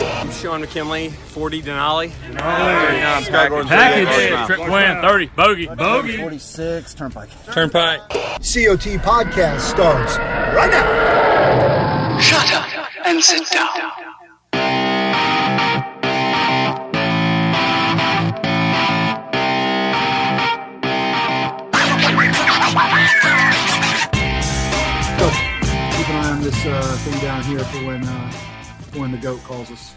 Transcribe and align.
I'm 0.00 0.30
Sean 0.30 0.60
McKinley, 0.60 1.08
40 1.10 1.62
Denali. 1.62 2.12
Package. 2.36 3.66
Package. 3.68 4.46
Trip 4.46 4.58
plan 4.68 5.02
30. 5.02 5.26
Bogey. 5.36 5.66
Bogey. 5.66 6.16
46, 6.18 6.94
Turnpike. 6.94 7.28
Turnpike. 7.52 8.00
COT 8.08 8.98
podcast 9.02 9.60
starts 9.60 10.16
right 10.18 10.70
now. 10.70 12.18
Shut 12.20 12.52
up 12.52 13.06
and 13.06 13.22
sit 13.22 13.48
down. 13.50 13.68
So, 25.18 25.28
keep 25.96 26.08
an 26.08 26.16
eye 26.16 26.30
on 26.30 26.40
this 26.42 26.66
uh, 26.66 26.96
thing 27.02 27.20
down 27.20 27.42
here 27.44 27.58
for 27.64 27.78
when 27.86 28.04
uh, 28.06 28.30
for 28.30 28.57
when 28.94 29.12
the 29.12 29.18
goat 29.18 29.42
calls 29.44 29.70
us. 29.70 29.94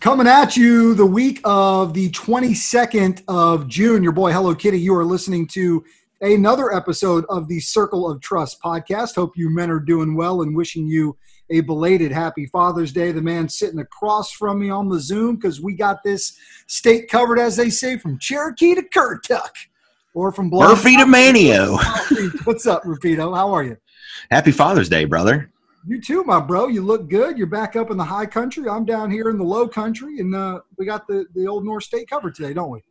Coming 0.00 0.26
at 0.26 0.56
you 0.56 0.94
the 0.94 1.06
week 1.06 1.40
of 1.44 1.92
the 1.94 2.10
22nd 2.10 3.22
of 3.28 3.66
June. 3.66 4.02
Your 4.02 4.12
boy 4.12 4.32
Hello 4.32 4.54
Kitty. 4.54 4.78
You 4.78 4.94
are 4.94 5.04
listening 5.04 5.46
to 5.48 5.84
another 6.20 6.72
episode 6.72 7.24
of 7.28 7.48
the 7.48 7.58
Circle 7.60 8.08
of 8.08 8.20
Trust 8.20 8.60
podcast. 8.62 9.16
Hope 9.16 9.36
you 9.36 9.50
men 9.50 9.70
are 9.70 9.80
doing 9.80 10.14
well 10.14 10.42
and 10.42 10.54
wishing 10.54 10.86
you 10.86 11.16
a 11.50 11.60
belated 11.60 12.12
happy 12.12 12.46
Father's 12.46 12.92
Day. 12.92 13.10
The 13.12 13.22
man 13.22 13.48
sitting 13.48 13.80
across 13.80 14.30
from 14.32 14.60
me 14.60 14.70
on 14.70 14.88
the 14.88 15.00
Zoom 15.00 15.36
because 15.36 15.60
we 15.60 15.74
got 15.74 16.02
this 16.04 16.38
state 16.66 17.08
covered, 17.08 17.38
as 17.38 17.56
they 17.56 17.70
say, 17.70 17.96
from 17.98 18.18
Cherokee 18.18 18.74
to 18.74 18.82
Currituck 18.82 19.50
or 20.14 20.30
from 20.30 20.50
Bluff- 20.50 20.84
Murphy 20.84 20.96
to 20.96 21.04
Manteo. 21.04 21.78
What's 22.46 22.66
up, 22.66 22.84
Rapido? 22.84 23.34
How 23.36 23.52
are 23.52 23.62
you? 23.64 23.76
Happy 24.30 24.50
Father's 24.52 24.88
Day, 24.88 25.04
brother. 25.04 25.50
You 25.88 26.00
too, 26.00 26.24
my 26.24 26.40
bro. 26.40 26.66
You 26.66 26.82
look 26.82 27.08
good. 27.08 27.38
You're 27.38 27.46
back 27.46 27.76
up 27.76 27.92
in 27.92 27.96
the 27.96 28.04
high 28.04 28.26
country. 28.26 28.68
I'm 28.68 28.84
down 28.84 29.08
here 29.08 29.30
in 29.30 29.38
the 29.38 29.44
low 29.44 29.68
country, 29.68 30.18
and 30.18 30.34
uh, 30.34 30.60
we 30.76 30.84
got 30.84 31.06
the, 31.06 31.26
the 31.36 31.46
old 31.46 31.64
North 31.64 31.84
State 31.84 32.10
covered 32.10 32.34
today, 32.34 32.52
don't 32.52 32.70
we? 32.70 32.82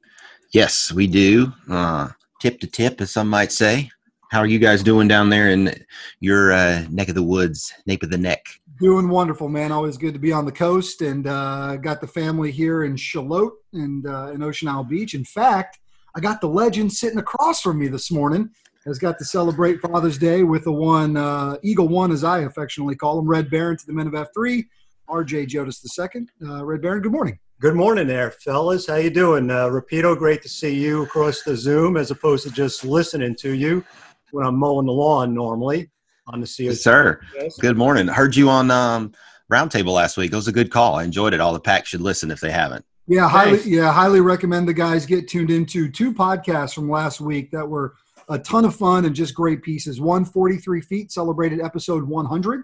Yes, 0.51 0.93
we 0.93 1.05
do. 1.05 1.51
Uh, 1.69 2.07
tip 2.39 2.57
to 2.61 2.67
tip, 2.67 3.01
as 3.01 3.11
some 3.11 3.29
might 3.29 3.51
say. 3.51 3.91
How 4.31 4.39
are 4.39 4.47
you 4.47 4.59
guys 4.59 4.81
doing 4.81 5.09
down 5.09 5.29
there 5.29 5.49
in 5.49 5.75
your 6.21 6.53
uh, 6.53 6.85
neck 6.89 7.09
of 7.09 7.15
the 7.15 7.23
woods, 7.23 7.73
nape 7.85 8.01
of 8.01 8.11
the 8.11 8.17
neck? 8.17 8.45
Doing 8.79 9.09
wonderful, 9.09 9.49
man. 9.49 9.73
Always 9.73 9.97
good 9.97 10.13
to 10.13 10.19
be 10.19 10.31
on 10.31 10.45
the 10.45 10.51
coast, 10.53 11.01
and 11.01 11.27
uh, 11.27 11.75
got 11.75 11.99
the 11.99 12.07
family 12.07 12.49
here 12.49 12.85
in 12.85 12.95
Charlotte 12.95 13.53
and 13.73 14.07
uh, 14.07 14.31
in 14.33 14.41
Ocean 14.41 14.69
Isle 14.69 14.85
Beach. 14.85 15.15
In 15.15 15.25
fact, 15.25 15.79
I 16.15 16.21
got 16.21 16.39
the 16.39 16.47
legend 16.47 16.93
sitting 16.93 17.19
across 17.19 17.59
from 17.59 17.77
me 17.77 17.89
this 17.89 18.09
morning. 18.09 18.51
Has 18.85 18.99
got 18.99 19.17
to 19.17 19.25
celebrate 19.25 19.81
Father's 19.81 20.19
Day 20.19 20.43
with 20.43 20.63
the 20.63 20.71
one 20.71 21.17
uh, 21.17 21.57
Eagle 21.63 21.87
One, 21.87 22.11
as 22.11 22.23
I 22.23 22.41
affectionately 22.41 22.95
call 22.95 23.17
him, 23.17 23.27
Red 23.27 23.49
Baron 23.49 23.77
to 23.77 23.85
the 23.87 23.93
men 23.93 24.05
of 24.05 24.13
F 24.13 24.27
three, 24.31 24.67
R.J. 25.07 25.47
Jodas 25.47 25.83
II. 25.83 26.27
Uh, 26.47 26.63
Red 26.63 26.83
Baron, 26.83 27.01
good 27.01 27.11
morning. 27.11 27.39
Good 27.59 27.73
morning 27.73 28.05
there, 28.05 28.29
fellas. 28.29 28.85
How 28.85 28.97
you 28.97 29.09
doing? 29.09 29.49
Uh, 29.49 29.69
Rapido, 29.69 30.15
great 30.15 30.43
to 30.43 30.49
see 30.49 30.75
you 30.75 31.01
across 31.01 31.41
the 31.41 31.55
Zoom 31.57 31.97
as 31.97 32.11
opposed 32.11 32.43
to 32.43 32.51
just 32.51 32.85
listening 32.85 33.35
to 33.37 33.53
you 33.53 33.83
when 34.29 34.45
I'm 34.45 34.55
mowing 34.55 34.85
the 34.85 34.91
lawn 34.91 35.33
normally 35.33 35.89
on 36.27 36.39
the 36.39 36.45
CO. 36.45 36.65
Yes, 36.65 36.81
sir. 36.81 37.19
Good 37.59 37.77
morning. 37.77 38.07
Heard 38.07 38.35
you 38.35 38.49
on 38.49 38.69
um, 38.69 39.13
Roundtable 39.51 39.93
last 39.93 40.15
week. 40.15 40.31
It 40.31 40.35
was 40.35 40.47
a 40.47 40.51
good 40.51 40.69
call. 40.69 40.95
I 40.95 41.05
enjoyed 41.05 41.33
it. 41.33 41.39
All 41.39 41.53
the 41.53 41.59
packs 41.59 41.89
should 41.89 42.01
listen 42.01 42.29
if 42.29 42.39
they 42.39 42.51
haven't. 42.51 42.85
Yeah, 43.07 43.27
highly, 43.27 43.57
Thanks. 43.57 43.65
yeah, 43.65 43.91
highly 43.91 44.21
recommend 44.21 44.67
the 44.67 44.73
guys 44.73 45.07
get 45.07 45.27
tuned 45.27 45.49
into 45.49 45.89
two 45.89 46.13
podcasts 46.13 46.75
from 46.75 46.87
last 46.87 47.19
week 47.19 47.49
that 47.49 47.67
were 47.67 47.95
a 48.29 48.39
ton 48.39 48.65
of 48.65 48.75
fun 48.75 49.05
and 49.05 49.15
just 49.15 49.33
great 49.33 49.61
pieces. 49.61 50.01
One, 50.01 50.25
43 50.25 50.81
Feet 50.81 51.11
celebrated 51.11 51.61
episode 51.61 52.03
100. 52.03 52.63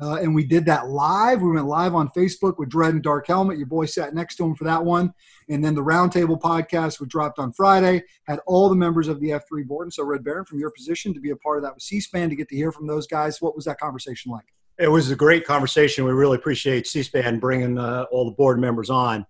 Uh, 0.00 0.16
and 0.16 0.34
we 0.34 0.44
did 0.44 0.64
that 0.64 0.88
live. 0.88 1.42
We 1.42 1.50
went 1.52 1.66
live 1.66 1.94
on 1.94 2.08
Facebook 2.08 2.58
with 2.58 2.70
Dredd 2.70 2.90
and 2.90 3.02
Dark 3.02 3.26
Helmet. 3.26 3.58
Your 3.58 3.66
boy 3.66 3.84
sat 3.86 4.14
next 4.14 4.36
to 4.36 4.44
him 4.44 4.54
for 4.54 4.64
that 4.64 4.82
one. 4.82 5.12
And 5.48 5.62
then 5.62 5.74
the 5.74 5.84
Roundtable 5.84 6.40
podcast, 6.40 6.98
which 6.98 7.10
dropped 7.10 7.38
on 7.38 7.52
Friday, 7.52 8.02
had 8.26 8.40
all 8.46 8.68
the 8.68 8.74
members 8.74 9.06
of 9.06 9.20
the 9.20 9.30
F3 9.30 9.66
board. 9.66 9.86
And 9.86 9.92
so, 9.92 10.02
Red 10.02 10.24
Baron, 10.24 10.46
from 10.46 10.58
your 10.58 10.70
position 10.70 11.12
to 11.14 11.20
be 11.20 11.30
a 11.30 11.36
part 11.36 11.58
of 11.58 11.64
that 11.64 11.74
with 11.74 11.82
C 11.82 12.00
SPAN 12.00 12.30
to 12.30 12.36
get 12.36 12.48
to 12.48 12.56
hear 12.56 12.72
from 12.72 12.86
those 12.86 13.06
guys, 13.06 13.40
what 13.42 13.54
was 13.54 13.66
that 13.66 13.78
conversation 13.78 14.32
like? 14.32 14.46
It 14.78 14.88
was 14.88 15.10
a 15.10 15.16
great 15.16 15.44
conversation. 15.44 16.04
We 16.04 16.12
really 16.12 16.36
appreciate 16.36 16.86
C-SPAN 16.86 17.38
bringing 17.38 17.78
uh, 17.78 18.06
all 18.10 18.24
the 18.24 18.32
board 18.32 18.58
members 18.58 18.90
on. 18.90 19.26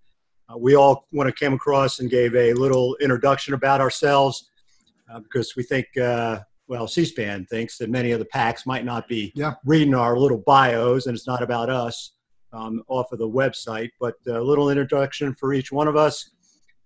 Uh, 0.49 0.57
we 0.57 0.77
all 0.77 1.07
when 1.11 1.27
it 1.27 1.37
came 1.37 1.53
across 1.53 1.99
and 1.99 2.09
gave 2.09 2.35
a 2.35 2.55
little 2.55 2.97
introduction 3.01 3.53
about 3.53 3.81
ourselves 3.81 4.51
uh, 5.13 5.21
because 5.21 5.55
we 5.57 5.63
think, 5.63 5.87
uh, 5.97 6.41
well, 6.69 6.87
C-SPAN 6.87 7.47
thinks 7.47 7.77
that 7.79 7.91
many 7.91 8.13
of 8.13 8.19
the 8.19 8.25
packs 8.25 8.67
might 8.67 8.85
not 8.85 9.09
be 9.09 9.33
Yeah. 9.35 9.55
reading 9.65 9.95
our 9.95 10.17
little 10.17 10.39
bios, 10.39 11.07
and 11.07 11.17
it's 11.17 11.27
not 11.27 11.43
about 11.43 11.69
us 11.69 12.13
um, 12.53 12.83
off 12.89 13.13
of 13.13 13.19
the 13.19 13.29
website, 13.29 13.91
but 14.01 14.15
a 14.27 14.41
little 14.41 14.71
introduction 14.71 15.35
for 15.35 15.53
each 15.55 15.73
one 15.73 15.89
of 15.89 15.97
us, 15.97 16.31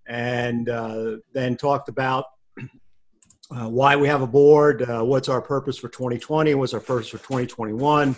and 0.07 0.69
uh, 0.69 1.17
then 1.33 1.57
talked 1.57 1.89
about 1.89 2.25
uh, 3.51 3.69
why 3.69 3.97
we 3.97 4.09
have 4.09 4.23
a 4.23 4.27
board, 4.27 4.83
uh, 4.83 5.03
what's 5.03 5.29
our 5.29 5.43
purpose 5.43 5.77
for 5.79 5.89
2020, 5.89 6.55
what's 6.55 6.75
our 6.75 6.81
purpose 6.81 7.09
for 7.09 7.19
2021, 7.19 8.15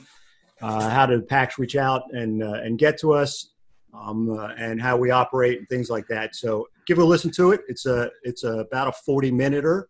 uh, 0.60 0.90
how 0.90 1.06
did 1.06 1.26
PAX 1.28 1.58
reach 1.58 1.76
out 1.76 2.02
and 2.12 2.42
uh, 2.42 2.52
and 2.64 2.78
get 2.78 2.98
to 3.00 3.12
us, 3.12 3.52
um, 3.94 4.30
uh, 4.30 4.48
and 4.58 4.80
how 4.80 4.96
we 4.96 5.10
operate 5.10 5.58
and 5.58 5.68
things 5.68 5.88
like 5.88 6.06
that. 6.08 6.34
So 6.34 6.66
give 6.86 6.98
a 6.98 7.04
listen 7.04 7.30
to 7.32 7.52
it. 7.52 7.62
It's 7.68 7.86
a 7.86 8.10
it's 8.24 8.44
a, 8.44 8.58
about 8.58 8.88
a 8.88 8.92
40 8.92 9.30
minuter, 9.30 9.88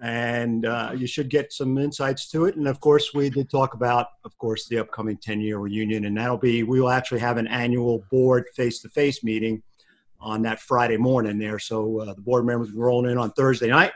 and 0.00 0.64
uh, 0.64 0.92
you 0.96 1.06
should 1.06 1.28
get 1.28 1.52
some 1.52 1.76
insights 1.76 2.28
to 2.30 2.44
it. 2.44 2.56
And 2.56 2.68
of 2.68 2.80
course, 2.80 3.12
we 3.14 3.30
did 3.30 3.50
talk 3.50 3.74
about, 3.74 4.06
of 4.24 4.36
course, 4.38 4.68
the 4.68 4.78
upcoming 4.78 5.16
10 5.16 5.40
year 5.40 5.58
reunion, 5.58 6.04
and 6.04 6.16
that'll 6.16 6.38
be 6.38 6.62
we 6.62 6.80
will 6.80 6.90
actually 6.90 7.20
have 7.20 7.36
an 7.36 7.48
annual 7.48 8.04
board 8.10 8.44
face 8.54 8.80
to 8.80 8.88
face 8.88 9.24
meeting 9.24 9.62
on 10.20 10.42
that 10.42 10.60
Friday 10.60 10.96
morning 10.96 11.38
there. 11.38 11.58
So 11.58 12.00
uh, 12.00 12.14
the 12.14 12.20
board 12.20 12.44
members 12.44 12.68
will 12.68 12.76
be 12.76 12.80
rolling 12.80 13.10
in 13.10 13.18
on 13.18 13.32
Thursday 13.32 13.68
night 13.68 13.92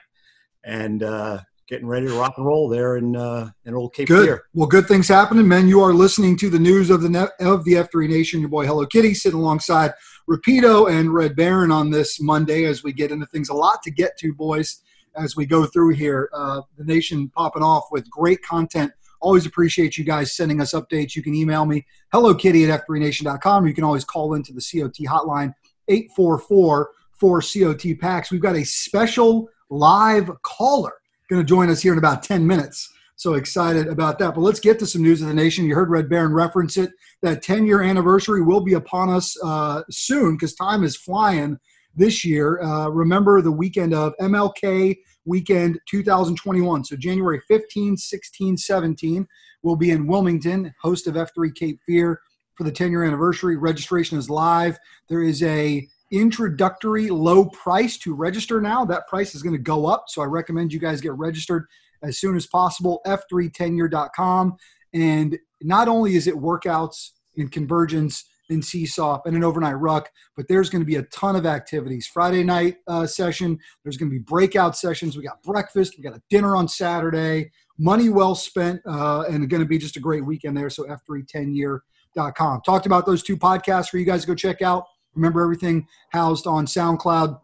and 0.64 1.02
uh, 1.02 1.40
getting 1.68 1.86
ready 1.86 2.06
to 2.06 2.14
rock 2.14 2.34
and 2.36 2.46
roll 2.46 2.68
there 2.68 2.96
in 2.96 3.16
uh, 3.16 3.50
in 3.64 3.74
old 3.74 3.94
Cape 3.94 4.08
Good. 4.08 4.26
Fear. 4.26 4.44
Well, 4.54 4.68
good 4.68 4.86
things 4.86 5.08
happening, 5.08 5.46
men. 5.46 5.68
You 5.68 5.82
are 5.82 5.92
listening 5.92 6.36
to 6.38 6.50
the 6.50 6.58
news 6.58 6.90
of 6.90 7.02
the 7.02 7.08
net, 7.08 7.30
of 7.40 7.64
the 7.64 7.74
F3 7.74 8.08
Nation. 8.08 8.40
Your 8.40 8.48
boy 8.48 8.66
Hello 8.66 8.86
Kitty 8.86 9.14
sitting 9.14 9.38
alongside 9.38 9.92
Rapido 10.28 10.90
and 10.90 11.12
Red 11.12 11.36
Baron 11.36 11.70
on 11.70 11.90
this 11.90 12.20
Monday 12.20 12.64
as 12.64 12.82
we 12.82 12.92
get 12.92 13.10
into 13.10 13.26
things. 13.26 13.48
A 13.48 13.54
lot 13.54 13.82
to 13.82 13.90
get 13.90 14.16
to, 14.18 14.34
boys, 14.34 14.82
as 15.16 15.36
we 15.36 15.46
go 15.46 15.66
through 15.66 15.90
here. 15.90 16.28
Uh, 16.32 16.62
the 16.76 16.84
nation 16.84 17.28
popping 17.28 17.62
off 17.62 17.84
with 17.90 18.08
great 18.10 18.42
content. 18.42 18.92
Always 19.20 19.46
appreciate 19.46 19.96
you 19.96 20.04
guys 20.04 20.34
sending 20.34 20.60
us 20.60 20.72
updates. 20.72 21.14
You 21.14 21.22
can 21.22 21.34
email 21.34 21.64
me, 21.64 21.86
hello 22.12 22.34
kitty 22.34 22.68
at 22.68 22.86
f3nation.com. 22.86 23.66
You 23.66 23.74
can 23.74 23.84
always 23.84 24.04
call 24.04 24.34
into 24.34 24.52
the 24.52 24.60
COT 24.60 24.96
hotline, 25.08 25.54
844 25.88 26.90
4 27.12 27.40
COT 27.40 27.84
packs. 28.00 28.32
We've 28.32 28.40
got 28.40 28.56
a 28.56 28.64
special 28.64 29.48
live 29.70 30.30
caller 30.42 30.92
going 31.32 31.44
to 31.44 31.48
join 31.48 31.70
us 31.70 31.80
here 31.80 31.92
in 31.92 31.98
about 31.98 32.22
10 32.22 32.46
minutes. 32.46 32.92
So 33.16 33.34
excited 33.34 33.88
about 33.88 34.18
that. 34.18 34.34
But 34.34 34.40
let's 34.40 34.60
get 34.60 34.78
to 34.80 34.86
some 34.86 35.02
news 35.02 35.22
of 35.22 35.28
the 35.28 35.34
nation. 35.34 35.64
You 35.64 35.74
heard 35.74 35.90
Red 35.90 36.08
Baron 36.08 36.32
reference 36.32 36.76
it. 36.76 36.90
That 37.22 37.42
10 37.42 37.66
year 37.66 37.82
anniversary 37.82 38.42
will 38.42 38.60
be 38.60 38.74
upon 38.74 39.10
us 39.10 39.36
uh, 39.42 39.82
soon 39.90 40.36
because 40.36 40.54
time 40.54 40.82
is 40.82 40.96
flying 40.96 41.58
this 41.94 42.24
year. 42.24 42.60
Uh, 42.62 42.88
remember 42.88 43.40
the 43.40 43.52
weekend 43.52 43.94
of 43.94 44.14
MLK 44.20 44.96
weekend 45.24 45.78
2021. 45.88 46.84
So 46.84 46.96
January 46.96 47.40
15, 47.48 47.96
16, 47.96 48.56
17, 48.56 49.26
we'll 49.62 49.76
be 49.76 49.90
in 49.90 50.06
Wilmington, 50.06 50.74
host 50.80 51.06
of 51.06 51.14
F3 51.14 51.54
Cape 51.54 51.80
Fear 51.86 52.20
for 52.54 52.64
the 52.64 52.72
10 52.72 52.90
year 52.90 53.04
anniversary. 53.04 53.56
Registration 53.56 54.18
is 54.18 54.28
live. 54.28 54.78
There 55.08 55.22
is 55.22 55.42
a 55.42 55.86
introductory 56.10 57.08
low 57.08 57.46
price 57.46 57.96
to 57.98 58.14
register 58.14 58.60
now. 58.60 58.84
That 58.84 59.08
price 59.08 59.34
is 59.34 59.42
going 59.42 59.54
to 59.54 59.62
go 59.62 59.86
up. 59.86 60.04
So 60.08 60.22
I 60.22 60.26
recommend 60.26 60.72
you 60.72 60.78
guys 60.78 61.00
get 61.00 61.14
registered 61.14 61.66
as 62.02 62.18
soon 62.18 62.36
as 62.36 62.46
possible. 62.46 63.00
F3tenure.com. 63.06 64.56
And 64.92 65.38
not 65.62 65.88
only 65.88 66.16
is 66.16 66.26
it 66.26 66.34
workouts 66.34 67.10
and 67.36 67.50
convergence 67.50 68.24
and 68.52 68.64
seesaw 68.64 69.20
and 69.24 69.34
an 69.34 69.44
overnight 69.44 69.78
ruck, 69.78 70.10
but 70.36 70.46
there's 70.48 70.70
going 70.70 70.82
to 70.82 70.86
be 70.86 70.96
a 70.96 71.02
ton 71.04 71.36
of 71.36 71.46
activities. 71.46 72.06
Friday 72.06 72.44
night 72.44 72.76
uh, 72.86 73.06
session, 73.06 73.58
there's 73.82 73.96
going 73.96 74.10
to 74.10 74.14
be 74.14 74.22
breakout 74.22 74.76
sessions. 74.76 75.16
We 75.16 75.22
got 75.22 75.42
breakfast, 75.42 75.94
we 75.96 76.02
got 76.02 76.16
a 76.16 76.22
dinner 76.30 76.56
on 76.56 76.68
Saturday. 76.68 77.50
Money 77.78 78.10
well 78.10 78.34
spent, 78.34 78.80
uh, 78.86 79.24
and 79.28 79.48
going 79.48 79.62
to 79.62 79.68
be 79.68 79.78
just 79.78 79.96
a 79.96 80.00
great 80.00 80.24
weekend 80.24 80.56
there. 80.56 80.70
So 80.70 80.84
F310year.com. 80.84 82.60
Talked 82.64 82.86
about 82.86 83.06
those 83.06 83.22
two 83.22 83.36
podcasts 83.36 83.88
for 83.88 83.98
you 83.98 84.04
guys 84.04 84.20
to 84.22 84.26
go 84.26 84.34
check 84.34 84.62
out. 84.62 84.84
Remember 85.14 85.42
everything 85.42 85.86
housed 86.10 86.46
on 86.46 86.66
SoundCloud. 86.66 87.40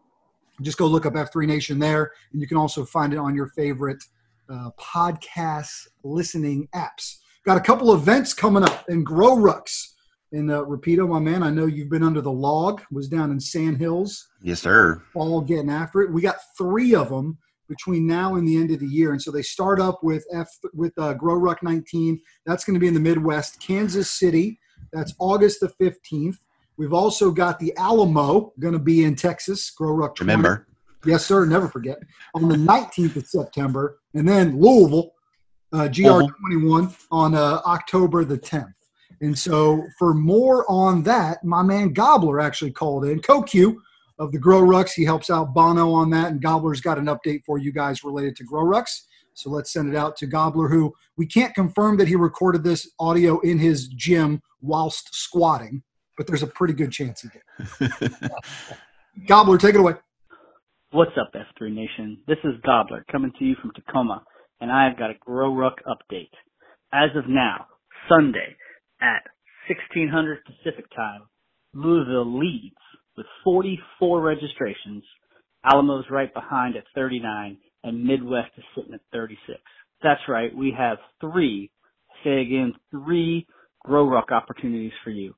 Just 0.63 0.79
go 0.79 0.87
look 0.87 1.07
up 1.07 1.15
F3 1.15 1.47
Nation 1.47 1.79
there, 1.79 2.13
and 2.33 2.41
you 2.41 2.47
can 2.47 2.57
also 2.57 2.85
find 2.85 3.13
it 3.13 3.19
on 3.19 3.35
your 3.35 3.49
favorite 3.49 4.03
uh, 4.51 4.71
podcast 4.79 5.89
listening 6.03 6.69
apps. 6.75 7.17
Got 7.45 7.57
a 7.57 7.61
couple 7.61 7.95
events 7.95 8.35
coming 8.35 8.65
up 8.65 8.85
in 8.89 9.05
Grow 9.05 9.37
Rucks. 9.37 9.95
And 10.33 10.51
uh, 10.51 10.65
Rapido, 10.65 11.09
my 11.09 11.19
man, 11.19 11.43
I 11.43 11.51
know 11.51 11.67
you've 11.67 11.89
been 11.89 12.03
under 12.03 12.21
the 12.21 12.33
log. 12.33 12.83
Was 12.91 13.09
down 13.09 13.31
in 13.31 13.41
Sand 13.41 13.79
Hills. 13.79 14.29
Yes, 14.43 14.61
sir. 14.61 15.03
All 15.15 15.41
getting 15.41 15.71
after 15.71 16.03
it. 16.03 16.13
We 16.13 16.21
got 16.21 16.37
three 16.57 16.95
of 16.95 17.09
them 17.09 17.39
between 17.69 18.07
now 18.07 18.35
and 18.35 18.47
the 18.47 18.57
end 18.57 18.71
of 18.71 18.81
the 18.81 18.87
year, 18.87 19.13
and 19.13 19.21
so 19.21 19.31
they 19.31 19.43
start 19.43 19.81
up 19.81 20.01
with 20.03 20.25
F 20.33 20.49
with 20.75 20.93
uh, 20.99 21.15
Grow 21.15 21.35
Ruck 21.35 21.63
19. 21.63 22.21
That's 22.47 22.65
going 22.65 22.75
to 22.75 22.81
be 22.81 22.89
in 22.89 22.95
the 22.95 23.01
Midwest, 23.01 23.61
Kansas 23.61 24.11
City. 24.11 24.59
That's 24.93 25.15
August 25.19 25.61
the 25.61 25.73
15th. 25.81 26.37
We've 26.77 26.93
also 26.93 27.31
got 27.31 27.59
the 27.59 27.75
Alamo 27.77 28.53
going 28.61 28.73
to 28.73 28.79
be 28.79 29.05
in 29.05 29.17
Texas. 29.17 29.71
Grow 29.71 29.93
Ruck. 29.93 30.15
20. 30.15 30.31
Remember? 30.31 30.67
Yes, 31.05 31.25
sir. 31.25 31.45
Never 31.47 31.69
forget. 31.69 31.99
On 32.35 32.49
the 32.49 32.57
19th 32.57 33.17
of 33.17 33.27
September, 33.27 33.99
and 34.15 34.29
then 34.29 34.59
Louisville, 34.61 35.13
uh, 35.73 35.89
GR21 35.89 36.95
on 37.11 37.35
uh, 37.35 37.61
October 37.67 38.25
the 38.25 38.39
10th. 38.39 38.73
And 39.21 39.37
so, 39.37 39.85
for 39.99 40.15
more 40.15 40.65
on 40.71 41.03
that, 41.05 41.43
my 41.45 41.63
man 41.63 41.93
Gobbler 41.93 42.41
actually 42.41 42.71
called 42.71 43.05
in. 43.05 43.21
CoQ 43.21 43.75
of 44.19 44.33
the 44.33 44.39
Grow 44.39 44.63
Rucks. 44.63 44.93
He 44.93 45.05
helps 45.05 45.31
out 45.31 45.55
Bono 45.55 45.93
on 45.93 46.11
that, 46.11 46.31
and 46.31 46.41
Gobbler's 46.41 46.81
got 46.81 46.99
an 46.99 47.07
update 47.07 47.45
for 47.45 47.59
you 47.59 47.73
guys 47.73 48.05
related 48.05 48.37
to 48.37 48.45
Grow 48.45 48.65
Rucks. 48.65 49.03
So 49.35 49.51
let's 49.51 49.73
send 49.73 49.89
it 49.89 49.97
out 49.97 50.17
to 50.17 50.27
Gobbler, 50.27 50.69
who 50.69 50.93
we 51.17 51.27
can't 51.27 51.55
confirm 51.55 51.97
that 51.99 52.09
he 52.09 52.17
recorded 52.17 52.65
this 52.65 52.91
audio 52.99 53.39
in 53.41 53.59
his 53.59 53.87
gym 53.89 54.43
whilst 54.61 55.15
squatting, 55.15 55.83
but 56.17 56.27
there's 56.27 56.43
a 56.43 56.49
pretty 56.49 56.75
good 56.75 56.91
chance 56.91 57.23
he 57.23 57.29
did. 57.29 58.13
Gobbler, 59.29 59.59
take 59.59 59.75
it 59.75 59.81
away. 59.81 59.95
What's 60.91 61.13
up, 61.21 61.33
F3 61.35 61.73
Nation? 61.73 62.19
This 62.27 62.39
is 62.45 62.55
Gobbler 62.65 63.05
coming 63.13 63.31
to 63.39 63.45
you 63.45 63.55
from 63.61 63.71
Tacoma, 63.77 64.25
and 64.61 64.73
I've 64.73 64.99
got 64.99 65.11
a 65.11 65.15
Grow 65.21 65.55
Ruck 65.55 65.77
update. 65.87 66.31
As 66.93 67.11
of 67.15 67.29
now, 67.29 67.67
Sunday 68.09 68.57
at 69.01 69.23
1600 69.69 70.39
Pacific 70.45 70.87
Time, 70.95 71.23
Louisville 71.75 72.39
leads 72.39 72.77
with 73.17 73.27
44 73.45 74.21
registrations. 74.21 75.05
Alamo's 75.65 76.05
right 76.11 76.33
behind 76.33 76.77
at 76.77 76.85
39, 76.95 77.59
and 77.85 78.05
Midwest 78.05 78.51
is 78.57 78.65
sitting 78.77 78.95
at 78.95 79.01
36. 79.13 79.59
That's 80.03 80.21
right, 80.29 80.55
we 80.55 80.75
have 80.77 80.99
three, 81.21 81.71
say 82.25 82.41
again, 82.41 82.75
three 82.91 83.47
Grow 83.85 84.09
Ruck 84.09 84.31
opportunities 84.33 84.93
for 85.05 85.11
you. 85.11 85.35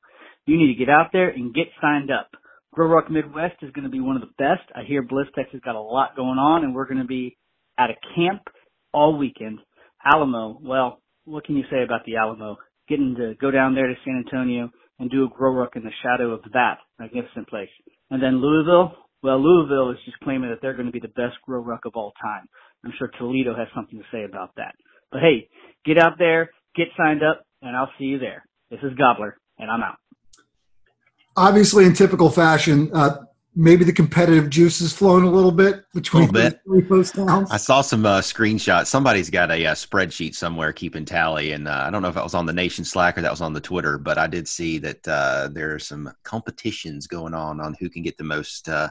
You 0.47 0.57
need 0.57 0.73
to 0.73 0.79
get 0.79 0.89
out 0.89 1.11
there 1.13 1.29
and 1.29 1.55
get 1.55 1.67
signed 1.81 2.11
up. 2.11 2.31
Grow 2.73 2.89
Ruck 2.89 3.11
Midwest 3.11 3.57
is 3.63 3.73
going 3.73 3.85
to 3.85 3.91
be 3.91 4.01
one 4.01 4.17
of 4.17 4.23
the 4.23 4.35
best. 4.39 4.69
I 4.75 4.83
hear 4.87 5.03
BlizzTech 5.03 5.51
has 5.53 5.61
got 5.61 5.75
a 5.75 5.81
lot 5.81 6.17
going 6.17 6.39
on, 6.39 6.65
and 6.65 6.75
we're 6.75 6.87
going 6.87 7.01
to 7.01 7.07
be 7.07 7.37
at 7.79 7.91
a 7.91 7.95
camp 8.15 8.43
all 8.93 9.17
weekend. 9.17 9.59
Alamo, 10.05 10.59
well, 10.63 11.01
what 11.25 11.45
can 11.45 11.57
you 11.57 11.65
say 11.71 11.83
about 11.85 12.05
the 12.07 12.17
Alamo? 12.17 12.57
Getting 12.91 13.15
to 13.17 13.35
go 13.41 13.51
down 13.51 13.75
there 13.75 13.87
to 13.87 13.95
San 14.05 14.23
Antonio 14.27 14.71
and 14.99 15.11
do 15.11 15.25
a 15.25 15.29
Grow 15.29 15.55
Ruck 15.55 15.77
in 15.77 15.83
the 15.83 15.91
shadow 16.03 16.33
of 16.33 16.43
that 16.53 16.79
magnificent 16.99 17.49
place. 17.49 17.71
And 18.11 18.23
then 18.23 18.43
Louisville, 18.43 18.93
well, 19.23 19.41
Louisville 19.43 19.93
is 19.93 19.99
just 20.05 20.19
claiming 20.21 20.51
that 20.51 20.59
they're 20.61 20.75
going 20.75 20.87
to 20.87 20.93
be 20.93 21.01
the 21.01 21.09
best 21.09 21.41
Grow 21.47 21.63
Ruck 21.63 21.87
of 21.87 21.93
all 21.95 22.13
time. 22.21 22.47
I'm 22.85 22.93
sure 22.99 23.11
Toledo 23.19 23.55
has 23.57 23.69
something 23.75 23.99
to 23.99 24.05
say 24.13 24.25
about 24.25 24.51
that. 24.57 24.75
But 25.11 25.21
hey, 25.21 25.49
get 25.87 26.03
out 26.03 26.19
there, 26.19 26.51
get 26.77 26.89
signed 26.99 27.23
up, 27.23 27.47
and 27.63 27.77
I'll 27.77 27.91
see 27.99 28.05
you 28.07 28.19
there. 28.19 28.45
This 28.71 28.81
is 28.83 28.93
Gobbler, 28.99 29.39
and 29.59 29.71
I'm 29.71 29.83
out 29.83 29.97
obviously 31.37 31.85
in 31.85 31.95
typical 31.95 32.31
fashion, 32.31 32.91
uh, 32.93 33.17
maybe 33.57 33.85
the 33.85 33.93
competitive 33.93 34.49
juice 34.49 34.81
is 34.81 34.93
flowing 34.93 35.25
a 35.25 35.31
little 35.31 35.51
bit 35.51 35.85
between 35.93 36.31
Little 36.31 36.51
bit. 36.51 36.61
three 36.65 36.83
post 36.83 37.15
towns. 37.15 37.51
I 37.51 37.57
saw 37.57 37.81
some 37.81 38.07
uh, 38.07 38.21
screenshots. 38.21 38.87
Somebody's 38.87 39.29
got 39.31 39.51
a, 39.51 39.67
uh 39.67 39.75
spreadsheet 39.75 40.35
somewhere 40.35 40.73
keeping 40.73 41.05
tally, 41.05 41.53
and 41.53 41.67
uh, 41.67 41.85
I 41.87 41.91
don't 41.91 42.03
know 42.03 42.09
if 42.09 42.15
that 42.15 42.25
was 42.25 42.35
on 42.35 42.47
the 42.47 42.53
Nation 42.53 42.85
Slack 42.85 43.19
or 43.19 43.23
that 43.23 43.31
was 43.31 43.41
on 43.41 43.53
the 43.53 43.61
Twitter, 43.61 43.99
but 43.99 44.19
I 44.19 44.27
did 44.27 44.47
see 44.47 44.79
that 44.79 45.07
uh, 45.09 45.49
there 45.53 45.75
are 45.75 45.79
some 45.79 46.13
competitions 46.23 47.07
going 47.07 47.35
on 47.35 47.61
on 47.61 47.75
who 47.81 47.91
can 47.91 48.03
get 48.03 48.17
the 48.19 48.25
most 48.25 48.69
uh, 48.69 48.89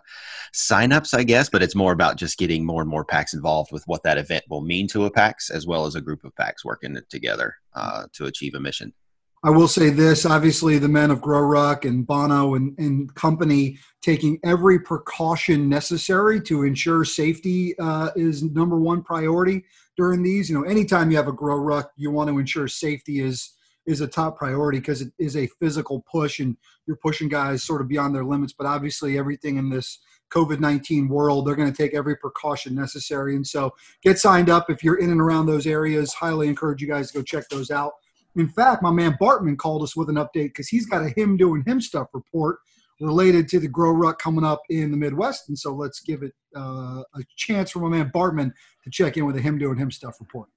signups, 0.53 1.17
I 1.17 1.23
guess. 1.23 1.49
But 1.49 1.63
it's 1.63 1.75
more 1.75 1.93
about 1.93 2.17
just 2.17 2.37
getting 2.37 2.65
more 2.65 2.81
and 2.81 2.89
more 2.89 3.05
packs 3.05 3.33
involved 3.33 3.71
with 3.71 3.83
what 3.87 4.03
that 4.03 4.17
event 4.17 4.43
will 4.49 4.61
mean 4.61 4.87
to 4.89 5.05
a 5.05 5.11
PAX, 5.11 5.49
as 5.49 5.65
well 5.65 5.85
as 5.85 5.95
a 5.95 6.01
group 6.01 6.23
of 6.23 6.35
packs 6.35 6.65
working 6.65 6.97
together 7.09 7.55
uh, 7.73 8.07
to 8.13 8.25
achieve 8.25 8.55
a 8.55 8.59
mission. 8.59 8.93
I 9.41 9.49
will 9.51 9.69
say 9.69 9.89
this 9.89 10.25
obviously, 10.25 10.79
the 10.79 10.89
men 10.89 11.11
of 11.11 11.21
Grow 11.21 11.41
Ruck 11.41 11.85
and 11.85 12.05
Bono 12.05 12.55
and, 12.55 12.77
and 12.77 13.13
company 13.15 13.79
taking 14.01 14.37
every 14.43 14.79
precaution 14.79 15.69
necessary 15.69 16.41
to 16.41 16.63
ensure 16.63 17.05
safety 17.05 17.77
uh, 17.79 18.09
is 18.17 18.43
number 18.43 18.77
one 18.77 19.01
priority 19.01 19.63
during 19.95 20.23
these. 20.23 20.49
You 20.49 20.59
know, 20.59 20.65
anytime 20.65 21.09
you 21.09 21.17
have 21.17 21.29
a 21.29 21.33
Grow 21.33 21.55
Ruck, 21.55 21.91
you 21.95 22.11
want 22.11 22.29
to 22.29 22.37
ensure 22.37 22.67
safety 22.67 23.21
is 23.21 23.55
is 23.85 24.01
a 24.01 24.07
top 24.07 24.37
priority 24.37 24.77
because 24.77 25.01
it 25.01 25.11
is 25.17 25.35
a 25.35 25.47
physical 25.59 26.05
push 26.11 26.39
and 26.39 26.55
you're 26.85 26.97
pushing 26.97 27.27
guys 27.27 27.63
sort 27.63 27.81
of 27.81 27.87
beyond 27.87 28.13
their 28.13 28.25
limits. 28.25 28.53
But 28.53 28.67
obviously, 28.67 29.17
everything 29.17 29.57
in 29.57 29.69
this 29.69 29.99
COVID 30.31 30.59
19 30.59 31.07
world, 31.07 31.47
they're 31.47 31.55
going 31.55 31.71
to 31.71 31.77
take 31.77 31.95
every 31.95 32.17
precaution 32.17 32.75
necessary. 32.75 33.35
And 33.35 33.47
so 33.47 33.73
get 34.03 34.19
signed 34.19 34.49
up 34.49 34.69
if 34.69 34.83
you're 34.83 34.99
in 34.99 35.11
and 35.11 35.21
around 35.21 35.45
those 35.45 35.65
areas. 35.65 36.13
Highly 36.13 36.49
encourage 36.49 36.81
you 36.81 36.89
guys 36.89 37.11
to 37.11 37.19
go 37.19 37.23
check 37.23 37.47
those 37.49 37.71
out. 37.71 37.93
In 38.35 38.49
fact, 38.49 38.83
my 38.83 38.91
man 38.91 39.17
Bartman 39.19 39.57
called 39.57 39.83
us 39.83 39.95
with 39.95 40.09
an 40.09 40.15
update 40.15 40.49
because 40.49 40.67
he's 40.67 40.85
got 40.85 41.03
a 41.03 41.09
him 41.15 41.37
doing 41.37 41.63
him 41.65 41.81
stuff 41.81 42.07
report 42.13 42.59
related 43.01 43.47
to 43.49 43.59
the 43.59 43.67
Grow 43.67 43.91
Ruck 43.91 44.19
coming 44.19 44.43
up 44.43 44.61
in 44.69 44.91
the 44.91 44.97
Midwest. 44.97 45.47
And 45.47 45.57
so 45.57 45.73
let's 45.73 46.01
give 46.01 46.21
it 46.21 46.33
uh, 46.55 47.01
a 47.15 47.23
chance 47.37 47.71
for 47.71 47.79
my 47.79 47.89
man 47.89 48.11
Bartman 48.13 48.51
to 48.83 48.89
check 48.91 49.17
in 49.17 49.25
with 49.25 49.37
a 49.37 49.41
him 49.41 49.57
doing 49.57 49.77
him 49.77 49.91
stuff 49.91 50.15
report. 50.19 50.49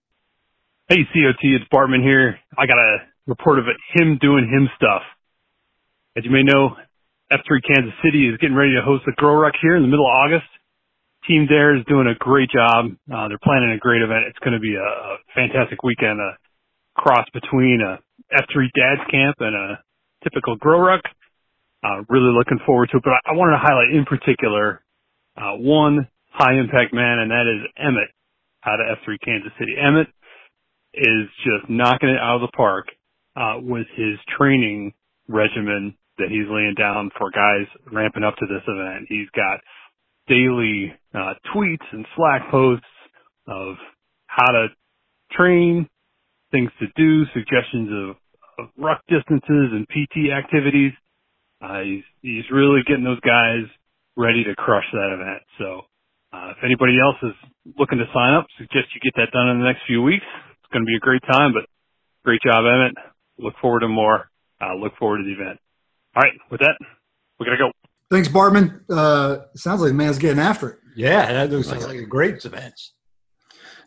Hey, 0.88 1.04
COT, 1.04 1.38
it's 1.42 1.64
Bartman 1.73 2.02
here. 2.02 2.38
I 2.58 2.66
got 2.66 2.78
a 2.78 2.99
report 3.26 3.58
of 3.58 3.66
it, 3.66 3.76
him 3.94 4.18
doing 4.20 4.49
him 4.49 4.68
stuff. 4.76 5.02
As 6.16 6.25
you 6.25 6.30
may 6.30 6.42
know, 6.42 6.76
F3 7.32 7.62
Kansas 7.64 7.94
City 8.04 8.28
is 8.28 8.37
getting 8.38 8.56
ready 8.56 8.75
to 8.75 8.82
host 8.82 9.04
the 9.06 9.12
Grow 9.12 9.35
Ruck 9.35 9.54
here 9.62 9.76
in 9.76 9.82
the 9.82 9.88
middle 9.88 10.04
of 10.04 10.12
August. 10.12 10.49
Team 11.26 11.47
there 11.49 11.76
is 11.76 11.85
doing 11.87 12.08
a 12.08 12.18
great 12.18 12.50
job. 12.50 12.92
Uh, 13.06 13.28
they're 13.28 13.40
planning 13.42 13.70
a 13.70 13.78
great 13.78 14.02
event. 14.02 14.26
It's 14.28 14.38
going 14.40 14.52
to 14.52 14.61
be 14.61 14.75
a, 14.75 15.16
fantastic 15.35 15.82
weekend. 15.82 16.20
Uh, 16.20 16.35
cross 16.94 17.26
between 17.32 17.80
a 17.80 17.99
F3 18.34 18.68
Dad's 18.75 19.11
Camp 19.11 19.37
and 19.40 19.54
a 19.54 19.82
typical 20.25 20.56
Grow 20.56 20.80
Ruck. 20.80 21.02
Uh, 21.84 22.02
really 22.08 22.32
looking 22.32 22.61
forward 22.64 22.88
to 22.92 22.99
it, 22.99 23.02
but 23.02 23.11
I, 23.11 23.32
I 23.32 23.32
wanted 23.34 23.52
to 23.52 23.62
highlight 23.62 23.90
in 23.90 24.04
particular 24.04 24.82
uh, 25.37 25.56
one 25.58 26.06
high 26.30 26.54
impact 26.54 26.94
man, 26.94 27.18
and 27.18 27.30
that 27.30 27.46
is 27.50 27.68
Emmett 27.76 28.11
out 28.64 28.80
of 28.80 28.99
F3 28.99 29.16
Kansas 29.25 29.52
City. 29.58 29.75
Emmett 29.76 30.06
is 30.94 31.28
just 31.44 31.68
knocking 31.68 32.08
it 32.08 32.18
out 32.20 32.37
of 32.37 32.42
the 32.42 32.56
park 32.56 32.87
uh, 33.37 33.56
with 33.61 33.87
his 33.96 34.18
training 34.38 34.92
regimen 35.28 35.96
that 36.18 36.28
he's 36.28 36.49
laying 36.49 36.75
down 36.76 37.11
for 37.18 37.30
guys 37.30 37.66
ramping 37.90 38.22
up 38.22 38.37
to 38.37 38.46
this 38.46 38.62
event. 38.66 39.06
He's 39.08 39.28
got 39.34 39.61
daily 40.28 40.92
uh, 41.14 41.34
tweets 41.54 41.84
and 41.92 42.06
Slack 42.16 42.50
posts 42.50 42.84
of 43.46 43.76
how 44.26 44.52
to 44.52 44.66
train, 45.32 45.88
things 46.52 46.71
to 46.78 46.87
do, 46.94 47.25
suggestions 47.35 47.90
of, 47.90 48.16
of 48.62 48.71
ruck 48.78 49.02
distances 49.09 49.73
and 49.73 49.87
PT 49.88 50.30
activities. 50.30 50.92
Uh, 51.61 51.80
he's, 51.80 52.04
he's 52.21 52.44
really 52.52 52.80
getting 52.87 53.04
those 53.04 53.21
guys 53.21 53.66
ready 54.16 54.44
to 54.44 54.54
crush 54.54 54.85
that 54.92 55.11
event. 55.12 55.42
So, 55.59 55.82
uh, 56.32 56.52
if 56.56 56.64
anybody 56.64 56.99
else 56.99 57.16
is 57.23 57.35
looking 57.78 57.99
to 57.99 58.04
sign 58.14 58.35
up, 58.35 58.47
suggest 58.56 58.88
you 58.94 59.00
get 59.02 59.14
that 59.16 59.32
done 59.32 59.49
in 59.49 59.59
the 59.59 59.64
next 59.64 59.82
few 59.87 60.02
weeks. 60.02 60.25
It's 60.62 60.73
going 60.73 60.82
to 60.82 60.87
be 60.87 60.97
a 60.97 61.00
great 61.00 61.23
time, 61.30 61.52
but 61.52 61.64
great 62.25 62.40
job, 62.42 62.64
Emmett. 62.64 62.94
Look 63.38 63.54
forward 63.61 63.80
to 63.80 63.88
more. 63.88 64.30
Uh, 64.61 64.75
look 64.75 64.97
forward 64.99 65.18
to 65.18 65.25
the 65.25 65.32
event. 65.32 65.59
All 66.16 66.23
right. 66.23 66.32
With 66.50 66.61
that, 66.61 66.76
we 67.38 67.47
got 67.47 67.52
to 67.52 67.59
go. 67.59 67.73
Thanks, 68.11 68.28
Bartman. 68.28 68.80
Uh, 68.90 69.47
sounds 69.56 69.80
like 69.80 69.90
the 69.90 69.94
man's 69.94 70.18
getting 70.18 70.38
after 70.38 70.71
it. 70.71 70.78
Yeah, 70.94 71.32
that 71.32 71.50
looks 71.50 71.71
like 71.71 71.80
a 71.82 72.04
great 72.04 72.44
event. 72.44 72.75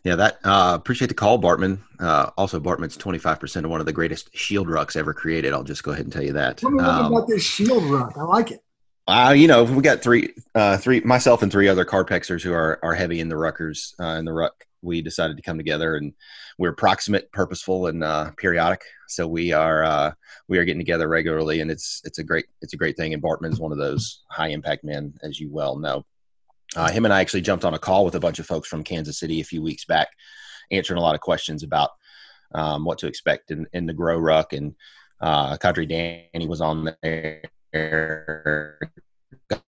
Yeah, 0.06 0.14
that 0.14 0.38
uh, 0.44 0.76
appreciate 0.78 1.08
the 1.08 1.14
call, 1.14 1.36
Bartman. 1.40 1.80
Uh, 1.98 2.30
also, 2.36 2.60
Bartman's 2.60 2.96
twenty 2.96 3.18
five 3.18 3.40
percent 3.40 3.66
of 3.66 3.72
one 3.72 3.80
of 3.80 3.86
the 3.86 3.92
greatest 3.92 4.30
shield 4.36 4.68
rucks 4.68 4.94
ever 4.94 5.12
created. 5.12 5.52
I'll 5.52 5.64
just 5.64 5.82
go 5.82 5.90
ahead 5.90 6.04
and 6.04 6.12
tell 6.12 6.22
you 6.22 6.34
that. 6.34 6.58
Tell 6.58 6.70
me 6.70 6.80
um, 6.80 7.12
about 7.12 7.26
this 7.26 7.42
shield 7.42 7.82
ruck. 7.90 8.12
I 8.16 8.22
like 8.22 8.52
it. 8.52 8.60
Uh, 9.08 9.34
you 9.36 9.48
know, 9.48 9.64
we 9.64 9.82
got 9.82 10.02
three, 10.02 10.32
uh, 10.54 10.76
three, 10.76 11.00
myself 11.00 11.42
and 11.42 11.50
three 11.50 11.66
other 11.66 11.84
carpexers 11.84 12.40
who 12.40 12.52
are 12.52 12.78
are 12.84 12.94
heavy 12.94 13.18
in 13.18 13.28
the 13.28 13.34
ruckers 13.34 13.94
uh, 13.98 14.16
in 14.16 14.24
the 14.24 14.32
ruck 14.32 14.64
we 14.80 15.02
decided 15.02 15.36
to 15.36 15.42
come 15.42 15.56
together, 15.56 15.96
and 15.96 16.12
we're 16.56 16.72
proximate, 16.72 17.32
purposeful, 17.32 17.88
and 17.88 18.04
uh, 18.04 18.30
periodic. 18.36 18.82
So 19.08 19.26
we 19.26 19.52
are 19.52 19.82
uh, 19.82 20.12
we 20.46 20.58
are 20.58 20.64
getting 20.64 20.78
together 20.78 21.08
regularly, 21.08 21.62
and 21.62 21.70
it's 21.70 22.00
it's 22.04 22.18
a 22.18 22.24
great 22.24 22.46
it's 22.62 22.74
a 22.74 22.76
great 22.76 22.96
thing. 22.96 23.12
And 23.12 23.22
Bartman 23.22 23.52
is 23.52 23.58
one 23.58 23.72
of 23.72 23.78
those 23.78 24.22
high 24.30 24.50
impact 24.50 24.84
men, 24.84 25.14
as 25.24 25.40
you 25.40 25.50
well 25.50 25.76
know. 25.76 26.06
Uh, 26.74 26.90
him 26.90 27.04
and 27.04 27.14
I 27.14 27.20
actually 27.20 27.42
jumped 27.42 27.64
on 27.64 27.74
a 27.74 27.78
call 27.78 28.04
with 28.04 28.14
a 28.14 28.20
bunch 28.20 28.38
of 28.38 28.46
folks 28.46 28.68
from 28.68 28.82
Kansas 28.82 29.18
City 29.18 29.40
a 29.40 29.44
few 29.44 29.62
weeks 29.62 29.84
back, 29.84 30.08
answering 30.70 30.98
a 30.98 31.02
lot 31.02 31.14
of 31.14 31.20
questions 31.20 31.62
about 31.62 31.90
um, 32.54 32.84
what 32.84 32.98
to 32.98 33.06
expect 33.06 33.50
in, 33.50 33.66
in 33.72 33.86
the 33.86 33.94
Grow 33.94 34.18
Ruck. 34.18 34.52
And 34.52 34.74
uh, 35.20 35.56
Kadri 35.56 35.88
Danny 35.88 36.46
was 36.46 36.60
on 36.60 36.94
there. 37.02 37.42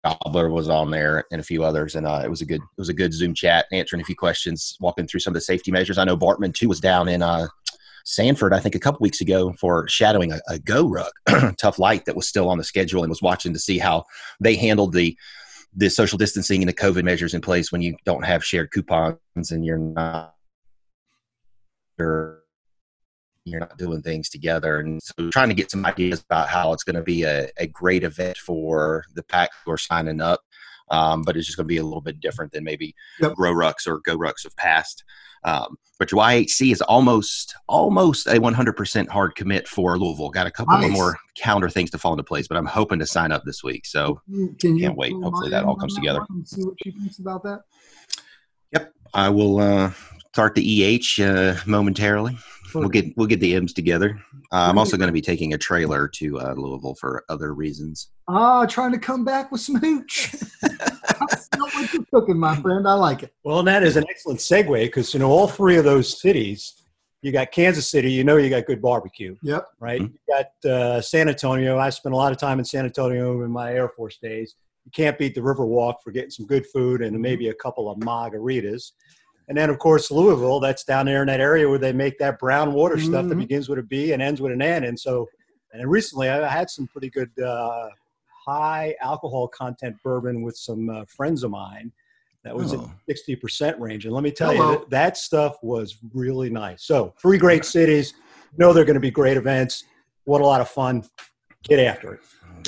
Gobbler 0.05 0.49
was 0.51 0.69
on 0.69 0.91
there 0.91 1.25
and 1.33 1.41
a 1.41 1.45
few 1.45 1.65
others, 1.65 1.97
and 1.97 2.07
uh, 2.07 2.23
it 2.25 2.31
was 2.31 2.41
a 2.41 2.47
good 2.47 2.61
it 2.61 2.79
was 2.79 2.89
a 2.89 2.95
good 2.95 3.13
Zoom 3.13 3.35
chat, 3.35 3.67
answering 3.73 4.01
a 4.01 4.05
few 4.05 4.17
questions, 4.17 4.77
walking 4.81 5.07
through 5.07 5.21
some 5.21 5.33
of 5.33 5.35
the 5.35 5.41
safety 5.41 5.71
measures. 5.71 5.99
I 5.99 6.05
know 6.05 6.17
Bartman 6.17 6.55
too 6.55 6.69
was 6.69 6.81
down 6.81 7.09
in 7.09 7.21
uh, 7.21 7.49
Sanford, 8.05 8.55
I 8.55 8.61
think, 8.61 8.75
a 8.75 8.81
couple 8.81 9.01
weeks 9.01 9.21
ago 9.21 9.53
for 9.61 9.89
shadowing 9.89 10.33
a, 10.33 10.41
a 10.49 10.59
Go 10.61 10.89
Ruck, 10.89 11.13
tough 11.59 11.79
light 11.79 12.05
that 12.05 12.17
was 12.17 12.29
still 12.29 12.49
on 12.49 12.59
the 12.59 12.65
schedule, 12.65 13.03
and 13.03 13.11
was 13.11 13.23
watching 13.23 13.53
to 13.53 13.59
see 13.59 13.79
how 13.79 14.05
they 14.41 14.57
handled 14.57 14.93
the 14.93 15.17
the 15.75 15.89
social 15.91 16.19
distancing 16.19 16.63
and 16.63 16.69
the 16.69 16.75
COVID 16.75 17.05
measures 17.05 17.35
in 17.35 17.41
place 17.41 17.71
when 17.71 17.83
you 17.83 17.97
don't 18.05 18.25
have 18.25 18.45
shared 18.45 18.71
coupons 18.71 19.19
and 19.51 19.65
you're 19.65 19.79
not 19.79 20.35
you're, 21.99 22.43
you're 23.45 23.61
not 23.61 23.77
doing 23.77 24.03
things 24.03 24.29
together. 24.29 24.79
And 24.79 25.03
so 25.03 25.31
trying 25.31 25.49
to 25.49 25.55
get 25.55 25.71
some 25.71 25.85
ideas 25.85 26.23
about 26.23 26.49
how 26.49 26.73
it's 26.73 26.85
going 26.85 26.97
to 26.97 27.03
be 27.03 27.25
a, 27.25 27.49
a 27.59 27.67
great 27.67 28.05
event 28.05 28.37
for 28.37 29.05
the 29.15 29.23
pack 29.23 29.51
who 29.65 29.73
are 29.73 29.79
signing 29.79 30.21
up. 30.21 30.41
Um, 30.91 31.23
but 31.23 31.37
it's 31.37 31.47
just 31.47 31.59
going 31.59 31.67
to 31.67 31.75
be 31.75 31.79
a 31.79 31.85
little 31.85 32.01
bit 32.01 32.21
different 32.21 32.53
than 32.53 32.65
maybe 32.65 32.95
yep. 33.21 33.35
Grow 33.35 33.53
Rucks 33.53 33.87
or 33.87 34.01
Go 34.01 34.17
Rucks 34.17 34.47
of 34.47 34.57
past. 34.57 35.05
Um, 35.45 35.77
but 35.99 36.13
your 36.13 36.21
YHC 36.23 36.73
is 36.73 36.81
almost 36.83 37.57
almost 37.69 38.27
a 38.29 38.35
100% 38.35 39.09
hard 39.09 39.35
commit 39.35 39.67
for 39.67 39.99
Louisville. 39.99 40.31
Got 40.31 40.47
a 40.47 40.51
couple 40.51 40.77
nice. 40.77 40.87
of 40.87 40.93
more 40.93 41.17
counter 41.37 41.69
things 41.69 41.91
to 41.91 41.99
fall 41.99 42.13
into 42.13 42.23
place, 42.23 42.47
but 42.47 42.57
I'm 42.57 42.67
hoping 42.67 43.01
to 43.01 43.07
sign 43.07 43.33
up 43.33 43.43
this 43.45 43.65
week. 43.65 43.85
So 43.85 44.21
Can 44.61 44.77
you 44.77 44.87
can't 44.87 44.97
wait. 44.97 45.13
Hopefully 45.13 45.51
that 45.51 45.65
all 45.65 45.77
comes 45.77 45.95
together. 45.95 46.21
See 46.45 46.63
what 46.63 46.75
she 46.83 46.93
thinks 46.93 47.19
about 47.19 47.43
that. 47.43 47.63
Yep, 48.73 48.93
I 49.13 49.29
will 49.29 49.59
uh, 49.59 49.93
start 50.33 50.55
the 50.55 50.63
EH 50.85 51.23
uh, 51.23 51.57
momentarily. 51.67 52.39
We'll 52.75 52.89
get 52.89 53.17
we'll 53.17 53.27
get 53.27 53.41
the 53.41 53.55
M's 53.55 53.73
together. 53.73 54.21
Uh, 54.53 54.69
I'm 54.69 54.79
also 54.79 54.97
going 54.97 55.09
to 55.09 55.13
be 55.13 55.21
taking 55.21 55.55
a 55.55 55.59
trailer 55.59 56.09
to 56.09 56.41
uh, 56.41 56.55
Louisville 56.55 56.95
for 56.95 57.25
other 57.29 57.55
reasons. 57.55 58.11
Ah, 58.29 58.67
trying 58.67 58.93
to 58.93 58.99
come 58.99 59.25
back 59.25 59.51
with 59.53 59.61
some 59.61 59.77
hooch. 59.77 60.35
what 61.79 61.93
you're 61.93 62.05
cooking, 62.13 62.39
my 62.39 62.57
friend. 62.57 62.87
I 62.87 62.95
like 62.95 63.23
it. 63.23 63.33
Well, 63.45 63.61
and 63.61 63.69
that 63.69 63.83
is 63.83 63.97
an 63.97 64.05
excellent 64.09 64.41
segue 64.41 64.85
because 64.85 65.13
you 65.15 65.21
know 65.21 65.31
all 65.31 65.49
three 65.49 65.77
of 65.77 65.85
those 65.85 66.21
cities. 66.21 66.75
You 67.23 67.33
got 67.33 67.51
Kansas 67.51 67.91
City. 67.91 68.13
You 68.13 68.23
know 68.23 68.37
you 68.37 68.49
got 68.49 68.67
good 68.67 68.81
barbecue. 68.81 69.37
Yep. 69.43 69.67
Right. 69.81 70.01
Mm-hmm. 70.01 70.15
You 70.29 70.45
got 70.63 70.71
uh, 70.71 71.01
San 71.01 71.29
Antonio. 71.29 71.79
I 71.79 71.91
spent 71.91 72.15
a 72.15 72.17
lot 72.17 72.33
of 72.33 72.39
time 72.39 72.59
in 72.59 72.65
San 72.65 72.85
Antonio 72.85 73.43
in 73.43 73.51
my 73.51 73.73
Air 73.73 73.89
Force 73.89 74.19
days. 74.19 74.55
You 74.85 74.93
can't 74.93 75.19
beat 75.19 75.35
the 75.35 75.41
Riverwalk 75.41 75.97
for 76.03 76.13
getting 76.13 76.31
some 76.31 76.47
good 76.47 76.65
food 76.67 77.03
and 77.03 77.19
maybe 77.21 77.49
a 77.49 77.55
couple 77.55 77.91
of 77.91 77.99
margaritas. 77.99 78.93
And 79.49 79.57
then, 79.57 79.71
of 79.71 79.79
course, 79.79 80.11
Louisville, 80.11 80.61
that's 80.61 80.85
down 80.85 81.07
there 81.07 81.23
in 81.23 81.27
that 81.29 81.41
area 81.41 81.69
where 81.69 81.79
they 81.79 81.93
make 81.93 82.19
that 82.19 82.39
brown 82.39 82.75
water 82.75 82.97
mm-hmm. 82.97 83.07
stuff 83.07 83.25
that 83.25 83.31
mm-hmm. 83.31 83.41
begins 83.41 83.69
with 83.69 83.79
a 83.79 83.83
B 83.83 84.13
and 84.13 84.23
ends 84.23 84.41
with 84.43 84.53
an 84.53 84.61
N. 84.61 84.85
And 84.85 84.99
so, 84.99 85.27
and 85.73 85.91
recently 85.91 86.29
I 86.29 86.47
had 86.49 86.69
some 86.69 86.87
pretty 86.87 87.09
good 87.09 87.31
uh, 87.41 87.89
high 88.47 88.95
alcohol 89.01 89.49
content 89.49 89.97
bourbon 90.05 90.43
with 90.43 90.57
some 90.57 90.91
uh, 90.91 91.05
friends 91.07 91.45
of 91.45 91.51
mine 91.51 91.91
that 92.45 92.55
was 92.55 92.75
oh. 92.75 92.93
in 93.09 93.15
60% 93.15 93.81
range. 93.81 94.05
And 94.05 94.15
let 94.15 94.23
me 94.23 94.31
tell 94.31 94.53
Hello. 94.53 94.73
you, 94.73 94.79
that, 94.79 94.91
that 94.91 95.17
stuff 95.17 95.57
was 95.63 95.97
really 96.13 96.51
nice. 96.51 96.85
So, 96.85 97.15
three 97.21 97.39
great 97.39 97.65
cities. 97.65 98.15
Know 98.57 98.73
they're 98.73 98.85
going 98.85 98.95
to 98.95 99.01
be 99.01 99.11
great 99.11 99.37
events. 99.37 99.85
What 100.25 100.41
a 100.41 100.47
lot 100.47 100.61
of 100.61 100.69
fun. 100.69 101.05
Get 101.65 101.81
after 101.81 102.15
it. 102.15 102.21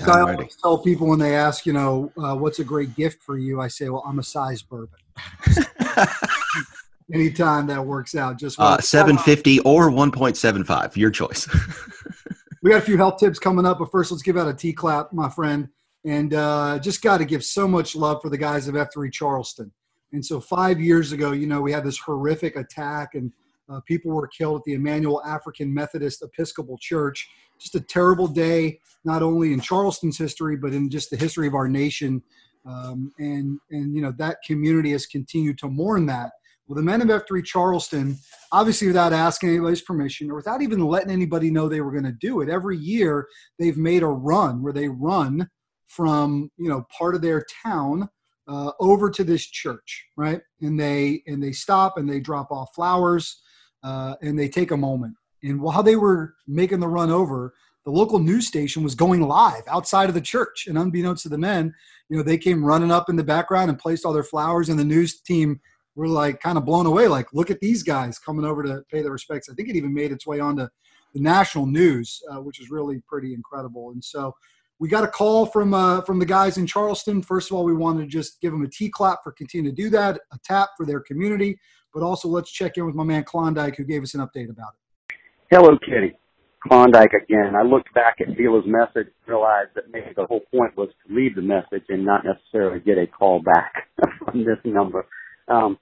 I 0.07 0.21
always 0.21 0.57
tell 0.57 0.79
people 0.79 1.07
when 1.07 1.19
they 1.19 1.35
ask, 1.35 1.67
you 1.67 1.73
know, 1.73 2.13
uh, 2.17 2.35
what's 2.35 2.59
a 2.59 2.65
great 2.65 2.95
gift 2.97 3.23
for 3.23 3.39
you? 3.39 3.61
I 3.61 3.69
say, 3.69 3.89
well, 3.89 4.03
I'm 4.07 4.19
a 4.19 4.23
size 4.23 4.63
bourbon. 4.63 4.99
Anytime 7.13 7.67
that 7.67 7.85
works 7.85 8.15
out, 8.15 8.39
just 8.39 8.61
uh, 8.61 8.79
750 8.79 9.61
or 9.61 9.91
1.75, 9.91 10.97
your 10.97 11.11
choice. 11.11 11.49
we 12.63 12.71
got 12.71 12.79
a 12.79 12.85
few 12.85 12.97
health 12.97 13.19
tips 13.19 13.39
coming 13.39 13.67
up, 13.67 13.79
but 13.81 13.91
first, 13.91 14.13
let's 14.13 14.23
give 14.23 14.37
out 14.37 14.49
a 14.49 14.55
T 14.55 14.73
clap, 14.73 15.13
my 15.13 15.29
friend. 15.29 15.69
And 16.05 16.33
uh, 16.33 16.79
just 16.79 17.03
got 17.03 17.19
to 17.19 17.25
give 17.25 17.45
so 17.45 17.67
much 17.67 17.97
love 17.97 18.23
for 18.23 18.31
the 18.31 18.39
guys 18.39 18.69
of 18.69 18.75
F3 18.75 19.13
Charleston. 19.13 19.73
And 20.13 20.25
so, 20.25 20.41
five 20.41 20.81
years 20.81 21.13
ago, 21.13 21.33
you 21.33 21.47
know, 21.47 21.61
we 21.61 21.73
had 21.73 21.85
this 21.85 21.99
horrific 21.99 22.57
attack, 22.57 23.15
and 23.15 23.33
uh, 23.71 23.81
people 23.87 24.13
were 24.13 24.29
killed 24.29 24.61
at 24.61 24.65
the 24.65 24.75
Emanuel 24.75 25.23
African 25.25 25.73
Methodist 25.73 26.23
Episcopal 26.23 26.79
Church. 26.81 27.29
Just 27.61 27.75
a 27.75 27.81
terrible 27.81 28.27
day, 28.27 28.81
not 29.05 29.23
only 29.23 29.53
in 29.53 29.61
Charleston's 29.61 30.19
history, 30.19 30.57
but 30.57 30.73
in 30.73 30.91
just 30.91 31.11
the 31.11 31.17
history 31.17 31.47
of 31.47 31.55
our 31.55 31.69
nation. 31.69 32.23
Um, 32.67 33.12
and 33.19 33.59
and 33.71 33.95
you 33.95 34.02
know 34.02 34.12
that 34.19 34.38
community 34.47 34.93
has 34.93 35.07
continued 35.07 35.59
to 35.59 35.69
mourn 35.69 36.07
that. 36.07 36.31
Well, 36.67 36.76
the 36.76 36.83
men 36.83 37.02
of 37.02 37.09
F3 37.09 37.45
Charleston, 37.45 38.17
obviously 38.52 38.87
without 38.87 39.12
asking 39.12 39.49
anybody's 39.49 39.81
permission 39.81 40.31
or 40.31 40.37
without 40.37 40.62
even 40.62 40.85
letting 40.87 41.11
anybody 41.11 41.50
know 41.50 41.69
they 41.69 41.81
were 41.81 41.90
going 41.90 42.05
to 42.05 42.12
do 42.12 42.43
it, 42.43 42.49
every 42.49 42.76
year 42.76 43.26
they've 43.59 43.76
made 43.76 44.02
a 44.02 44.09
run 44.09 44.62
where 44.62 44.73
they 44.73 44.88
run 44.88 45.49
from 45.88 46.50
you 46.59 46.69
know 46.69 46.87
part 46.97 47.14
of 47.14 47.23
their 47.23 47.45
town 47.64 48.09
uh, 48.47 48.73
over 48.81 49.11
to 49.11 49.25
this 49.25 49.47
church, 49.47 50.07
right? 50.17 50.40
And 50.61 50.79
they 50.79 51.23
and 51.26 51.43
they 51.43 51.52
stop 51.52 51.97
and 51.97 52.09
they 52.09 52.21
drop 52.21 52.50
off 52.50 52.75
flowers 52.75 53.40
uh, 53.83 54.17
and 54.23 54.38
they 54.38 54.49
take 54.49 54.71
a 54.71 54.76
moment. 54.76 55.14
And 55.43 55.61
while 55.61 55.83
they 55.83 55.97
were 55.97 56.35
making 56.47 56.81
the 56.81 56.88
run 56.88 57.11
over, 57.11 57.55
the 57.85 57.91
local 57.91 58.19
news 58.19 58.47
station 58.47 58.83
was 58.83 58.95
going 58.95 59.23
live 59.23 59.63
outside 59.69 60.09
of 60.09 60.15
the 60.15 60.21
church. 60.21 60.67
And 60.67 60.77
unbeknownst 60.77 61.23
to 61.25 61.29
the 61.29 61.39
men, 61.39 61.75
you 62.09 62.17
know, 62.17 62.23
they 62.23 62.39
came 62.39 62.65
running 62.65 62.91
up 62.91 63.09
in 63.09 63.17
the 63.17 63.25
background 63.25 63.71
and 63.71 63.79
placed 63.79 64.05
all 64.05 64.13
their 64.13 64.23
flowers. 64.23 64.69
And 64.69 64.79
the 64.79 64.85
news 64.85 65.21
team 65.21 65.61
were 65.95 66.09
like 66.09 66.41
kind 66.41 66.59
of 66.59 66.65
blown 66.65 66.87
away, 66.87 67.09
like, 67.09 67.33
look 67.33 67.51
at 67.51 67.61
these 67.61 67.83
guys 67.83 68.19
coming 68.19 68.45
over 68.45 68.63
to 68.63 68.83
pay 68.91 69.03
their 69.03 69.13
respects. 69.13 69.49
I 69.49 69.55
think 69.55 69.69
it 69.69 69.77
even 69.77 69.93
made 69.93 70.13
its 70.13 70.27
way 70.27 70.41
onto 70.41 70.69
the 71.15 71.21
national 71.21 71.67
news, 71.67 72.23
uh, 72.31 72.41
which 72.41 72.61
is 72.61 72.71
really 72.71 73.03
pretty 73.09 73.35
incredible. 73.35 73.91
And 73.91 74.03
so 74.03 74.35
we 74.79 74.89
got 74.89 75.05
a 75.05 75.09
call 75.09 75.47
from 75.47 75.75
uh, 75.75 76.01
from 76.03 76.19
the 76.19 76.27
guys 76.27 76.57
in 76.57 76.67
Charleston. 76.67 77.23
First 77.23 77.51
of 77.51 77.57
all, 77.57 77.65
we 77.65 77.75
wanted 77.75 78.03
to 78.03 78.07
just 78.07 78.41
give 78.41 78.53
them 78.53 78.63
a 78.63 78.69
T 78.69 78.89
clap 78.89 79.23
for 79.23 79.33
continuing 79.33 79.75
to 79.75 79.83
do 79.83 79.91
that, 79.91 80.21
a 80.33 80.39
tap 80.45 80.71
for 80.77 80.87
their 80.87 81.01
community, 81.01 81.59
but 81.93 82.03
also 82.03 82.29
let's 82.29 82.51
check 82.51 82.77
in 82.77 82.87
with 82.87 82.95
my 82.95 83.05
man 83.05 83.25
Klondike, 83.25 83.77
who 83.77 83.85
gave 83.85 84.03
us 84.03 84.15
an 84.15 84.21
update 84.21 84.49
about 84.49 84.73
it. 84.75 85.17
Hello, 85.51 85.77
Kitty. 85.79 86.15
Klondike 86.67 87.12
again. 87.14 87.55
I 87.57 87.62
looked 87.62 87.93
back 87.95 88.17
at 88.21 88.37
Vila's 88.37 88.67
message, 88.67 89.09
and 89.09 89.29
realized 89.29 89.71
that 89.76 89.90
maybe 89.90 90.12
the 90.14 90.26
whole 90.26 90.43
point 90.55 90.76
was 90.76 90.90
to 91.07 91.14
leave 91.14 91.35
the 91.35 91.43
message 91.43 91.85
and 91.88 92.05
not 92.05 92.25
necessarily 92.25 92.81
get 92.81 92.99
a 92.99 93.07
call 93.07 93.40
back 93.40 93.88
from 94.25 94.45
this 94.45 94.59
number. 94.64 95.07
Um, 95.49 95.79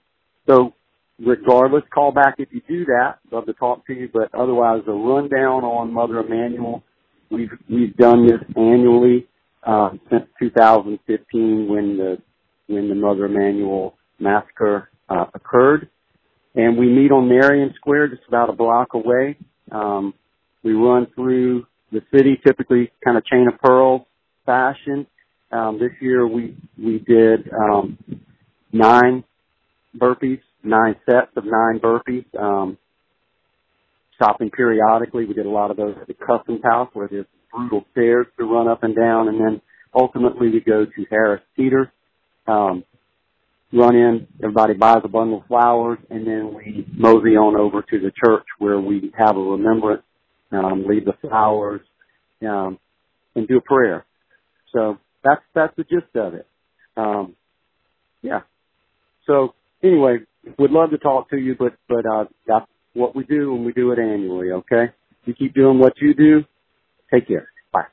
so 0.46 0.74
regardless, 1.18 1.82
call 1.92 2.12
back 2.12 2.36
if 2.38 2.48
you 2.52 2.62
do 2.68 2.84
that. 2.86 3.16
Love 3.32 3.46
to 3.46 3.54
talk 3.54 3.86
to 3.88 3.92
you, 3.92 4.08
but 4.12 4.32
otherwise 4.34 4.82
the 4.86 4.92
rundown 4.92 5.64
on 5.64 5.92
Mother 5.92 6.20
Emanuel, 6.20 6.84
we've, 7.30 7.50
we've 7.68 7.96
done 7.96 8.26
this 8.26 8.40
annually, 8.56 9.26
uh, 9.64 9.90
since 10.10 10.24
2015 10.38 11.68
when 11.68 11.96
the, 11.96 12.18
when 12.68 12.88
the 12.88 12.94
Mother 12.94 13.26
Emanuel 13.26 13.94
massacre, 14.20 14.90
uh, 15.08 15.24
occurred. 15.34 15.88
And 16.54 16.78
we 16.78 16.88
meet 16.88 17.10
on 17.10 17.28
Marion 17.28 17.72
Square, 17.76 18.08
just 18.08 18.22
about 18.28 18.48
a 18.48 18.52
block 18.52 18.94
away. 18.94 19.36
Um, 19.72 20.14
we 20.62 20.72
run 20.72 21.06
through 21.14 21.66
the 21.92 22.02
city, 22.14 22.38
typically 22.44 22.90
kind 23.04 23.16
of 23.16 23.24
chain 23.24 23.48
of 23.52 23.58
pearls 23.60 24.02
fashion. 24.44 25.06
Um, 25.52 25.78
this 25.78 25.92
year 26.00 26.26
we 26.26 26.56
we 26.82 26.98
did 26.98 27.50
um, 27.52 27.98
nine 28.72 29.24
burpees, 29.96 30.40
nine 30.62 30.96
sets 31.06 31.30
of 31.36 31.44
nine 31.44 31.80
burpees. 31.80 32.24
Um, 32.38 32.78
stopping 34.14 34.50
periodically, 34.50 35.24
we 35.24 35.34
did 35.34 35.46
a 35.46 35.50
lot 35.50 35.70
of 35.70 35.76
those 35.76 35.96
at 36.00 36.06
the 36.06 36.14
Customs 36.14 36.60
House 36.64 36.88
where 36.92 37.08
there's 37.08 37.26
brutal 37.52 37.84
stairs 37.92 38.26
to 38.38 38.44
run 38.44 38.68
up 38.68 38.82
and 38.82 38.94
down, 38.94 39.28
and 39.28 39.40
then 39.40 39.60
ultimately 39.94 40.48
we 40.50 40.60
go 40.60 40.84
to 40.84 41.06
Harris 41.10 41.42
Teeter. 41.56 41.92
Um, 42.46 42.84
run 43.72 43.96
in, 43.96 44.26
everybody 44.42 44.74
buys 44.74 45.02
a 45.04 45.08
bundle 45.08 45.40
of 45.40 45.46
flowers, 45.46 45.98
and 46.10 46.26
then 46.26 46.54
we 46.54 46.86
mosey 46.94 47.36
on 47.36 47.56
over 47.56 47.82
to 47.82 48.00
the 48.00 48.12
church 48.24 48.44
where 48.58 48.80
we 48.80 49.12
have 49.16 49.36
a 49.36 49.40
remembrance 49.40 50.02
um, 50.52 50.84
leave 50.86 51.04
the 51.04 51.14
flowers, 51.20 51.80
um, 52.46 52.78
and 53.34 53.46
do 53.46 53.58
a 53.58 53.60
prayer. 53.60 54.04
So 54.72 54.98
that's 55.24 55.42
that's 55.54 55.74
the 55.76 55.84
gist 55.84 56.14
of 56.14 56.34
it. 56.34 56.46
Um, 56.96 57.36
yeah. 58.22 58.40
So 59.26 59.54
anyway, 59.82 60.18
would 60.58 60.70
love 60.70 60.90
to 60.90 60.98
talk 60.98 61.30
to 61.30 61.36
you, 61.36 61.54
but 61.58 61.74
but 61.88 62.06
uh, 62.06 62.24
that's 62.46 62.66
what 62.94 63.14
we 63.14 63.24
do, 63.24 63.54
and 63.54 63.64
we 63.64 63.72
do 63.72 63.92
it 63.92 63.98
annually. 63.98 64.50
Okay. 64.50 64.90
You 65.24 65.34
keep 65.34 65.54
doing 65.54 65.78
what 65.78 65.92
you 66.00 66.14
do. 66.14 66.44
Take 67.12 67.28
care. 67.28 67.48
Bye. 67.72 67.84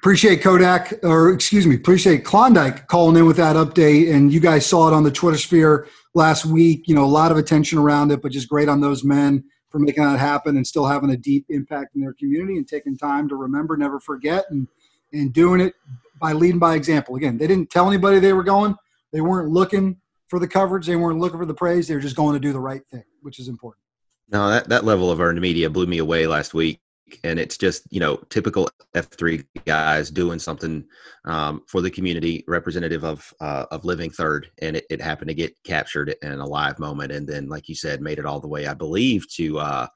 Appreciate 0.00 0.42
Kodak, 0.42 0.94
or 1.04 1.30
excuse 1.32 1.66
me, 1.66 1.76
appreciate 1.76 2.24
Klondike 2.24 2.88
calling 2.88 3.16
in 3.16 3.26
with 3.26 3.36
that 3.36 3.56
update. 3.56 4.12
And 4.12 4.32
you 4.32 4.40
guys 4.40 4.66
saw 4.66 4.88
it 4.88 4.94
on 4.94 5.04
the 5.04 5.10
Twitter 5.12 5.38
sphere 5.38 5.86
last 6.14 6.44
week. 6.44 6.88
You 6.88 6.94
know, 6.94 7.04
a 7.04 7.06
lot 7.06 7.30
of 7.30 7.38
attention 7.38 7.78
around 7.78 8.10
it, 8.10 8.20
but 8.20 8.32
just 8.32 8.48
great 8.48 8.68
on 8.68 8.80
those 8.80 9.04
men 9.04 9.44
for 9.70 9.78
making 9.78 10.02
that 10.02 10.18
happen 10.18 10.56
and 10.56 10.66
still 10.66 10.86
having 10.86 11.10
a 11.10 11.16
deep 11.16 11.46
impact 11.48 11.94
in 11.94 12.00
their 12.00 12.12
community 12.12 12.56
and 12.56 12.68
taking 12.68 12.96
time 12.96 13.28
to 13.28 13.36
remember, 13.36 13.76
never 13.76 14.00
forget, 14.00 14.44
and 14.50 14.68
and 15.12 15.32
doing 15.32 15.60
it 15.60 15.74
by 16.20 16.32
leading 16.32 16.58
by 16.58 16.74
example. 16.74 17.16
Again, 17.16 17.38
they 17.38 17.46
didn't 17.46 17.70
tell 17.70 17.88
anybody 17.88 18.18
they 18.18 18.32
were 18.32 18.44
going. 18.44 18.76
They 19.12 19.20
weren't 19.20 19.48
looking 19.48 19.96
for 20.28 20.38
the 20.38 20.46
coverage. 20.46 20.86
They 20.86 20.96
weren't 20.96 21.18
looking 21.18 21.38
for 21.38 21.46
the 21.46 21.54
praise. 21.54 21.88
They 21.88 21.94
were 21.94 22.00
just 22.00 22.16
going 22.16 22.34
to 22.34 22.40
do 22.40 22.52
the 22.52 22.60
right 22.60 22.82
thing, 22.90 23.04
which 23.22 23.40
is 23.40 23.48
important. 23.48 23.82
No, 24.28 24.48
that, 24.48 24.68
that 24.68 24.84
level 24.84 25.10
of 25.10 25.20
earned 25.20 25.40
media 25.40 25.68
blew 25.68 25.86
me 25.86 25.98
away 25.98 26.26
last 26.26 26.54
week. 26.54 26.80
And 27.24 27.38
it's 27.38 27.56
just, 27.56 27.82
you 27.90 28.00
know, 28.00 28.16
typical 28.30 28.68
F3 28.94 29.44
guys 29.66 30.10
doing 30.10 30.38
something 30.38 30.84
um, 31.24 31.62
for 31.66 31.80
the 31.80 31.90
community, 31.90 32.44
representative 32.46 33.04
of 33.04 33.32
uh, 33.40 33.66
of 33.70 33.84
living 33.84 34.10
third. 34.10 34.50
And 34.60 34.76
it, 34.76 34.84
it 34.90 35.00
happened 35.00 35.28
to 35.28 35.34
get 35.34 35.54
captured 35.64 36.14
in 36.22 36.32
a 36.32 36.46
live 36.46 36.78
moment. 36.78 37.12
And 37.12 37.26
then, 37.26 37.48
like 37.48 37.68
you 37.68 37.74
said, 37.74 38.00
made 38.00 38.18
it 38.18 38.26
all 38.26 38.40
the 38.40 38.48
way, 38.48 38.66
I 38.66 38.74
believe, 38.74 39.28
to 39.34 39.58
uh, 39.58 39.86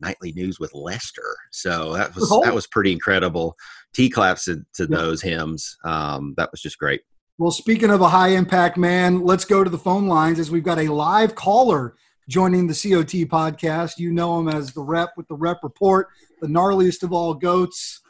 nightly 0.00 0.32
news 0.32 0.58
with 0.58 0.74
Lester. 0.74 1.36
So 1.50 1.94
that 1.94 2.14
was 2.14 2.28
that 2.44 2.54
was 2.54 2.66
pretty 2.66 2.92
incredible. 2.92 3.56
T 3.92 4.08
claps 4.08 4.44
to, 4.44 4.64
to 4.74 4.86
those 4.86 5.22
hymns. 5.22 5.76
Um, 5.84 6.34
that 6.36 6.50
was 6.50 6.60
just 6.60 6.78
great. 6.78 7.02
Well, 7.38 7.50
speaking 7.50 7.90
of 7.90 8.02
a 8.02 8.08
high 8.08 8.28
impact 8.28 8.76
man, 8.76 9.22
let's 9.22 9.46
go 9.46 9.64
to 9.64 9.70
the 9.70 9.78
phone 9.78 10.06
lines 10.06 10.38
as 10.38 10.50
we've 10.50 10.62
got 10.62 10.78
a 10.78 10.88
live 10.88 11.34
caller 11.34 11.96
joining 12.30 12.68
the 12.68 12.72
COT 12.72 13.28
podcast. 13.28 13.98
You 13.98 14.12
know 14.12 14.38
him 14.38 14.48
as 14.48 14.72
the 14.72 14.82
rep 14.82 15.10
with 15.16 15.26
the 15.26 15.34
rep 15.34 15.58
report, 15.64 16.08
the 16.40 16.46
gnarliest 16.46 17.02
of 17.02 17.12
all 17.12 17.34
goats, 17.34 18.00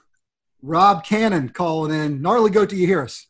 Rob 0.63 1.05
Cannon 1.05 1.49
calling 1.49 1.93
in. 1.93 2.21
Gnarly 2.21 2.51
goat, 2.51 2.69
do 2.69 2.77
you 2.77 2.87
hear 2.87 3.03
us? 3.03 3.27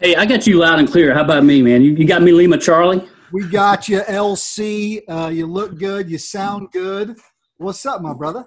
Hey, 0.00 0.16
I 0.16 0.24
got 0.24 0.46
you 0.46 0.58
loud 0.58 0.78
and 0.78 0.90
clear. 0.90 1.12
How 1.14 1.22
about 1.22 1.44
me, 1.44 1.60
man? 1.62 1.82
You, 1.82 1.92
you 1.92 2.06
got 2.06 2.22
me, 2.22 2.32
Lima 2.32 2.56
Charlie? 2.56 3.06
We 3.30 3.46
got 3.46 3.88
you, 3.88 4.00
LC. 4.00 5.02
Uh, 5.06 5.28
you 5.28 5.46
look 5.46 5.78
good. 5.78 6.10
You 6.10 6.16
sound 6.16 6.72
good. 6.72 7.18
What's 7.58 7.84
up, 7.84 8.00
my 8.00 8.14
brother? 8.14 8.46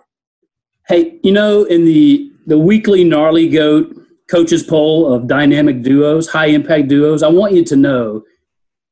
Hey, 0.88 1.20
you 1.24 1.32
know, 1.32 1.64
in 1.64 1.86
the 1.86 2.32
the 2.48 2.60
weekly 2.60 3.04
gnarly 3.04 3.50
goat 3.50 3.96
coaches 4.30 4.64
poll 4.64 5.12
of 5.12 5.28
dynamic 5.28 5.82
duos, 5.82 6.28
high 6.28 6.48
impact 6.48 6.88
duos, 6.88 7.24
I 7.24 7.28
want 7.28 7.54
you 7.54 7.64
to 7.66 7.76
know 7.76 8.24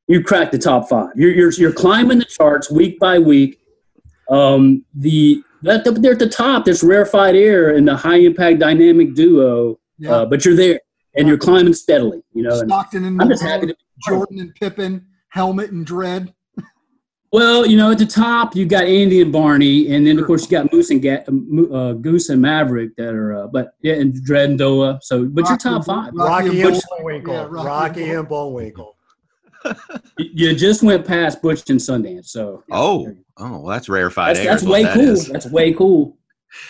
you 0.07 0.23
cracked 0.23 0.51
the 0.51 0.57
top 0.57 0.89
five. 0.89 1.11
You're, 1.15 1.31
you're, 1.31 1.51
you're 1.51 1.73
climbing 1.73 2.19
the 2.19 2.25
charts 2.25 2.69
week 2.69 2.99
by 2.99 3.19
week. 3.19 3.59
Um, 4.29 4.85
the 4.93 5.43
that, 5.63 5.85
they're 6.01 6.13
at 6.13 6.19
the 6.19 6.29
top. 6.29 6.65
There's 6.65 6.83
rarefied 6.83 7.35
air 7.35 7.71
in 7.75 7.85
the 7.85 7.95
high 7.95 8.17
impact 8.17 8.59
dynamic 8.59 9.15
duo, 9.15 9.79
yeah. 9.97 10.11
uh, 10.11 10.25
but 10.25 10.43
you're 10.43 10.55
there 10.55 10.79
and 11.15 11.27
you're 11.27 11.37
climbing 11.37 11.73
steadily. 11.73 12.21
You 12.33 12.43
know, 12.43 12.63
Stockton 12.65 13.05
and 13.05 13.21
I'm 13.21 13.29
just 13.29 13.43
happy 13.43 13.67
to 13.67 13.75
Jordan 14.05 14.39
and 14.39 14.53
Pippen, 14.55 15.05
Helmet 15.29 15.71
and 15.71 15.85
Dredd. 15.85 16.33
Well, 17.31 17.65
you 17.65 17.77
know, 17.77 17.91
at 17.91 17.97
the 17.97 18.05
top 18.05 18.55
you 18.55 18.65
got 18.65 18.83
Andy 18.83 19.21
and 19.21 19.31
Barney, 19.31 19.93
and 19.95 20.05
then 20.05 20.19
of 20.19 20.27
course 20.27 20.43
you 20.43 20.51
got 20.51 20.71
Moose 20.71 20.91
and 20.91 21.01
Ga- 21.01 21.23
uh, 21.73 21.93
Goose 21.93 22.29
and 22.29 22.41
Maverick 22.41 22.95
that 22.97 23.15
are, 23.15 23.45
uh, 23.45 23.47
but 23.47 23.73
yeah, 23.81 23.95
and 23.95 24.13
Dredd 24.13 24.45
and 24.45 24.59
Doa. 24.59 25.01
So, 25.01 25.25
but 25.25 25.49
your 25.49 25.57
top 25.57 25.85
five, 25.85 26.13
Rocky, 26.13 26.61
and 26.61 26.81
Bullwinkle, 26.89 27.33
yeah, 27.33 27.47
Rocky, 27.49 27.67
Rocky 27.67 28.11
and 28.11 28.27
Bullwinkle. 28.27 28.92
You 30.17 30.55
just 30.55 30.83
went 30.83 31.05
past 31.05 31.41
Butch 31.41 31.69
and 31.69 31.79
Sundance, 31.79 32.27
so 32.27 32.63
oh, 32.71 33.13
oh, 33.37 33.51
well, 33.51 33.65
that's 33.65 33.89
rarefied. 33.89 34.35
That's, 34.35 34.45
that's 34.45 34.63
way 34.63 34.83
that 34.83 34.95
cool. 34.95 35.03
Is. 35.03 35.27
That's 35.27 35.45
way 35.47 35.73
cool. 35.73 36.17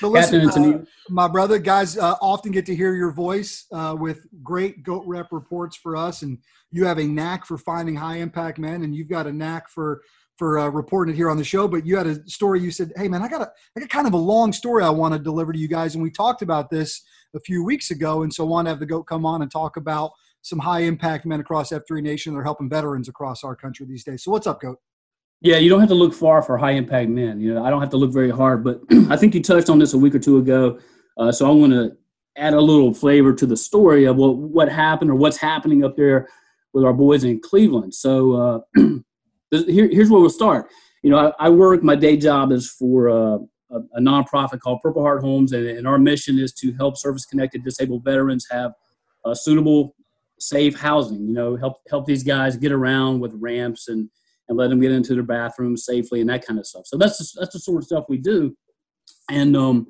But 0.01 0.09
listen, 0.09 0.49
uh, 0.49 0.85
my 1.09 1.27
brother, 1.27 1.59
guys 1.59 1.97
uh, 1.97 2.15
often 2.21 2.51
get 2.51 2.65
to 2.67 2.75
hear 2.75 2.95
your 2.95 3.11
voice 3.11 3.65
uh, 3.71 3.95
with 3.99 4.25
great 4.41 4.83
goat 4.83 5.03
rep 5.05 5.31
reports 5.31 5.75
for 5.75 5.95
us, 5.95 6.21
and 6.21 6.37
you 6.71 6.85
have 6.85 6.99
a 6.99 7.03
knack 7.05 7.45
for 7.45 7.57
finding 7.57 7.95
high 7.95 8.17
impact 8.17 8.59
men, 8.59 8.83
and 8.83 8.95
you've 8.95 9.09
got 9.09 9.27
a 9.27 9.31
knack 9.31 9.69
for 9.69 10.01
for 10.37 10.57
uh, 10.57 10.67
reporting 10.67 11.13
it 11.13 11.17
here 11.17 11.29
on 11.29 11.37
the 11.37 11.43
show. 11.43 11.67
But 11.67 11.85
you 11.85 11.97
had 11.97 12.07
a 12.07 12.27
story. 12.27 12.61
You 12.61 12.71
said, 12.71 12.93
"Hey, 12.95 13.07
man, 13.07 13.21
I 13.21 13.27
got 13.27 13.41
a 13.41 13.51
I 13.75 13.81
got 13.81 13.89
kind 13.89 14.07
of 14.07 14.13
a 14.13 14.17
long 14.17 14.53
story 14.53 14.83
I 14.83 14.89
want 14.89 15.13
to 15.13 15.19
deliver 15.19 15.51
to 15.51 15.59
you 15.59 15.67
guys." 15.67 15.95
And 15.95 16.03
we 16.03 16.11
talked 16.11 16.41
about 16.41 16.69
this 16.69 17.01
a 17.35 17.39
few 17.39 17.63
weeks 17.63 17.91
ago, 17.91 18.23
and 18.23 18.33
so 18.33 18.45
I 18.45 18.47
want 18.47 18.67
to 18.67 18.69
have 18.69 18.79
the 18.79 18.85
goat 18.85 19.03
come 19.03 19.25
on 19.25 19.41
and 19.41 19.51
talk 19.51 19.77
about 19.77 20.11
some 20.43 20.59
high 20.59 20.81
impact 20.81 21.25
men 21.25 21.39
across 21.39 21.71
F3 21.71 22.03
Nation. 22.03 22.33
They're 22.33 22.43
helping 22.43 22.69
veterans 22.69 23.09
across 23.09 23.43
our 23.43 23.55
country 23.55 23.85
these 23.85 24.03
days. 24.03 24.23
So 24.23 24.31
what's 24.31 24.45
up, 24.45 24.61
goat? 24.61 24.77
Yeah, 25.41 25.57
you 25.57 25.69
don't 25.69 25.79
have 25.79 25.89
to 25.89 25.95
look 25.95 26.13
far 26.13 26.41
for 26.41 26.57
high 26.57 26.71
impact 26.71 27.09
men. 27.09 27.41
You 27.41 27.55
know, 27.55 27.65
I 27.65 27.69
don't 27.69 27.81
have 27.81 27.89
to 27.89 27.97
look 27.97 28.13
very 28.13 28.29
hard, 28.29 28.63
but 28.63 28.81
I 29.09 29.17
think 29.17 29.33
you 29.33 29.41
touched 29.41 29.69
on 29.69 29.79
this 29.79 29.93
a 29.93 29.97
week 29.97 30.15
or 30.15 30.19
two 30.19 30.37
ago. 30.37 30.79
Uh, 31.17 31.31
so 31.31 31.47
I 31.47 31.51
want 31.51 31.73
to 31.73 31.97
add 32.37 32.53
a 32.53 32.61
little 32.61 32.93
flavor 32.93 33.33
to 33.33 33.45
the 33.45 33.57
story 33.57 34.05
of 34.05 34.15
what 34.15 34.37
what 34.37 34.69
happened 34.69 35.11
or 35.11 35.15
what's 35.15 35.37
happening 35.37 35.83
up 35.83 35.95
there 35.95 36.27
with 36.73 36.83
our 36.83 36.93
boys 36.93 37.23
in 37.23 37.39
Cleveland. 37.39 37.93
So 37.93 38.33
uh, 38.33 38.59
here, 39.51 39.89
here's 39.89 40.09
where 40.09 40.21
we'll 40.21 40.29
start. 40.29 40.69
You 41.03 41.09
know, 41.09 41.33
I, 41.39 41.47
I 41.47 41.49
work. 41.49 41.83
My 41.83 41.95
day 41.95 42.17
job 42.17 42.51
is 42.51 42.71
for 42.71 43.09
uh, 43.09 43.37
a, 43.69 43.99
nonprofit 43.99 44.59
called 44.59 44.81
Purple 44.81 45.03
Heart 45.03 45.21
Homes, 45.21 45.51
and, 45.51 45.65
and, 45.65 45.87
our 45.87 45.97
mission 45.97 46.39
is 46.39 46.53
to 46.53 46.73
help 46.73 46.97
service-connected 46.97 47.63
disabled 47.63 48.03
veterans 48.03 48.47
have 48.49 48.71
uh, 49.25 49.33
suitable, 49.33 49.95
safe 50.47 50.77
housing. 50.77 51.27
You 51.27 51.33
know, 51.33 51.55
help 51.55 51.77
help 51.89 52.05
these 52.05 52.23
guys 52.23 52.57
get 52.57 52.71
around 52.71 53.19
with 53.19 53.33
ramps 53.35 53.87
and 53.87 54.09
and 54.49 54.57
let 54.57 54.69
them 54.69 54.81
get 54.81 54.91
into 54.91 55.13
their 55.13 55.23
bathrooms 55.23 55.85
safely 55.85 56.21
and 56.21 56.29
that 56.29 56.45
kind 56.45 56.59
of 56.59 56.67
stuff. 56.67 56.85
So 56.85 56.97
that's 56.97 57.17
the, 57.17 57.39
that's 57.39 57.53
the 57.53 57.59
sort 57.59 57.77
of 57.81 57.85
stuff 57.85 58.05
we 58.09 58.17
do. 58.17 58.55
And 59.29 59.55
um, 59.55 59.87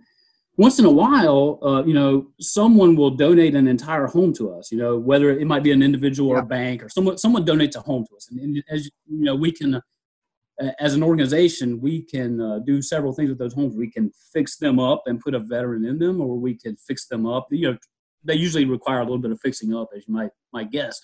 once 0.57 0.77
in 0.77 0.85
a 0.85 0.91
while, 0.91 1.59
uh, 1.63 1.83
you 1.83 1.93
know, 1.93 2.27
someone 2.39 2.95
will 2.95 3.09
donate 3.09 3.55
an 3.55 3.67
entire 3.67 4.05
home 4.05 4.33
to 4.33 4.53
us. 4.53 4.71
You 4.71 4.77
know, 4.77 4.97
whether 4.97 5.31
it 5.31 5.47
might 5.47 5.63
be 5.63 5.71
an 5.71 5.81
individual 5.81 6.29
yeah. 6.29 6.35
or 6.35 6.39
a 6.39 6.45
bank 6.45 6.83
or 6.83 6.89
someone 6.89 7.17
someone 7.17 7.45
donates 7.45 7.75
a 7.75 7.79
home 7.79 8.05
to 8.09 8.15
us, 8.15 8.29
and, 8.29 8.39
and 8.39 8.63
as 8.69 8.85
you 8.85 9.25
know, 9.25 9.35
we 9.35 9.51
can, 9.51 9.75
uh, 9.75 10.71
as 10.79 10.93
an 10.93 11.03
organization, 11.03 11.81
we 11.81 12.03
can 12.03 12.39
uh, 12.39 12.59
do 12.59 12.81
several 12.81 13.13
things 13.13 13.29
with 13.29 13.39
those 13.39 13.53
homes. 13.53 13.75
We 13.75 13.89
can 13.89 14.11
fix 14.31 14.57
them 14.57 14.79
up 14.79 15.03
and 15.07 15.19
put 15.19 15.33
a 15.33 15.39
veteran 15.39 15.85
in 15.85 15.97
them, 15.97 16.21
or 16.21 16.37
we 16.37 16.55
can 16.55 16.77
fix 16.77 17.07
them 17.07 17.25
up. 17.25 17.47
You 17.49 17.71
know, 17.71 17.77
they 18.23 18.35
usually 18.35 18.65
require 18.65 18.99
a 18.99 19.03
little 19.03 19.19
bit 19.19 19.31
of 19.31 19.39
fixing 19.41 19.73
up, 19.75 19.89
as 19.95 20.07
you 20.07 20.13
might 20.13 20.31
might 20.51 20.71
guess. 20.71 20.99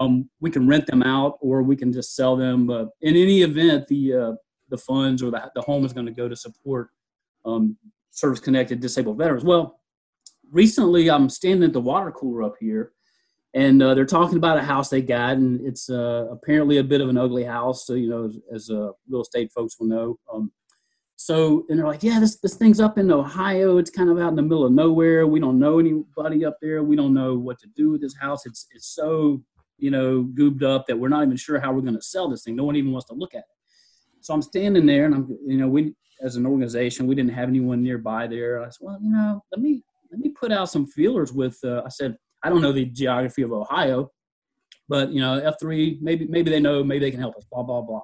Um, 0.00 0.30
we 0.40 0.50
can 0.50 0.66
rent 0.66 0.86
them 0.86 1.02
out, 1.02 1.38
or 1.40 1.62
we 1.62 1.76
can 1.76 1.92
just 1.92 2.16
sell 2.16 2.36
them. 2.36 2.66
But 2.66 2.88
in 3.00 3.16
any 3.16 3.42
event, 3.42 3.88
the 3.88 4.14
uh, 4.14 4.32
the 4.68 4.78
funds 4.78 5.22
or 5.22 5.30
the, 5.30 5.50
the 5.54 5.62
home 5.62 5.84
is 5.84 5.92
going 5.92 6.06
to 6.06 6.12
go 6.12 6.28
to 6.28 6.36
support 6.36 6.90
um, 7.44 7.76
service 8.10 8.40
connected 8.40 8.80
disabled 8.80 9.18
veterans. 9.18 9.44
Well, 9.44 9.80
recently 10.50 11.10
I'm 11.10 11.28
standing 11.28 11.64
at 11.64 11.72
the 11.72 11.80
water 11.80 12.10
cooler 12.10 12.42
up 12.42 12.54
here 12.60 12.92
and 13.54 13.82
uh, 13.82 13.94
they're 13.94 14.06
talking 14.06 14.36
about 14.36 14.58
a 14.58 14.62
house 14.62 14.88
they 14.88 15.02
got 15.02 15.36
and 15.36 15.60
it's 15.66 15.90
uh, 15.90 16.26
apparently 16.30 16.78
a 16.78 16.84
bit 16.84 17.00
of 17.00 17.08
an 17.08 17.18
ugly 17.18 17.44
house 17.44 17.86
so 17.86 17.94
you 17.94 18.08
know 18.08 18.24
as, 18.24 18.38
as 18.54 18.70
uh, 18.70 18.90
real 19.08 19.22
estate 19.22 19.50
folks 19.52 19.78
will 19.78 19.88
know 19.88 20.18
um, 20.32 20.52
so 21.24 21.64
and 21.68 21.78
they're 21.78 21.86
like 21.86 22.02
yeah 22.02 22.18
this, 22.18 22.36
this 22.36 22.54
thing's 22.54 22.80
up 22.80 22.98
in 22.98 23.10
ohio 23.10 23.78
it's 23.78 23.90
kind 23.90 24.10
of 24.10 24.18
out 24.18 24.30
in 24.30 24.36
the 24.36 24.42
middle 24.42 24.64
of 24.64 24.72
nowhere 24.72 25.26
we 25.26 25.40
don't 25.40 25.58
know 25.58 25.78
anybody 25.78 26.44
up 26.44 26.56
there 26.60 26.82
we 26.82 26.96
don't 26.96 27.14
know 27.14 27.34
what 27.34 27.58
to 27.58 27.66
do 27.76 27.90
with 27.90 28.00
this 28.00 28.16
house 28.16 28.46
it's, 28.46 28.66
it's 28.72 28.88
so 28.88 29.42
you 29.78 29.90
know 29.90 30.22
goobed 30.22 30.62
up 30.62 30.86
that 30.86 30.98
we're 30.98 31.08
not 31.08 31.22
even 31.22 31.36
sure 31.36 31.60
how 31.60 31.72
we're 31.72 31.80
going 31.80 31.94
to 31.94 32.02
sell 32.02 32.28
this 32.28 32.44
thing 32.44 32.56
no 32.56 32.64
one 32.64 32.76
even 32.76 32.92
wants 32.92 33.08
to 33.08 33.14
look 33.14 33.34
at 33.34 33.38
it 33.38 33.44
so 34.20 34.34
i'm 34.34 34.42
standing 34.42 34.86
there 34.86 35.04
and 35.04 35.14
i'm 35.14 35.38
you 35.46 35.58
know 35.58 35.68
we 35.68 35.94
as 36.22 36.36
an 36.36 36.46
organization, 36.46 37.06
we 37.06 37.14
didn't 37.14 37.32
have 37.32 37.48
anyone 37.48 37.82
nearby 37.82 38.26
there. 38.26 38.62
I 38.62 38.66
said, 38.66 38.78
well, 38.80 38.98
you 39.02 39.10
know, 39.10 39.44
let 39.50 39.60
me 39.60 39.82
let 40.10 40.20
me 40.20 40.30
put 40.30 40.52
out 40.52 40.70
some 40.70 40.86
feelers 40.86 41.32
with. 41.32 41.58
Uh, 41.64 41.82
I 41.84 41.88
said, 41.88 42.16
I 42.42 42.48
don't 42.48 42.62
know 42.62 42.72
the 42.72 42.86
geography 42.86 43.42
of 43.42 43.52
Ohio, 43.52 44.10
but 44.88 45.10
you 45.10 45.20
know, 45.20 45.38
F 45.38 45.56
three 45.60 45.98
maybe 46.00 46.26
maybe 46.26 46.50
they 46.50 46.60
know, 46.60 46.82
maybe 46.84 47.00
they 47.00 47.10
can 47.10 47.20
help 47.20 47.36
us. 47.36 47.44
Blah 47.50 47.64
blah 47.64 47.82
blah. 47.82 48.02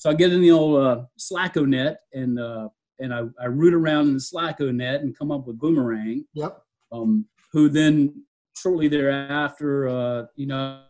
So 0.00 0.08
I 0.08 0.14
get 0.14 0.32
in 0.32 0.40
the 0.40 0.50
old 0.50 0.82
uh, 0.82 1.02
Slacko 1.18 1.68
net 1.68 1.98
and 2.14 2.40
uh, 2.40 2.70
and 3.00 3.12
I, 3.12 3.24
I 3.38 3.46
root 3.48 3.74
around 3.74 4.08
in 4.08 4.14
the 4.14 4.18
Slacko 4.20 4.74
net 4.74 5.02
and 5.02 5.16
come 5.16 5.30
up 5.30 5.46
with 5.46 5.58
Boomerang. 5.58 6.24
Yep. 6.32 6.58
Um, 6.90 7.26
who 7.52 7.68
then 7.68 8.24
shortly 8.56 8.88
thereafter, 8.88 9.88
uh, 9.90 10.22
you 10.36 10.46
know, 10.46 10.80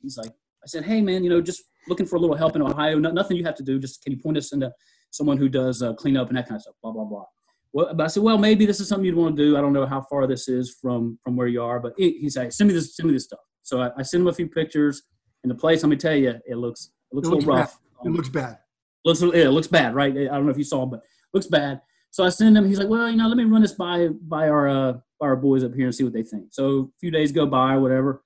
he's 0.00 0.16
like, 0.16 0.30
I 0.30 0.66
said, 0.66 0.84
hey 0.84 1.00
man, 1.00 1.24
you 1.24 1.30
know, 1.30 1.40
just 1.40 1.64
looking 1.88 2.06
for 2.06 2.14
a 2.14 2.20
little 2.20 2.36
help 2.36 2.54
in 2.54 2.62
Ohio. 2.62 3.00
No, 3.00 3.10
nothing 3.10 3.36
you 3.36 3.44
have 3.44 3.56
to 3.56 3.64
do. 3.64 3.80
Just 3.80 4.04
can 4.04 4.12
you 4.12 4.20
point 4.20 4.36
us 4.36 4.52
into 4.52 4.72
someone 5.10 5.36
who 5.36 5.48
does 5.48 5.82
uh, 5.82 5.94
cleanup 5.94 6.28
and 6.28 6.38
that 6.38 6.46
kind 6.46 6.56
of 6.56 6.62
stuff, 6.62 6.74
blah, 6.80 6.92
blah, 6.92 7.06
blah. 7.06 7.24
Well, 7.72 7.92
but 7.92 8.04
I 8.04 8.06
said, 8.06 8.22
well, 8.22 8.38
maybe 8.38 8.66
this 8.66 8.78
is 8.78 8.86
something 8.86 9.04
you'd 9.04 9.16
want 9.16 9.36
to 9.36 9.42
do. 9.42 9.56
I 9.56 9.60
don't 9.60 9.72
know 9.72 9.84
how 9.84 10.02
far 10.02 10.28
this 10.28 10.46
is 10.46 10.76
from 10.80 11.18
from 11.24 11.34
where 11.34 11.48
you 11.48 11.60
are, 11.60 11.80
but 11.80 11.94
he, 11.96 12.18
he 12.20 12.30
said, 12.30 12.52
send 12.52 12.68
me 12.68 12.74
this, 12.74 12.94
send 12.94 13.08
me 13.08 13.14
this 13.14 13.24
stuff. 13.24 13.40
So 13.64 13.80
I, 13.82 13.90
I 13.98 14.02
sent 14.02 14.20
him 14.20 14.28
a 14.28 14.32
few 14.32 14.46
pictures, 14.46 15.02
and 15.42 15.50
the 15.50 15.56
place. 15.56 15.82
Let 15.82 15.88
me 15.88 15.96
tell 15.96 16.14
you, 16.14 16.36
it 16.46 16.56
looks 16.56 16.92
it 17.10 17.16
looks, 17.16 17.26
it 17.26 17.32
looks 17.32 17.44
a 17.44 17.48
little 17.48 17.54
rough. 17.54 17.80
It 18.04 18.10
looks 18.10 18.28
bad. 18.28 18.58
Looks 19.04 19.22
yeah, 19.22 19.44
it 19.44 19.50
looks 19.50 19.66
bad, 19.66 19.94
right? 19.94 20.16
I 20.16 20.24
don't 20.24 20.44
know 20.44 20.50
if 20.50 20.58
you 20.58 20.64
saw, 20.64 20.86
but 20.86 21.02
looks 21.32 21.46
bad. 21.46 21.80
So 22.10 22.24
I 22.24 22.30
send 22.30 22.56
him. 22.56 22.66
He's 22.66 22.78
like, 22.78 22.88
well, 22.88 23.08
you 23.08 23.16
know, 23.16 23.28
let 23.28 23.36
me 23.36 23.44
run 23.44 23.62
this 23.62 23.72
by 23.72 24.08
by 24.08 24.48
our 24.48 24.68
uh, 24.68 24.92
by 25.20 25.26
our 25.26 25.36
boys 25.36 25.64
up 25.64 25.74
here 25.74 25.86
and 25.86 25.94
see 25.94 26.04
what 26.04 26.12
they 26.12 26.22
think. 26.22 26.48
So 26.52 26.90
a 26.94 26.98
few 27.00 27.10
days 27.10 27.32
go 27.32 27.46
by, 27.46 27.76
whatever. 27.76 28.22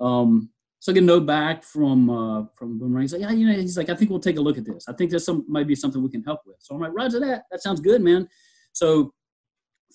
Um, 0.00 0.50
so 0.80 0.92
I 0.92 0.94
get 0.94 1.02
a 1.02 1.06
note 1.06 1.26
back 1.26 1.64
from 1.64 2.10
uh, 2.10 2.44
from 2.54 2.78
Boomerang. 2.78 3.02
He's 3.02 3.12
like, 3.12 3.22
yeah, 3.22 3.32
you 3.32 3.46
know, 3.46 3.52
he's 3.52 3.76
like, 3.76 3.90
I 3.90 3.94
think 3.94 4.10
we'll 4.10 4.20
take 4.20 4.38
a 4.38 4.40
look 4.40 4.58
at 4.58 4.64
this. 4.64 4.84
I 4.88 4.92
think 4.92 5.10
there's 5.10 5.24
some 5.24 5.44
might 5.48 5.66
be 5.66 5.74
something 5.74 6.02
we 6.02 6.10
can 6.10 6.22
help 6.22 6.40
with. 6.46 6.56
So 6.60 6.74
I'm 6.74 6.80
like, 6.80 6.92
Roger 6.94 7.20
that. 7.20 7.44
That 7.50 7.62
sounds 7.62 7.80
good, 7.80 8.00
man. 8.00 8.28
So 8.72 9.12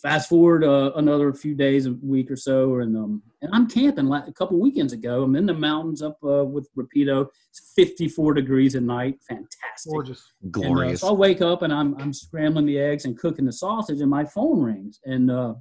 fast 0.04 0.28
forward 0.28 0.66
uh, 0.66 0.92
another 0.98 1.34
few 1.34 1.56
days, 1.56 1.86
a 1.86 1.94
week 1.94 2.30
or 2.30 2.36
so, 2.36 2.80
and 2.80 2.96
um, 2.96 3.24
and 3.42 3.50
I'm 3.54 3.68
camping 3.68 4.06
like 4.06 4.28
a 4.28 4.34
couple 4.34 4.60
weekends 4.60 4.94
ago. 4.94 5.24
I'm 5.24 5.36
in 5.36 5.46
the 5.46 5.54
mountains 5.54 6.02
up 6.02 6.18
uh, 6.24 6.44
with 6.44 6.70
Rapido. 6.76 7.30
It's 7.50 7.72
54 7.76 8.36
degrees 8.36 8.76
at 8.76 8.84
night, 8.84 9.20
fantastic, 9.28 9.92
gorgeous, 9.92 10.34
glorious. 10.52 11.02
And, 11.02 11.08
uh, 11.08 11.08
so 11.08 11.16
I 11.16 11.18
wake 11.18 11.42
up 11.42 11.62
and 11.64 11.74
I'm 11.74 11.96
I'm 12.00 12.14
scrambling 12.14 12.66
the 12.66 12.78
eggs 12.78 13.06
and 13.06 13.18
cooking 13.18 13.46
the 13.46 13.54
sausage, 13.54 14.02
and 14.02 14.12
my 14.12 14.26
phone 14.26 14.62
rings, 14.62 15.00
and 15.06 15.32
uh, 15.32 15.56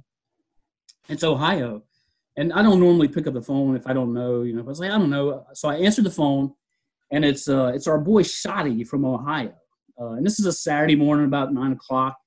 it's 1.07 1.23
Ohio, 1.23 1.81
and 2.35 2.51
I 2.53 2.61
don't 2.61 2.81
normally 2.81 3.07
pick 3.07 3.25
up 3.25 3.33
the 3.33 3.41
phone 3.41 3.75
if 3.75 3.87
I 3.87 3.93
don't 3.93 4.13
know, 4.13 4.41
you 4.41 4.53
know. 4.53 4.61
But 4.61 4.69
I 4.69 4.71
was 4.71 4.79
like, 4.81 4.91
I 4.91 4.97
don't 4.97 5.09
know, 5.09 5.45
so 5.53 5.69
I 5.69 5.77
answered 5.77 6.05
the 6.05 6.11
phone, 6.11 6.53
and 7.11 7.23
it's 7.23 7.47
uh, 7.47 7.71
it's 7.73 7.87
our 7.87 7.97
boy 7.97 8.23
Shotty 8.23 8.85
from 8.85 9.05
Ohio, 9.05 9.53
uh, 9.99 10.11
and 10.11 10.25
this 10.25 10.37
is 10.37 10.45
a 10.45 10.53
Saturday 10.53 10.97
morning 10.97 11.25
about 11.25 11.53
nine 11.53 11.71
o'clock 11.71 12.17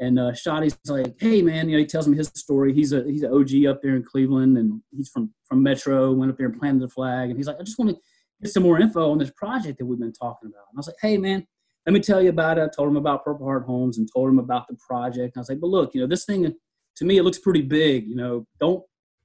and 0.00 0.18
uh, 0.18 0.32
Shotty's 0.32 0.78
like, 0.86 1.14
"Hey, 1.20 1.42
man," 1.42 1.68
you 1.68 1.76
know, 1.76 1.80
he 1.80 1.86
tells 1.86 2.08
me 2.08 2.16
his 2.16 2.28
story. 2.28 2.72
He's 2.72 2.92
a 2.92 3.04
he's 3.04 3.22
an 3.22 3.32
OG 3.32 3.66
up 3.66 3.82
there 3.82 3.94
in 3.94 4.02
Cleveland, 4.02 4.56
and 4.56 4.80
he's 4.90 5.10
from 5.10 5.32
from 5.44 5.62
Metro. 5.62 6.12
Went 6.12 6.32
up 6.32 6.38
there 6.38 6.46
and 6.46 6.58
planted 6.58 6.82
the 6.82 6.88
flag, 6.88 7.28
and 7.28 7.36
he's 7.38 7.46
like, 7.46 7.56
"I 7.60 7.62
just 7.62 7.78
want 7.78 7.90
to 7.90 7.98
get 8.42 8.50
some 8.50 8.62
more 8.62 8.80
info 8.80 9.10
on 9.10 9.18
this 9.18 9.30
project 9.30 9.78
that 9.78 9.84
we've 9.84 10.00
been 10.00 10.12
talking 10.12 10.48
about." 10.48 10.64
And 10.70 10.76
I 10.76 10.78
was 10.78 10.86
like, 10.86 10.96
"Hey, 11.02 11.18
man, 11.18 11.46
let 11.86 11.92
me 11.92 12.00
tell 12.00 12.22
you 12.22 12.30
about 12.30 12.56
it." 12.58 12.62
I 12.62 12.68
told 12.74 12.88
him 12.88 12.96
about 12.96 13.24
Purple 13.24 13.44
Heart 13.44 13.64
Homes 13.64 13.98
and 13.98 14.08
told 14.10 14.30
him 14.30 14.38
about 14.38 14.68
the 14.68 14.76
project. 14.76 15.36
And 15.36 15.40
I 15.40 15.40
was 15.40 15.50
like, 15.50 15.60
"But 15.60 15.68
look, 15.68 15.94
you 15.94 16.00
know, 16.00 16.06
this 16.06 16.24
thing 16.24 16.54
to 16.96 17.04
me 17.04 17.18
it 17.18 17.22
looks 17.22 17.38
pretty 17.38 17.62
big. 17.62 18.08
You 18.08 18.16
know, 18.16 18.46
don't 18.58 18.82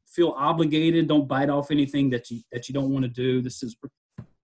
feel 0.07 0.35
obligated. 0.37 1.07
Don't 1.07 1.27
bite 1.27 1.49
off 1.49 1.71
anything 1.71 2.09
that 2.09 2.29
you 2.29 2.41
that 2.51 2.67
you 2.67 2.73
don't 2.73 2.91
want 2.91 3.03
to 3.03 3.09
do. 3.09 3.41
This 3.41 3.63
is." 3.63 3.77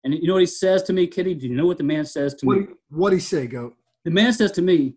And 0.04 0.15
you 0.15 0.28
know 0.28 0.34
what 0.34 0.41
he 0.41 0.48
says 0.48 0.82
to 0.84 0.94
me, 0.94 1.08
Kitty? 1.08 1.36
Do 1.36 1.48
you 1.48 1.56
know 1.56 1.67
what 1.67 1.78
the 1.78 1.84
man 1.84 2.06
says 2.06 2.34
to 2.36 2.46
what 2.46 2.58
me? 2.58 2.67
What 2.89 3.13
he 3.13 3.20
say, 3.20 3.48
Goat? 3.48 3.76
The 4.04 4.10
man 4.10 4.34
says 4.34 4.52
to 4.54 4.62
me, 4.62 4.96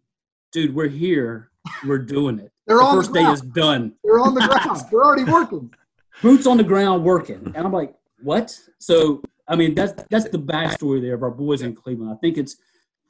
dude, 0.55 0.75
we're 0.75 0.89
here. 0.89 1.51
We're 1.87 1.99
doing 1.99 2.39
it. 2.39 2.53
They're 2.67 2.79
the 2.79 2.83
on 2.85 2.97
first 2.97 3.13
the 3.13 3.21
day 3.21 3.27
is 3.27 3.43
done. 3.43 3.93
They're 4.03 4.21
on 4.21 4.35
the 4.35 4.41
ground. 4.41 4.81
They're 4.91 5.05
already 5.05 5.25
working. 5.25 5.75
Boots 6.23 6.47
on 6.47 6.57
the 6.57 6.65
ground 6.65 7.05
working. 7.05 7.53
And 7.55 7.67
I'm 7.67 7.73
like, 7.73 7.95
what? 8.23 8.59
So 8.79 9.21
I 9.47 9.57
mean 9.57 9.75
that's 9.75 9.93
that's 10.09 10.29
the 10.31 10.39
backstory 10.39 11.03
there 11.03 11.15
of 11.15 11.23
our 11.23 11.31
boys 11.31 11.61
in 11.61 11.75
Cleveland. 11.75 12.11
I 12.11 12.17
think 12.17 12.39
it's 12.39 12.57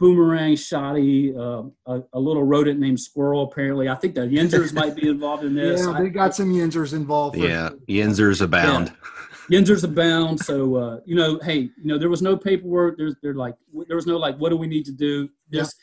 Boomerang, 0.00 0.54
Shotty, 0.54 1.36
uh, 1.36 1.68
a, 1.86 2.02
a, 2.14 2.18
little 2.18 2.42
rodent 2.42 2.80
named 2.80 2.98
Squirrel. 2.98 3.44
Apparently, 3.44 3.88
I 3.88 3.94
think 3.94 4.16
the 4.16 4.22
Yinzers 4.22 4.72
might 4.72 4.96
be 4.96 5.08
involved 5.08 5.44
in 5.44 5.54
this. 5.54 5.86
Yeah, 5.86 6.00
they 6.00 6.08
got 6.08 6.34
some 6.34 6.52
Yinzers 6.52 6.94
involved. 6.94 7.36
Yeah, 7.36 7.70
Yinzers 7.88 8.40
abound. 8.42 8.92
Yeah. 9.50 9.60
Yinzers 9.60 9.84
abound. 9.84 10.40
So 10.40 10.74
uh, 10.74 11.00
you 11.04 11.14
know, 11.14 11.38
hey, 11.44 11.58
you 11.58 11.84
know, 11.84 11.98
there 11.98 12.08
was 12.08 12.22
no 12.22 12.36
paperwork. 12.36 12.96
There's 12.96 13.14
there 13.22 13.34
like 13.34 13.54
there 13.86 13.96
was 13.96 14.06
no 14.06 14.16
like, 14.16 14.36
what 14.38 14.48
do 14.48 14.56
we 14.56 14.66
need 14.66 14.84
to 14.86 14.92
do? 14.92 15.28
Just 15.52 15.76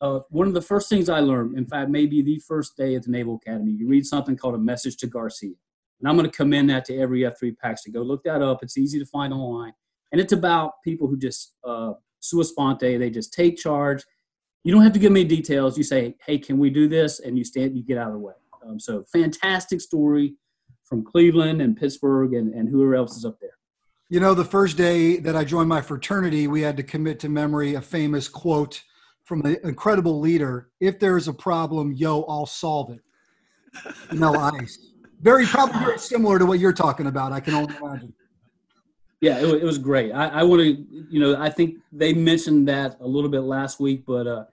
uh, 0.00 0.20
one 0.30 0.46
of 0.46 0.54
the 0.54 0.62
first 0.62 0.88
things 0.88 1.08
I 1.08 1.20
learned, 1.20 1.58
in 1.58 1.66
fact, 1.66 1.90
maybe 1.90 2.22
the 2.22 2.38
first 2.38 2.76
day 2.76 2.94
at 2.94 3.04
the 3.04 3.10
Naval 3.10 3.36
Academy, 3.36 3.72
you 3.72 3.88
read 3.88 4.06
something 4.06 4.36
called 4.36 4.54
a 4.54 4.58
message 4.58 4.96
to 4.98 5.06
Garcia. 5.06 5.54
And 6.00 6.08
I'm 6.08 6.16
going 6.16 6.30
to 6.30 6.36
commend 6.36 6.70
that 6.70 6.84
to 6.86 6.98
every 6.98 7.22
F3 7.22 7.56
PAX 7.58 7.82
to 7.82 7.90
go 7.90 8.02
look 8.02 8.22
that 8.24 8.40
up. 8.40 8.62
It's 8.62 8.78
easy 8.78 8.98
to 9.00 9.06
find 9.06 9.32
online. 9.32 9.72
And 10.12 10.20
it's 10.20 10.32
about 10.32 10.74
people 10.84 11.08
who 11.08 11.16
just, 11.16 11.54
uh, 11.64 11.94
sua 12.20 12.44
sponte, 12.44 12.80
they 12.80 13.10
just 13.10 13.32
take 13.32 13.56
charge. 13.56 14.04
You 14.62 14.72
don't 14.72 14.82
have 14.82 14.92
to 14.92 14.98
give 14.98 15.12
me 15.12 15.24
details. 15.24 15.76
You 15.76 15.84
say, 15.84 16.16
hey, 16.24 16.38
can 16.38 16.58
we 16.58 16.70
do 16.70 16.88
this? 16.88 17.20
And 17.20 17.36
you 17.36 17.44
stand, 17.44 17.76
you 17.76 17.82
get 17.82 17.98
out 17.98 18.08
of 18.08 18.14
the 18.14 18.18
way. 18.20 18.34
Um, 18.64 18.78
so 18.78 19.04
fantastic 19.12 19.80
story 19.80 20.34
from 20.84 21.04
Cleveland 21.04 21.60
and 21.60 21.76
Pittsburgh 21.76 22.34
and, 22.34 22.54
and 22.54 22.68
whoever 22.68 22.94
else 22.94 23.16
is 23.16 23.24
up 23.24 23.38
there. 23.40 23.50
You 24.08 24.20
know, 24.20 24.34
the 24.34 24.44
first 24.44 24.76
day 24.76 25.18
that 25.18 25.36
I 25.36 25.44
joined 25.44 25.68
my 25.68 25.82
fraternity, 25.82 26.46
we 26.46 26.62
had 26.62 26.76
to 26.78 26.82
commit 26.82 27.20
to 27.20 27.28
memory 27.28 27.74
a 27.74 27.82
famous 27.82 28.26
quote 28.26 28.82
from 29.28 29.44
an 29.44 29.58
incredible 29.62 30.18
leader. 30.18 30.70
If 30.80 30.98
there 30.98 31.18
is 31.18 31.28
a 31.28 31.34
problem, 31.34 31.92
yo, 31.92 32.22
I'll 32.22 32.46
solve 32.46 32.90
it. 32.90 33.00
No 34.10 34.34
ice. 34.58 34.78
Very 35.20 35.44
probably 35.44 35.78
very 35.80 35.98
similar 35.98 36.38
to 36.38 36.46
what 36.46 36.58
you're 36.58 36.72
talking 36.72 37.06
about. 37.06 37.32
I 37.32 37.40
can 37.40 37.54
only 37.54 37.76
imagine. 37.76 38.14
Yeah, 39.20 39.38
it, 39.38 39.62
it 39.62 39.64
was 39.64 39.78
great. 39.78 40.12
I, 40.12 40.28
I 40.28 40.42
want 40.44 40.62
to, 40.62 40.86
you 41.10 41.20
know, 41.20 41.36
I 41.36 41.50
think 41.50 41.76
they 41.92 42.14
mentioned 42.14 42.68
that 42.68 42.96
a 43.00 43.06
little 43.06 43.28
bit 43.28 43.40
last 43.40 43.80
week, 43.80 44.04
but 44.06 44.26
uh, 44.26 44.44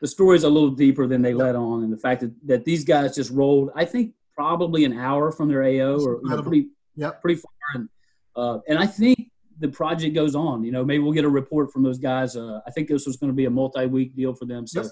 the 0.00 0.06
story 0.06 0.36
is 0.36 0.44
a 0.44 0.48
little 0.48 0.70
deeper 0.70 1.08
than 1.08 1.22
they 1.22 1.34
let 1.34 1.56
on, 1.56 1.82
and 1.82 1.92
the 1.92 1.96
fact 1.96 2.20
that, 2.20 2.32
that 2.46 2.64
these 2.64 2.84
guys 2.84 3.16
just 3.16 3.30
rolled, 3.30 3.70
I 3.74 3.84
think 3.84 4.12
probably 4.36 4.84
an 4.84 4.92
hour 4.92 5.32
from 5.32 5.48
their 5.48 5.64
AO 5.64 5.98
or 5.98 6.20
you 6.22 6.28
know, 6.28 6.42
pretty, 6.42 6.68
yep. 6.94 7.20
pretty 7.20 7.40
far, 7.40 7.50
and 7.74 7.88
uh, 8.36 8.58
and 8.68 8.78
I 8.78 8.86
think 8.86 9.19
the 9.60 9.68
project 9.68 10.14
goes 10.14 10.34
on. 10.34 10.64
You 10.64 10.72
know, 10.72 10.84
maybe 10.84 11.02
we'll 11.02 11.12
get 11.12 11.24
a 11.24 11.28
report 11.28 11.72
from 11.72 11.82
those 11.82 11.98
guys. 11.98 12.34
Uh, 12.34 12.60
I 12.66 12.70
think 12.70 12.88
this 12.88 13.06
was 13.06 13.16
going 13.16 13.30
to 13.30 13.36
be 13.36 13.44
a 13.44 13.50
multi-week 13.50 14.16
deal 14.16 14.34
for 14.34 14.46
them. 14.46 14.66
So, 14.66 14.84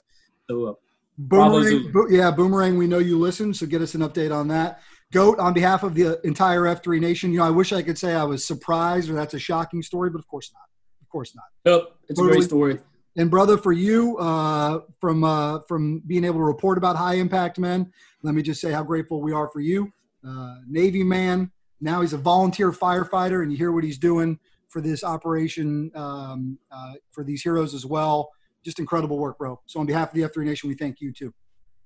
so 0.49 0.67
uh, 0.67 0.73
Boomerang, 1.17 1.91
bo- 1.91 2.09
yeah, 2.09 2.31
Boomerang. 2.31 2.79
We 2.79 2.87
know 2.87 2.99
you 2.99 3.19
listen, 3.19 3.53
so 3.53 3.67
get 3.67 3.83
us 3.83 3.95
an 3.95 4.03
update 4.03 4.35
on 4.35 4.49
that. 4.49 4.81
Goat, 5.11 5.39
on 5.39 5.55
behalf 5.55 5.83
of 5.83 5.95
the 5.95 6.21
entire 6.23 6.63
F3 6.63 7.01
Nation, 7.01 7.33
you 7.33 7.39
know, 7.39 7.45
I 7.45 7.51
wish 7.51 7.73
I 7.73 7.83
could 7.83 7.99
say 7.99 8.15
I 8.15 8.25
was 8.25 8.47
surprised 8.47 9.09
or 9.11 9.15
that's 9.15 9.35
a 9.35 9.39
shocking 9.39 9.83
story, 9.83 10.11
but 10.11 10.19
of 10.19 10.29
course 10.29 10.53
not. 10.53 10.69
Of 11.01 11.09
course 11.09 11.35
not. 11.35 11.47
Nope, 11.65 11.97
it's 12.09 12.19
totally. 12.19 12.35
a 12.35 12.39
great 12.39 12.47
story. 12.47 12.79
And 13.17 13.31
brother, 13.31 13.57
for 13.57 13.73
you, 13.73 14.19
uh, 14.19 14.81
from 15.01 15.25
uh, 15.25 15.61
from 15.67 16.01
being 16.07 16.25
able 16.25 16.39
to 16.39 16.45
report 16.45 16.79
about 16.79 16.95
high 16.95 17.15
impact 17.15 17.59
men, 17.59 17.91
let 18.23 18.35
me 18.35 18.43
just 18.43 18.61
say 18.61 18.71
how 18.71 18.85
grateful 18.85 19.23
we 19.23 19.33
are 19.33 19.49
for 19.49 19.61
you, 19.61 19.91
uh, 20.27 20.57
Navy 20.69 21.03
man. 21.03 21.51
Now 21.81 22.03
he's 22.03 22.13
a 22.13 22.19
volunteer 22.19 22.71
firefighter, 22.71 23.43
and 23.43 23.51
you 23.51 23.57
hear 23.57 23.73
what 23.73 23.83
he's 23.83 23.99
doing 23.99 24.39
for 24.79 24.83
this 24.83 25.03
operation 25.03 25.91
um, 25.97 26.57
uh, 26.71 26.93
for 27.11 27.25
these 27.25 27.43
heroes 27.43 27.75
as 27.75 27.85
well. 27.85 28.31
Just 28.64 28.79
incredible 28.79 29.19
work, 29.19 29.37
bro. 29.38 29.61
So 29.67 29.81
on 29.81 29.87
behalf 29.87 30.11
of 30.11 30.14
the 30.14 30.23
F3 30.23 30.45
Nation, 30.45 30.69
we 30.69 30.77
thank 30.77 31.01
you 31.01 31.12
too. 31.12 31.35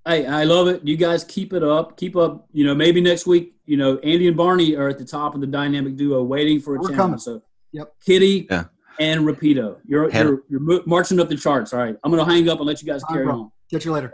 Hey, 0.07 0.27
I 0.27 0.45
love 0.45 0.69
it. 0.69 0.87
You 0.87 0.99
guys 0.99 1.25
keep 1.25 1.55
it 1.55 1.63
up. 1.63 1.97
Keep 1.97 2.17
up. 2.17 2.49
You 2.53 2.67
know, 2.67 2.75
maybe 2.75 3.01
next 3.01 3.27
week, 3.27 3.55
you 3.65 3.79
know, 3.79 3.97
Andy 3.99 4.29
and 4.29 4.37
Barney 4.37 4.77
are 4.77 4.89
at 4.89 4.99
the 4.99 5.07
top 5.07 5.35
of 5.35 5.41
the 5.41 5.47
dynamic 5.47 5.97
duo, 5.97 6.23
waiting 6.23 6.61
for 6.61 6.75
a 6.77 6.81
We're 6.81 6.89
chance. 6.89 6.97
coming. 6.99 7.19
So, 7.19 7.43
yep. 7.73 7.95
Kitty 8.05 8.47
yeah. 8.51 8.65
and 8.99 9.23
Rapido, 9.23 9.79
you're 9.87 10.11
you're 10.11 10.43
you're 10.51 10.83
marching 10.85 11.19
up 11.19 11.29
the 11.29 11.37
charts. 11.37 11.73
All 11.73 11.79
right, 11.79 11.97
I'm 12.05 12.11
gonna 12.11 12.31
hang 12.31 12.49
up 12.49 12.59
and 12.59 12.67
let 12.67 12.83
you 12.83 12.89
guys 12.89 13.03
All 13.05 13.15
right, 13.15 13.21
carry 13.21 13.27
bro. 13.27 13.41
on. 13.41 13.53
Catch 13.71 13.87
you 13.87 13.93
later. 13.93 14.13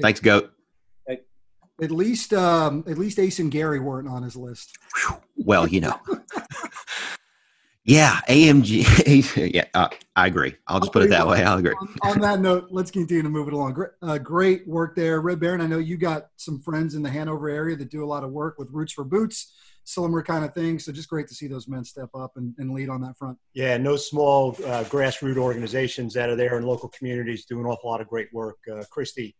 Thanks, 0.00 0.20
Goat. 0.20 0.52
At 1.82 1.90
least, 1.90 2.32
um, 2.32 2.84
at 2.86 2.96
least 2.96 3.18
Ace 3.18 3.40
and 3.40 3.50
Gary 3.50 3.80
weren't 3.80 4.06
on 4.06 4.22
his 4.22 4.36
list. 4.36 4.78
Well, 5.36 5.66
you 5.66 5.80
know. 5.80 5.98
yeah, 7.84 8.20
AMG. 8.28 9.52
yeah, 9.54 9.64
uh, 9.74 9.88
I 10.14 10.28
agree. 10.28 10.54
I'll 10.68 10.78
just 10.78 10.92
put 10.92 11.02
it 11.02 11.10
that 11.10 11.26
way. 11.26 11.42
I'll 11.42 11.58
agree. 11.58 11.74
On, 11.80 12.12
on 12.12 12.20
that 12.20 12.40
note, 12.40 12.68
let's 12.70 12.92
continue 12.92 13.22
to 13.22 13.28
move 13.28 13.48
it 13.48 13.54
along. 13.54 13.72
Great, 13.72 13.90
uh, 14.02 14.18
great 14.18 14.68
work 14.68 14.94
there, 14.94 15.20
Red 15.20 15.40
Baron. 15.40 15.60
I 15.60 15.66
know 15.66 15.78
you 15.78 15.96
got 15.96 16.28
some 16.36 16.60
friends 16.60 16.94
in 16.94 17.02
the 17.02 17.10
Hanover 17.10 17.48
area 17.48 17.74
that 17.76 17.90
do 17.90 18.04
a 18.04 18.06
lot 18.06 18.22
of 18.22 18.30
work 18.30 18.56
with 18.56 18.68
Roots 18.70 18.92
for 18.92 19.02
Boots, 19.02 19.52
similar 19.82 20.22
kind 20.22 20.44
of 20.44 20.54
things. 20.54 20.84
So 20.84 20.92
just 20.92 21.08
great 21.08 21.26
to 21.28 21.34
see 21.34 21.48
those 21.48 21.66
men 21.66 21.84
step 21.84 22.10
up 22.14 22.36
and, 22.36 22.54
and 22.58 22.72
lead 22.72 22.88
on 22.88 23.00
that 23.00 23.16
front. 23.18 23.36
Yeah, 23.52 23.76
no 23.78 23.96
small 23.96 24.50
uh, 24.64 24.84
grassroots 24.84 25.36
organizations 25.36 26.14
that 26.14 26.30
are 26.30 26.36
there 26.36 26.56
in 26.58 26.64
local 26.64 26.88
communities 26.90 27.46
do 27.46 27.58
an 27.58 27.66
awful 27.66 27.90
lot 27.90 28.00
of 28.00 28.06
great 28.06 28.32
work. 28.32 28.58
Uh, 28.72 28.84
Christy 28.90 29.34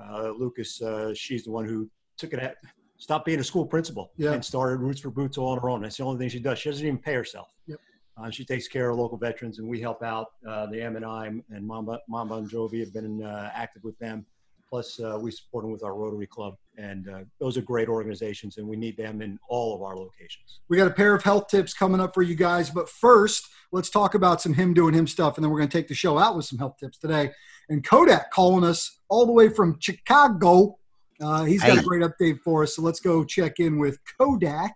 uh, 0.00 0.30
Lucas, 0.30 0.80
uh, 0.80 1.12
she's 1.14 1.44
the 1.44 1.50
one 1.50 1.66
who 1.66 1.90
took 2.18 2.32
it 2.32 2.38
at, 2.38 2.56
stopped 3.00 3.24
being 3.24 3.40
a 3.40 3.44
school 3.44 3.66
principal 3.66 4.12
Yeah. 4.16 4.32
and 4.32 4.44
started 4.44 4.76
Roots 4.80 5.00
for 5.00 5.10
Boots 5.10 5.38
all 5.38 5.48
on 5.48 5.58
her 5.58 5.68
own. 5.70 5.82
That's 5.82 5.96
the 5.96 6.04
only 6.04 6.18
thing 6.18 6.28
she 6.28 6.38
does. 6.38 6.58
She 6.58 6.68
doesn't 6.70 6.86
even 6.86 6.98
pay 6.98 7.14
herself. 7.14 7.48
Yep. 7.66 7.80
Uh, 8.16 8.30
she 8.30 8.44
takes 8.44 8.68
care 8.68 8.90
of 8.90 8.98
local 8.98 9.16
veterans, 9.16 9.58
and 9.58 9.66
we 9.66 9.80
help 9.80 10.02
out. 10.02 10.28
Uh, 10.46 10.66
the 10.66 10.80
M 10.82 10.96
and 10.96 11.04
I 11.04 11.26
and 11.26 11.66
Mamba, 11.66 11.98
Mamba 12.08 12.34
and 12.34 12.50
Jovi 12.50 12.80
have 12.80 12.92
been 12.92 13.22
uh, 13.22 13.50
active 13.54 13.82
with 13.82 13.98
them. 13.98 14.26
Plus, 14.68 15.00
uh, 15.00 15.18
we 15.20 15.32
support 15.32 15.64
them 15.64 15.72
with 15.72 15.82
our 15.82 15.96
Rotary 15.96 16.28
Club, 16.28 16.54
and 16.76 17.08
uh, 17.08 17.20
those 17.40 17.56
are 17.56 17.62
great 17.62 17.88
organizations, 17.88 18.58
and 18.58 18.68
we 18.68 18.76
need 18.76 18.96
them 18.96 19.20
in 19.20 19.36
all 19.48 19.74
of 19.74 19.82
our 19.82 19.96
locations. 19.96 20.60
We 20.68 20.76
got 20.76 20.86
a 20.86 20.92
pair 20.94 21.12
of 21.14 21.24
health 21.24 21.48
tips 21.48 21.74
coming 21.74 22.00
up 22.00 22.14
for 22.14 22.22
you 22.22 22.36
guys. 22.36 22.70
But 22.70 22.88
first, 22.88 23.48
let's 23.72 23.90
talk 23.90 24.14
about 24.14 24.40
some 24.40 24.52
him 24.54 24.72
doing 24.74 24.94
him 24.94 25.08
stuff. 25.08 25.36
And 25.36 25.42
then 25.44 25.50
we're 25.50 25.58
going 25.58 25.70
to 25.70 25.76
take 25.76 25.88
the 25.88 25.94
show 25.94 26.18
out 26.18 26.36
with 26.36 26.44
some 26.44 26.58
health 26.58 26.76
tips 26.78 26.98
today. 26.98 27.32
And 27.68 27.82
Kodak 27.84 28.30
calling 28.30 28.62
us 28.62 29.00
all 29.08 29.26
the 29.26 29.32
way 29.32 29.48
from 29.48 29.76
Chicago. 29.80 30.76
Uh, 31.22 31.44
he's 31.44 31.60
got 31.62 31.72
Hey. 31.72 31.78
a 31.78 31.82
great 31.82 32.02
update 32.02 32.40
for 32.40 32.62
us. 32.62 32.76
So 32.76 32.82
let's 32.82 33.00
go 33.00 33.24
check 33.24 33.60
in 33.60 33.78
with 33.78 33.98
Kodak 34.18 34.74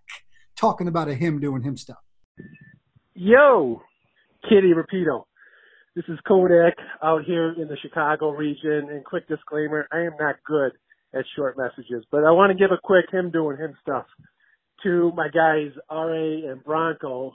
talking 0.57 0.89
about 0.89 1.09
a 1.09 1.15
him 1.15 1.41
doing 1.41 1.63
him 1.63 1.77
stuff. 1.77 1.99
Yo, 3.15 3.83
Kitty 4.49 4.73
Rapido. 4.75 5.25
This 5.95 6.05
is 6.09 6.19
Kodak 6.27 6.75
out 7.03 7.25
here 7.25 7.53
in 7.53 7.69
the 7.69 7.77
Chicago 7.81 8.31
region. 8.31 8.89
And 8.91 9.05
quick 9.05 9.29
disclaimer, 9.29 9.87
I 9.93 10.01
am 10.01 10.13
not 10.19 10.37
good 10.45 10.73
at 11.15 11.25
short 11.37 11.57
messages, 11.57 12.05
but 12.11 12.25
I 12.25 12.33
want 12.33 12.51
to 12.51 12.59
give 12.59 12.73
a 12.73 12.81
quick 12.83 13.07
him 13.13 13.31
doing 13.31 13.57
him 13.57 13.75
stuff 13.81 14.07
to 14.83 15.13
my 15.15 15.29
guys 15.29 15.71
RA 15.91 16.51
and 16.51 16.63
Bronco. 16.65 17.33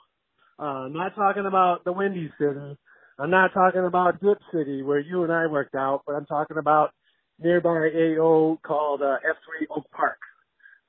Uh, 0.60 0.64
I'm 0.88 0.94
not 0.94 1.16
talking 1.16 1.46
about 1.46 1.86
the 1.86 1.94
Windy 1.94 2.30
City. 2.38 2.78
I'm 3.18 3.30
not 3.32 3.54
talking 3.54 3.86
about 3.86 4.20
Dip 4.22 4.38
City 4.54 4.84
where 4.84 5.00
you 5.00 5.24
and 5.24 5.32
I 5.32 5.48
worked 5.48 5.76
out, 5.76 6.02
but 6.06 6.16
I'm 6.16 6.26
talking 6.26 6.58
about 6.58 6.92
nearby 7.40 7.90
AO 7.90 8.60
called 8.66 9.02
uh, 9.02 9.18
F3 9.26 9.68
Oak 9.76 9.86
Park. 9.92 10.20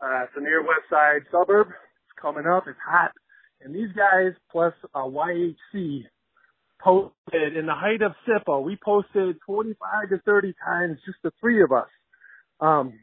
Uh, 0.02 0.24
it's 0.24 0.32
a 0.36 0.40
near 0.40 0.62
west 0.62 0.88
side 0.90 1.22
suburb. 1.30 1.68
It's 1.68 2.20
coming 2.20 2.46
up. 2.46 2.64
It's 2.66 2.78
hot. 2.86 3.12
And 3.62 3.74
these 3.74 3.90
guys 3.94 4.32
plus 4.50 4.72
a 4.94 5.00
YHC 5.00 6.04
posted 6.82 7.56
in 7.56 7.66
the 7.66 7.74
height 7.74 8.02
of 8.02 8.12
SIPA, 8.26 8.60
we 8.60 8.78
posted 8.82 9.36
25 9.46 10.10
to 10.10 10.18
30 10.24 10.54
times, 10.64 10.98
just 11.04 11.18
the 11.22 11.30
three 11.40 11.62
of 11.62 11.72
us. 11.72 11.88
Um, 12.60 12.94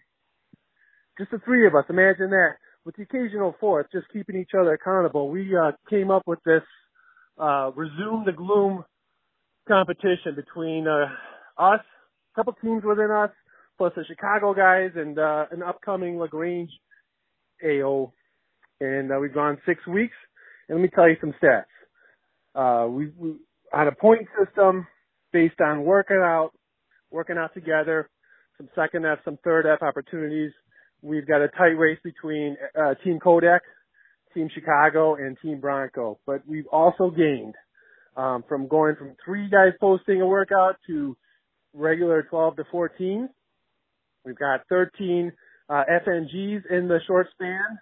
just 1.17 1.31
the 1.31 1.39
three 1.45 1.67
of 1.67 1.75
us. 1.75 1.85
Imagine 1.89 2.29
that 2.31 2.53
with 2.85 2.95
the 2.95 3.03
occasional 3.03 3.55
fourth, 3.59 3.87
just 3.91 4.07
keeping 4.13 4.39
each 4.39 4.51
other 4.59 4.73
accountable. 4.73 5.29
We 5.29 5.55
uh, 5.55 5.71
came 5.89 6.09
up 6.11 6.23
with 6.25 6.39
this 6.45 6.63
uh, 7.39 7.71
resume 7.75 8.25
the 8.25 8.31
gloom 8.31 8.83
competition 9.67 10.35
between 10.35 10.87
uh, 10.87 11.07
us, 11.57 11.81
couple 12.37 12.53
teams 12.61 12.83
within 12.83 13.09
us, 13.09 13.31
plus 13.77 13.91
the 13.95 14.05
Chicago 14.05 14.53
guys, 14.53 14.91
and 14.95 15.17
uh, 15.17 15.45
an 15.51 15.63
upcoming 15.63 16.17
La 16.17 16.27
Grange 16.27 16.69
AO. 17.65 18.13
And 18.79 19.11
uh, 19.11 19.15
we've 19.19 19.33
gone 19.33 19.57
six 19.65 19.85
weeks. 19.87 20.13
And 20.69 20.77
let 20.77 20.83
me 20.83 20.89
tell 20.93 21.09
you 21.09 21.15
some 21.19 21.33
stats. 21.41 21.65
Uh, 22.53 22.87
we, 22.87 23.11
we 23.17 23.35
on 23.73 23.87
a 23.87 23.91
point 23.91 24.27
system 24.37 24.87
based 25.33 25.59
on 25.59 25.83
working 25.83 26.17
out, 26.17 26.51
working 27.11 27.37
out 27.37 27.53
together, 27.53 28.09
some 28.57 28.69
second 28.75 29.05
F, 29.05 29.19
some 29.25 29.37
third 29.43 29.65
F 29.65 29.81
opportunities. 29.81 30.51
We've 31.01 31.27
got 31.27 31.41
a 31.41 31.47
tight 31.47 31.77
race 31.77 31.99
between 32.03 32.55
uh, 32.79 32.95
Team 33.03 33.19
Kodak, 33.19 33.61
Team 34.33 34.49
Chicago, 34.53 35.15
and 35.15 35.37
Team 35.41 35.59
Bronco. 35.59 36.19
But 36.25 36.41
we've 36.47 36.67
also 36.67 37.09
gained 37.09 37.55
um, 38.15 38.43
from 38.47 38.67
going 38.67 38.95
from 38.95 39.15
three 39.23 39.49
guys 39.49 39.73
posting 39.79 40.21
a 40.21 40.27
workout 40.27 40.75
to 40.87 41.15
regular 41.77 42.23
12 42.23 42.57
to 42.57 42.63
14. 42.71 43.29
We've 44.25 44.37
got 44.37 44.61
13 44.69 45.31
uh, 45.69 45.83
FNGs 46.05 46.63
in 46.69 46.87
the 46.87 46.99
short 47.07 47.27
span. 47.33 47.79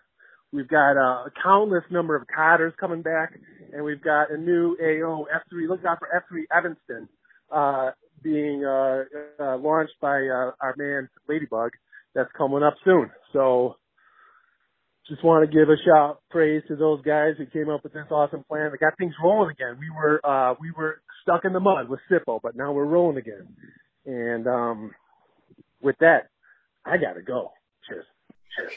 We've 0.53 0.67
got 0.67 0.91
uh, 0.91 1.25
a 1.25 1.31
countless 1.43 1.83
number 1.89 2.15
of 2.15 2.23
cotters 2.33 2.73
coming 2.79 3.01
back, 3.01 3.33
and 3.73 3.83
we've 3.83 4.01
got 4.01 4.31
a 4.31 4.37
new 4.37 4.77
AO 4.79 5.25
F3. 5.25 5.67
Look 5.67 5.81
out 5.85 5.97
for 5.99 6.07
F3 6.07 6.43
Evanston 6.55 7.09
uh, 7.51 7.91
being 8.23 8.63
uh, 8.63 9.03
uh, 9.43 9.57
launched 9.57 9.95
by 10.01 10.15
uh, 10.15 10.51
our 10.61 10.75
man 10.77 11.09
Ladybug. 11.27 11.71
That's 12.13 12.29
coming 12.37 12.63
up 12.63 12.75
soon. 12.85 13.11
So, 13.33 13.75
just 15.09 15.23
want 15.23 15.49
to 15.49 15.53
give 15.53 15.67
a 15.67 15.75
shout 15.85 16.21
praise 16.31 16.63
to 16.69 16.77
those 16.77 17.01
guys 17.01 17.33
who 17.37 17.45
came 17.45 17.69
up 17.69 17.83
with 17.83 17.91
this 17.91 18.05
awesome 18.09 18.45
plan. 18.47 18.71
They 18.71 18.77
got 18.77 18.97
things 18.97 19.13
rolling 19.21 19.51
again. 19.51 19.77
We 19.77 19.89
were 19.89 20.21
uh, 20.23 20.55
we 20.61 20.71
were 20.71 21.01
stuck 21.21 21.43
in 21.43 21.51
the 21.51 21.59
mud 21.59 21.89
with 21.89 21.99
Sippo, 22.09 22.39
but 22.41 22.55
now 22.55 22.71
we're 22.71 22.85
rolling 22.85 23.17
again. 23.17 23.47
And 24.05 24.47
um, 24.47 24.91
with 25.81 25.97
that, 25.99 26.27
I 26.85 26.97
gotta 26.97 27.21
go. 27.21 27.51
Cheers. 27.87 28.05
Cheers. 28.55 28.71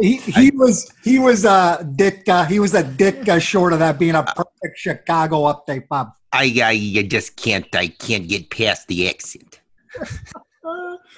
He 0.00 0.16
he 0.16 0.50
was 0.50 0.90
he 1.04 1.18
was 1.18 1.44
a 1.44 1.86
dick. 1.96 2.28
Uh, 2.28 2.44
he 2.44 2.58
was 2.58 2.74
a 2.74 2.82
dick 2.82 3.28
uh, 3.28 3.38
short 3.38 3.72
of 3.72 3.78
that 3.78 3.98
being 3.98 4.14
a 4.14 4.24
perfect 4.24 4.76
Chicago 4.76 5.42
update, 5.42 5.86
Bob. 5.88 6.12
I, 6.32 6.52
I 6.64 7.02
just 7.08 7.36
can't. 7.36 7.66
I 7.74 7.88
can't 7.88 8.28
get 8.28 8.50
past 8.50 8.88
the 8.88 9.08
accent. 9.08 9.60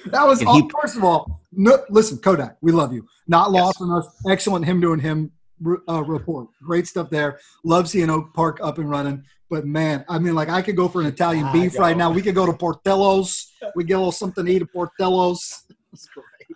That 0.06 0.26
was 0.26 0.42
all, 0.42 0.56
he- 0.60 0.70
first 0.80 0.96
of 0.96 1.04
all. 1.04 1.40
No, 1.52 1.78
listen, 1.88 2.18
Kodak, 2.18 2.56
we 2.60 2.72
love 2.72 2.92
you. 2.92 3.06
Not 3.28 3.50
lost 3.50 3.80
on 3.80 3.90
us. 3.90 4.06
Excellent 4.28 4.64
him 4.64 4.80
doing 4.80 5.00
him 5.00 5.32
uh, 5.88 6.02
report. 6.04 6.48
Great 6.62 6.86
stuff 6.86 7.10
there. 7.10 7.38
Love 7.64 7.88
seeing 7.88 8.10
Oak 8.10 8.32
Park 8.34 8.58
up 8.62 8.78
and 8.78 8.90
running. 8.90 9.24
But 9.48 9.64
man, 9.64 10.04
I 10.08 10.18
mean, 10.18 10.34
like 10.34 10.48
I 10.48 10.60
could 10.62 10.76
go 10.76 10.88
for 10.88 11.00
an 11.00 11.06
Italian 11.06 11.50
beef 11.52 11.78
right 11.78 11.96
now. 11.96 12.10
We 12.10 12.22
could 12.22 12.34
go 12.34 12.46
to 12.46 12.52
Portillo's. 12.52 13.52
We 13.74 13.84
get 13.84 13.94
a 13.94 13.98
little 13.98 14.12
something 14.12 14.44
to 14.44 14.50
eat 14.50 14.62
at 14.62 14.72
Portillo's. 14.72 15.64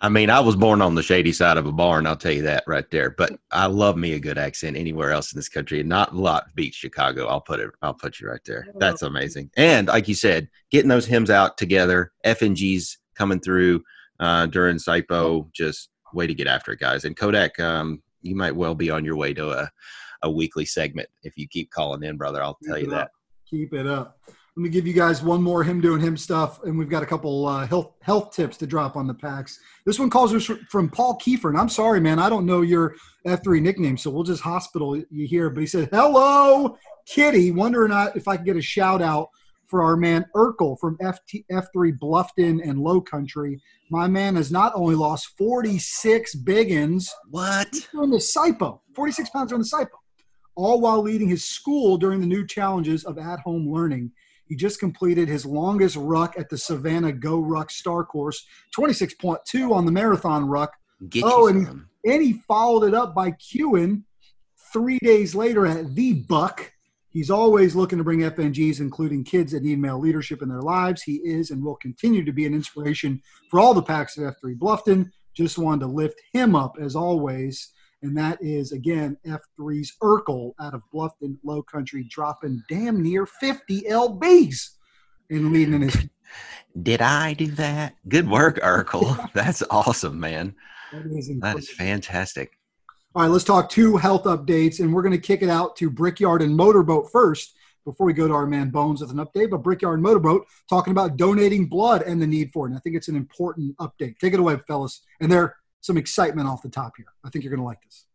I 0.01 0.09
mean, 0.09 0.29
I 0.29 0.39
was 0.39 0.55
born 0.55 0.81
on 0.81 0.95
the 0.95 1.03
shady 1.03 1.31
side 1.31 1.57
of 1.57 1.65
a 1.65 1.71
barn. 1.71 2.07
I'll 2.07 2.15
tell 2.15 2.31
you 2.31 2.43
that 2.43 2.63
right 2.67 2.89
there. 2.91 3.11
But 3.11 3.33
I 3.51 3.65
love 3.67 3.97
me 3.97 4.13
a 4.13 4.19
good 4.19 4.37
accent 4.37 4.77
anywhere 4.77 5.11
else 5.11 5.33
in 5.33 5.37
this 5.37 5.49
country. 5.49 5.81
Not 5.83 6.13
a 6.13 6.17
lot 6.17 6.47
beats 6.55 6.77
Chicago. 6.77 7.27
I'll 7.27 7.41
put 7.41 7.59
it. 7.59 7.71
I'll 7.81 7.93
put 7.93 8.19
you 8.19 8.29
right 8.29 8.43
there. 8.45 8.67
That's 8.75 9.01
amazing. 9.01 9.51
And 9.57 9.87
like 9.87 10.07
you 10.07 10.15
said, 10.15 10.49
getting 10.69 10.89
those 10.89 11.05
hymns 11.05 11.29
out 11.29 11.57
together, 11.57 12.11
FNGs 12.25 12.97
coming 13.15 13.39
through 13.39 13.83
uh, 14.19 14.47
during 14.47 14.77
SIPO. 14.77 15.51
Just 15.53 15.89
way 16.13 16.27
to 16.27 16.33
get 16.33 16.47
after 16.47 16.71
it, 16.71 16.79
guys. 16.79 17.05
And 17.05 17.15
Kodak, 17.15 17.59
um, 17.59 18.01
you 18.21 18.35
might 18.35 18.55
well 18.55 18.75
be 18.75 18.89
on 18.89 19.05
your 19.05 19.15
way 19.15 19.33
to 19.33 19.51
a, 19.51 19.71
a 20.23 20.31
weekly 20.31 20.65
segment 20.65 21.09
if 21.23 21.37
you 21.37 21.47
keep 21.47 21.71
calling 21.71 22.03
in, 22.03 22.17
brother. 22.17 22.41
I'll 22.41 22.57
tell 22.63 22.77
you 22.77 22.87
that. 22.87 23.03
up. 23.03 23.11
Keep 23.49 23.73
it 23.73 23.87
up. 23.87 24.17
Let 24.57 24.63
me 24.63 24.69
give 24.69 24.85
you 24.85 24.93
guys 24.93 25.23
one 25.23 25.41
more 25.41 25.63
him 25.63 25.79
doing 25.79 26.01
him 26.01 26.17
stuff, 26.17 26.61
and 26.63 26.77
we've 26.77 26.89
got 26.89 27.03
a 27.03 27.05
couple 27.05 27.47
uh, 27.47 27.65
health 27.65 27.93
health 28.01 28.33
tips 28.35 28.57
to 28.57 28.67
drop 28.67 28.97
on 28.97 29.07
the 29.07 29.13
packs. 29.13 29.57
This 29.85 29.97
one 29.97 30.09
calls 30.09 30.33
us 30.33 30.49
from 30.69 30.89
Paul 30.89 31.17
Kiefer, 31.17 31.49
and 31.49 31.57
I'm 31.57 31.69
sorry, 31.69 32.01
man, 32.01 32.19
I 32.19 32.29
don't 32.29 32.45
know 32.45 32.61
your 32.61 32.95
F3 33.25 33.61
nickname, 33.61 33.97
so 33.97 34.09
we'll 34.09 34.23
just 34.23 34.41
hospital 34.43 34.97
you 35.09 35.25
here. 35.25 35.49
But 35.49 35.61
he 35.61 35.67
said, 35.67 35.87
"Hello, 35.89 36.77
Kitty. 37.05 37.51
Wondering 37.51 37.91
if 38.13 38.27
I 38.27 38.35
could 38.35 38.45
get 38.45 38.57
a 38.57 38.61
shout 38.61 39.01
out 39.01 39.29
for 39.71 39.81
our 39.81 39.95
man 39.95 40.25
Urkel 40.35 40.77
from 40.79 40.97
FT, 40.97 41.45
F3 41.49 41.97
Bluffton 41.97 42.61
and 42.61 42.77
Low 42.77 42.99
Country. 42.99 43.59
My 43.89 44.05
man 44.05 44.35
has 44.35 44.51
not 44.51 44.73
only 44.75 44.95
lost 44.95 45.35
46 45.37 46.35
biggins, 46.43 47.07
what 47.29 47.73
on 47.95 48.11
the 48.11 48.17
SIPO, 48.17 48.81
46 48.93 49.29
pounds 49.29 49.53
on 49.53 49.59
the 49.59 49.65
SIPO, 49.65 49.97
all 50.55 50.81
while 50.81 51.01
leading 51.01 51.29
his 51.29 51.45
school 51.45 51.97
during 51.97 52.19
the 52.19 52.27
new 52.27 52.45
challenges 52.45 53.05
of 53.05 53.17
at-home 53.17 53.71
learning." 53.71 54.11
He 54.45 54.57
just 54.57 54.81
completed 54.81 55.29
his 55.29 55.45
longest 55.45 55.95
ruck 55.95 56.35
at 56.37 56.49
the 56.49 56.57
Savannah 56.57 57.13
Go 57.13 57.39
Ruck 57.39 57.71
Star 57.71 58.03
Course, 58.03 58.45
26.2 58.77 59.71
on 59.73 59.85
the 59.85 59.93
marathon 59.93 60.45
ruck. 60.45 60.73
Get 61.07 61.23
oh, 61.25 61.47
and, 61.47 61.65
some. 61.65 61.89
and 62.05 62.21
he 62.21 62.33
followed 62.45 62.83
it 62.83 62.93
up 62.93 63.15
by 63.15 63.31
queuing 63.31 64.03
three 64.73 64.99
days 64.99 65.33
later 65.33 65.65
at 65.65 65.95
The 65.95 66.15
Buck. 66.27 66.73
He's 67.11 67.29
always 67.29 67.75
looking 67.75 67.97
to 67.97 68.05
bring 68.05 68.19
FNGs, 68.19 68.79
including 68.79 69.25
kids 69.25 69.51
that 69.51 69.63
need 69.63 69.79
male 69.79 69.99
leadership 69.99 70.41
in 70.41 70.47
their 70.47 70.61
lives. 70.61 71.03
He 71.03 71.15
is 71.15 71.51
and 71.51 71.61
will 71.61 71.75
continue 71.75 72.23
to 72.23 72.31
be 72.31 72.45
an 72.45 72.53
inspiration 72.53 73.21
for 73.49 73.59
all 73.59 73.73
the 73.73 73.83
packs 73.83 74.17
at 74.17 74.23
F3 74.23 74.57
Bluffton. 74.57 75.11
Just 75.33 75.57
wanted 75.57 75.81
to 75.81 75.87
lift 75.87 76.21
him 76.31 76.55
up 76.55 76.77
as 76.81 76.95
always. 76.95 77.73
And 78.01 78.17
that 78.17 78.41
is, 78.41 78.71
again, 78.71 79.17
F3's 79.27 79.93
Urkel 80.01 80.53
out 80.59 80.73
of 80.73 80.81
Bluffton 80.93 81.37
Low 81.43 81.61
Country, 81.61 82.07
dropping 82.09 82.63
damn 82.69 83.03
near 83.03 83.25
50 83.25 83.81
LBs 83.81 84.69
and 85.29 85.51
leading 85.51 85.75
in 85.75 85.81
his. 85.81 85.97
Did 86.81 87.01
I 87.01 87.33
do 87.33 87.47
that? 87.47 87.95
Good 88.07 88.29
work, 88.29 88.57
Urkel. 88.61 89.29
That's 89.33 89.61
awesome, 89.69 90.17
man. 90.17 90.55
That 90.93 91.05
is 91.07 91.29
That 91.39 91.57
is 91.57 91.69
fantastic. 91.69 92.57
All 93.13 93.23
right, 93.23 93.27
let's 93.27 93.43
talk 93.43 93.69
two 93.69 93.97
health 93.97 94.23
updates, 94.23 94.79
and 94.79 94.93
we're 94.93 95.01
going 95.01 95.11
to 95.11 95.17
kick 95.17 95.41
it 95.41 95.49
out 95.49 95.75
to 95.75 95.89
Brickyard 95.89 96.41
and 96.41 96.55
Motorboat 96.55 97.11
first 97.11 97.53
before 97.83 98.07
we 98.07 98.13
go 98.13 98.25
to 98.25 98.33
our 98.33 98.45
man 98.45 98.69
Bones 98.69 99.01
with 99.01 99.11
an 99.11 99.17
update. 99.17 99.49
But 99.49 99.63
Brickyard 99.63 99.95
and 99.95 100.03
Motorboat 100.03 100.47
talking 100.69 100.91
about 100.91 101.17
donating 101.17 101.65
blood 101.67 102.03
and 102.03 102.21
the 102.21 102.27
need 102.27 102.51
for 102.53 102.67
it. 102.67 102.69
And 102.69 102.77
I 102.77 102.79
think 102.79 102.95
it's 102.95 103.09
an 103.09 103.17
important 103.17 103.75
update. 103.79 104.17
Take 104.19 104.33
it 104.33 104.39
away, 104.39 104.55
fellas. 104.65 105.01
And 105.19 105.29
there's 105.29 105.49
some 105.81 105.97
excitement 105.97 106.47
off 106.47 106.61
the 106.61 106.69
top 106.69 106.93
here. 106.95 107.07
I 107.21 107.29
think 107.29 107.43
you're 107.43 107.53
going 107.53 107.59
to 107.59 107.65
like 107.65 107.81
this. 107.83 108.05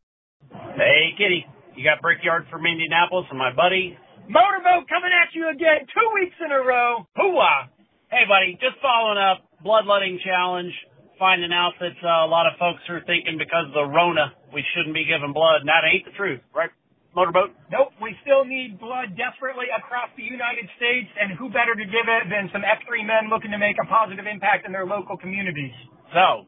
Hey, 0.51 1.13
Kitty, 1.19 1.45
you 1.77 1.85
got 1.85 2.01
Brickyard 2.01 2.47
from 2.51 2.65
Indianapolis 2.65 3.27
and 3.29 3.39
my 3.39 3.53
buddy 3.53 3.99
Motorboat 4.31 4.89
coming 4.89 5.13
at 5.13 5.35
you 5.35 5.51
again, 5.51 5.87
two 5.93 6.11
weeks 6.15 6.35
in 6.43 6.51
a 6.51 6.59
row. 6.59 7.07
Hooah! 7.19 7.69
Hey, 8.11 8.25
buddy, 8.27 8.59
just 8.61 8.81
following 8.81 9.19
up 9.19 9.45
bloodletting 9.63 10.21
challenge. 10.25 10.73
Finding 11.19 11.53
out 11.53 11.73
that 11.81 11.97
uh, 12.05 12.25
a 12.25 12.29
lot 12.29 12.45
of 12.45 12.61
folks 12.61 12.85
are 12.93 13.01
thinking 13.09 13.41
because 13.41 13.73
of 13.73 13.77
the 13.77 13.89
Rona 13.89 14.37
we 14.53 14.61
shouldn't 14.77 14.93
be 14.93 15.09
giving 15.09 15.33
blood, 15.33 15.65
and 15.65 15.69
that 15.69 15.85
ain't 15.89 16.05
the 16.05 16.13
truth, 16.13 16.41
right? 16.53 16.69
Motorboat. 17.17 17.57
Nope, 17.73 17.97
we 17.97 18.13
still 18.21 18.45
need 18.45 18.77
blood 18.77 19.17
desperately 19.17 19.73
across 19.73 20.13
the 20.21 20.25
United 20.29 20.69
States, 20.77 21.09
and 21.17 21.33
who 21.41 21.49
better 21.49 21.73
to 21.73 21.87
give 21.89 22.05
it 22.05 22.29
than 22.29 22.53
some 22.53 22.61
F3 22.61 23.09
men 23.09 23.33
looking 23.33 23.49
to 23.53 23.61
make 23.61 23.81
a 23.81 23.89
positive 23.89 24.29
impact 24.29 24.69
in 24.69 24.73
their 24.77 24.85
local 24.85 25.17
communities? 25.17 25.73
So, 26.13 26.45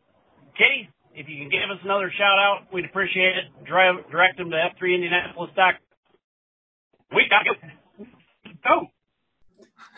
Kitty, 0.60 0.92
if 1.16 1.24
you 1.24 1.40
can 1.40 1.48
give 1.48 1.72
us 1.72 1.80
another 1.80 2.12
shout 2.12 2.36
out, 2.36 2.68
we'd 2.68 2.84
appreciate 2.84 3.40
it. 3.40 3.48
Drive, 3.64 4.04
direct 4.12 4.36
them 4.36 4.52
to 4.52 4.60
F3Indianapolis. 4.76 5.56
We 7.16 7.24
got 7.32 7.48
you. 7.48 7.56
Go. 8.60 8.92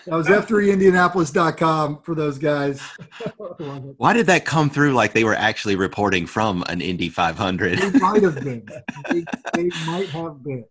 That 0.07 0.17
was 0.17 0.27
F3Indianapolis.com 0.29 2.03
for 2.03 2.15
those 2.15 2.39
guys. 2.39 2.81
Why 3.97 4.13
did 4.13 4.27
that 4.27 4.45
come 4.45 4.71
through 4.71 4.95
like 4.95 5.13
they 5.13 5.25
were 5.25 5.35
actually 5.35 5.77
reporting 5.77 6.27
from 6.27 6.65
an 6.69 6.81
Indy 6.81 7.09
500? 7.09 7.79
They 7.79 7.99
might 7.99 8.23
have 8.23 8.43
been. 8.43 8.67
They, 9.11 9.25
they 9.55 9.71
might 9.87 10.09
have 10.09 10.43
been. 10.43 10.65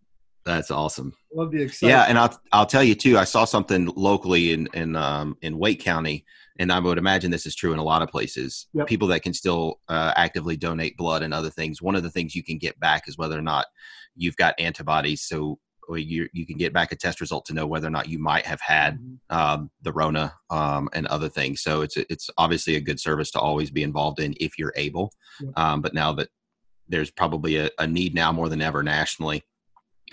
That's 0.46 0.72
awesome. 0.72 1.14
Love 1.34 1.52
the 1.52 1.64
excitement. 1.64 1.92
Yeah, 1.92 2.06
and 2.06 2.18
I'll 2.18 2.42
I'll 2.52 2.66
tell 2.66 2.84
you 2.84 2.96
too. 2.96 3.18
I 3.18 3.24
saw 3.24 3.46
something 3.46 3.92
locally 3.96 4.54
in 4.54 4.68
in 4.74 4.96
um, 4.96 5.38
in 5.42 5.60
Wake 5.60 5.82
County, 5.82 6.26
and 6.60 6.72
I 6.72 6.80
would 6.80 6.98
imagine 6.98 7.30
this 7.30 7.46
is 7.46 7.56
true 7.56 7.72
in 7.72 7.78
a 7.80 7.84
lot 7.84 8.02
of 8.02 8.10
places. 8.10 8.68
Yep. 8.74 8.88
People 8.88 9.08
that 9.10 9.22
can 9.22 9.34
still 9.34 9.80
uh, 9.90 10.14
actively 10.16 10.58
donate 10.58 10.98
blood 10.98 11.22
and 11.22 11.34
other 11.34 11.50
things. 11.50 11.82
One 11.82 11.96
of 11.96 12.04
the 12.04 12.10
things 12.10 12.36
you 12.36 12.44
can 12.44 12.58
get 12.58 12.80
back 12.80 13.08
is 13.08 13.18
whether 13.18 13.38
or 13.38 13.44
not 13.44 13.68
you've 14.16 14.38
got 14.38 14.60
antibodies. 14.60 15.22
So 15.22 15.60
you 15.98 16.28
you 16.34 16.46
can 16.46 16.58
get 16.58 16.74
back 16.74 16.92
a 16.92 16.96
test 16.96 17.22
result 17.22 17.46
to 17.46 17.54
know 17.54 17.66
whether 17.66 17.88
or 17.88 17.92
not 17.92 18.10
you 18.10 18.20
might 18.20 18.46
have 18.46 18.62
had 18.62 19.00
um, 19.30 19.72
the 19.82 19.92
Rona 19.92 20.34
um, 20.50 20.90
and 20.94 21.08
other 21.08 21.30
things. 21.30 21.62
So 21.62 21.82
it's 21.82 21.98
it's 21.98 22.30
obviously 22.38 22.76
a 22.76 22.82
good 22.82 23.00
service 23.00 23.32
to 23.32 23.40
always 23.40 23.72
be 23.72 23.84
involved 23.84 24.20
in 24.20 24.36
if 24.40 24.58
you're 24.58 24.74
able. 24.76 25.12
Um, 25.56 25.82
but 25.82 25.94
now 25.94 26.14
that 26.14 26.30
there's 26.88 27.12
probably 27.12 27.58
a, 27.58 27.70
a 27.80 27.88
need 27.88 28.14
now 28.14 28.32
more 28.32 28.50
than 28.50 28.62
ever 28.62 28.84
nationally 28.84 29.44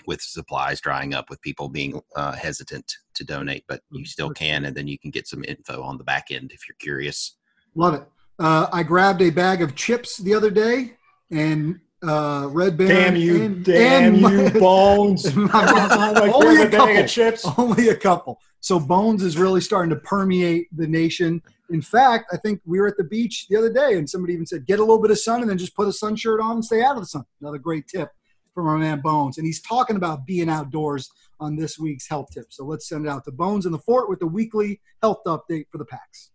with 0.05 0.21
supplies 0.21 0.79
drying 0.79 1.13
up 1.13 1.29
with 1.29 1.41
people 1.41 1.67
being 1.67 1.99
uh, 2.15 2.31
hesitant 2.31 2.93
to 3.15 3.25
donate 3.25 3.63
but 3.67 3.81
you 3.91 4.05
still 4.05 4.29
can 4.29 4.63
and 4.65 4.77
then 4.77 4.87
you 4.87 4.97
can 4.97 5.09
get 5.09 5.27
some 5.27 5.43
info 5.43 5.81
on 5.81 5.97
the 5.97 6.03
back 6.03 6.27
end 6.29 6.51
if 6.53 6.67
you're 6.67 6.77
curious 6.79 7.35
Love 7.77 7.93
it. 7.93 8.03
Uh, 8.39 8.67
I 8.73 8.81
grabbed 8.81 9.21
a 9.21 9.29
bag 9.29 9.61
of 9.61 9.75
chips 9.75 10.17
the 10.17 10.33
other 10.33 10.49
day, 10.49 10.97
and 11.29 11.79
uh, 12.03 12.47
Red 12.51 12.77
Baron. 12.77 12.95
Damn 12.95 13.15
you! 13.15 13.43
and, 13.43 13.65
damn 13.65 14.15
and 14.15 14.21
you, 14.21 14.43
my- 14.43 14.49
Bones! 14.59 15.25
only 15.37 16.31
only 16.31 16.61
a 16.61 16.69
couple. 16.69 17.07
chips. 17.07 17.45
Only 17.57 17.89
a 17.89 17.95
couple. 17.95 18.39
So 18.59 18.79
Bones 18.79 19.23
is 19.23 19.37
really 19.37 19.61
starting 19.61 19.89
to 19.89 19.95
permeate 19.97 20.67
the 20.75 20.87
nation. 20.87 21.41
In 21.69 21.81
fact, 21.81 22.25
I 22.31 22.37
think 22.37 22.61
we 22.65 22.79
were 22.79 22.87
at 22.87 22.97
the 22.97 23.03
beach 23.03 23.47
the 23.49 23.57
other 23.57 23.71
day, 23.71 23.97
and 23.97 24.09
somebody 24.09 24.33
even 24.33 24.45
said, 24.45 24.65
"Get 24.65 24.79
a 24.79 24.83
little 24.83 25.01
bit 25.01 25.11
of 25.11 25.19
sun, 25.19 25.41
and 25.41 25.49
then 25.49 25.57
just 25.57 25.75
put 25.75 25.87
a 25.87 25.93
sun 25.93 26.15
shirt 26.15 26.39
on 26.39 26.51
and 26.51 26.65
stay 26.65 26.83
out 26.83 26.95
of 26.95 27.01
the 27.01 27.07
sun." 27.07 27.23
Another 27.41 27.57
great 27.57 27.87
tip 27.87 28.09
from 28.53 28.67
our 28.67 28.77
man 28.77 29.01
Bones, 29.01 29.37
and 29.37 29.45
he's 29.45 29.61
talking 29.61 29.95
about 29.95 30.25
being 30.25 30.49
outdoors 30.49 31.09
on 31.39 31.55
this 31.55 31.77
week's 31.77 32.07
health 32.07 32.27
tip. 32.33 32.45
So 32.49 32.65
let's 32.65 32.87
send 32.89 33.05
it 33.05 33.09
out 33.09 33.23
to 33.25 33.31
Bones 33.31 33.65
in 33.65 33.71
the 33.71 33.79
Fort 33.79 34.09
with 34.09 34.19
the 34.19 34.27
weekly 34.27 34.81
health 35.01 35.19
update 35.27 35.65
for 35.71 35.77
the 35.77 35.85
packs. 35.85 36.31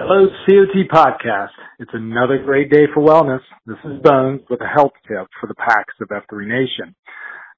Hello, 0.00 0.28
COT 0.46 0.88
Podcast. 0.88 1.50
It's 1.80 1.90
another 1.92 2.38
great 2.38 2.70
day 2.70 2.84
for 2.94 3.02
wellness. 3.02 3.40
This 3.66 3.78
is 3.84 4.00
Bones 4.00 4.42
with 4.48 4.60
a 4.60 4.68
health 4.72 4.92
tip 5.08 5.26
for 5.40 5.48
the 5.48 5.56
packs 5.56 5.94
of 6.00 6.06
F3 6.06 6.46
Nation. 6.46 6.94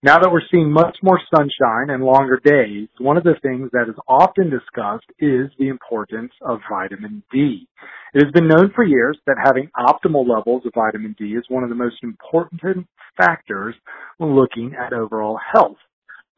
Now 0.02 0.18
that 0.18 0.32
we're 0.32 0.48
seeing 0.50 0.72
much 0.72 0.96
more 1.02 1.20
sunshine 1.28 1.90
and 1.90 2.02
longer 2.02 2.40
days, 2.42 2.88
one 2.98 3.18
of 3.18 3.24
the 3.24 3.34
things 3.42 3.68
that 3.74 3.90
is 3.90 3.94
often 4.08 4.48
discussed 4.48 5.04
is 5.18 5.50
the 5.58 5.68
importance 5.68 6.32
of 6.40 6.60
vitamin 6.66 7.22
D. 7.30 7.68
It 8.14 8.24
has 8.24 8.32
been 8.32 8.48
known 8.48 8.72
for 8.74 8.84
years 8.84 9.18
that 9.26 9.36
having 9.44 9.68
optimal 9.76 10.26
levels 10.26 10.62
of 10.64 10.72
vitamin 10.74 11.14
D 11.18 11.34
is 11.34 11.44
one 11.50 11.62
of 11.62 11.68
the 11.68 11.76
most 11.76 11.96
important 12.02 12.86
factors 13.18 13.74
when 14.16 14.34
looking 14.34 14.74
at 14.74 14.94
overall 14.94 15.38
health. 15.52 15.76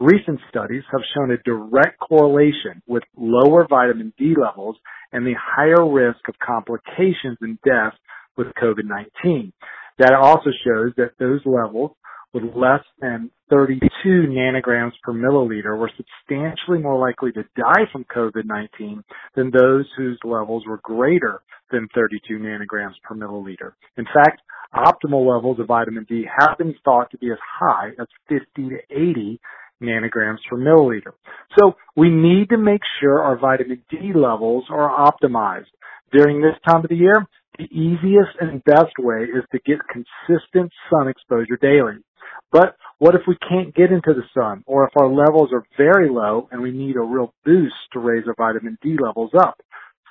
Recent 0.03 0.41
studies 0.49 0.83
have 0.91 1.03
shown 1.15 1.31
a 1.31 1.37
direct 1.45 2.01
correlation 2.01 2.83
with 2.89 3.05
lower 3.17 3.69
vitamin 3.69 4.13
D 4.19 4.35
levels 4.37 4.75
and 5.13 5.25
the 5.25 5.37
higher 5.41 5.89
risk 5.89 6.19
of 6.29 6.35
complications 6.45 7.39
and 7.41 7.57
death 7.65 7.95
with 8.37 8.49
COVID-19. 8.61 9.53
That 10.01 10.15
also 10.15 10.51
shows 10.67 10.93
that 10.97 11.13
those 11.21 11.41
levels 11.47 11.93
with 12.35 12.43
less 12.57 12.83
than 13.01 13.31
32 13.49 13.79
nanograms 14.05 14.91
per 15.05 15.13
milliliter 15.13 15.79
were 15.79 15.93
substantially 15.97 16.79
more 16.81 16.99
likely 16.99 17.31
to 17.33 17.45
die 17.57 17.85
from 17.93 18.05
COVID-19 18.13 19.05
than 19.37 19.53
those 19.53 19.87
whose 19.97 20.19
levels 20.25 20.65
were 20.67 20.81
greater 20.83 21.43
than 21.71 21.87
32 21.95 22.39
nanograms 22.39 22.95
per 23.05 23.15
milliliter. 23.15 23.75
In 23.97 24.07
fact, 24.07 24.43
optimal 24.75 25.33
levels 25.33 25.61
of 25.61 25.69
vitamin 25.69 26.07
D 26.09 26.27
have 26.41 26.59
been 26.59 26.75
thought 26.85 27.13
to 27.13 27.19
be 27.19 27.31
as 27.31 27.39
high 27.61 27.91
as 28.01 28.09
50 28.29 28.71
to 28.71 28.79
80 28.91 29.41
nanograms 29.83 30.39
per 30.49 30.57
milliliter. 30.57 31.13
So 31.59 31.75
we 31.97 32.09
need 32.09 32.49
to 32.51 32.59
make 32.59 32.83
sure 33.01 33.23
our 33.23 33.39
vitamin 33.39 33.83
D 33.91 34.13
levels 34.15 34.65
are 34.71 34.89
optimized. 34.89 35.73
During 36.13 36.41
this 36.41 36.57
time 36.67 36.85
of 36.85 36.89
the 36.89 36.97
year, 36.97 37.27
the 37.59 37.65
easiest 37.65 38.37
and 38.41 38.65
best 38.65 38.95
way 38.99 39.25
is 39.25 39.45
to 39.53 39.59
get 39.67 39.79
consistent 39.89 40.73
sun 40.91 41.09
exposure 41.09 41.59
daily. 41.61 42.03
But 42.51 42.77
what 42.99 43.15
if 43.15 43.23
we 43.27 43.37
can't 43.49 43.75
get 43.75 43.91
into 43.91 44.15
the 44.15 44.25
sun 44.35 44.63
or 44.67 44.85
if 44.87 44.93
our 45.01 45.09
levels 45.09 45.51
are 45.53 45.65
very 45.77 46.09
low 46.09 46.49
and 46.51 46.63
we 46.63 46.71
need 46.71 46.97
a 46.97 47.01
real 47.01 47.35
boost 47.45 47.75
to 47.93 47.99
raise 47.99 48.25
our 48.27 48.35
vitamin 48.37 48.79
D 48.83 48.97
levels 49.03 49.33
up? 49.39 49.61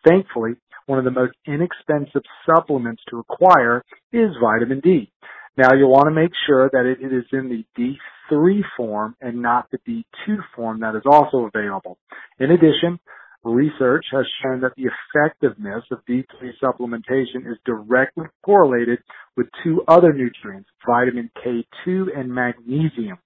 Thankfully, 0.07 0.53
one 0.87 0.99
of 0.99 1.05
the 1.05 1.11
most 1.11 1.33
inexpensive 1.45 2.23
supplements 2.45 3.01
to 3.09 3.19
acquire 3.19 3.83
is 4.11 4.31
vitamin 4.41 4.79
D. 4.79 5.11
Now 5.57 5.73
you'll 5.73 5.91
want 5.91 6.07
to 6.07 6.11
make 6.11 6.31
sure 6.47 6.69
that 6.71 6.85
it 6.85 7.03
is 7.05 7.25
in 7.33 7.49
the 7.49 7.65
D3 7.77 8.61
form 8.77 9.15
and 9.21 9.41
not 9.41 9.67
the 9.71 9.79
D2 9.87 10.37
form 10.55 10.79
that 10.79 10.95
is 10.95 11.03
also 11.05 11.49
available. 11.53 11.97
In 12.39 12.51
addition, 12.51 12.99
research 13.43 14.05
has 14.11 14.25
shown 14.41 14.61
that 14.61 14.73
the 14.77 14.87
effectiveness 14.87 15.83
of 15.91 15.99
D3 16.09 16.25
supplementation 16.63 17.51
is 17.51 17.57
directly 17.65 18.27
correlated 18.45 18.99
with 19.35 19.47
two 19.63 19.83
other 19.87 20.13
nutrients, 20.13 20.69
vitamin 20.85 21.29
K2 21.43 22.17
and 22.17 22.33
magnesium. 22.33 23.17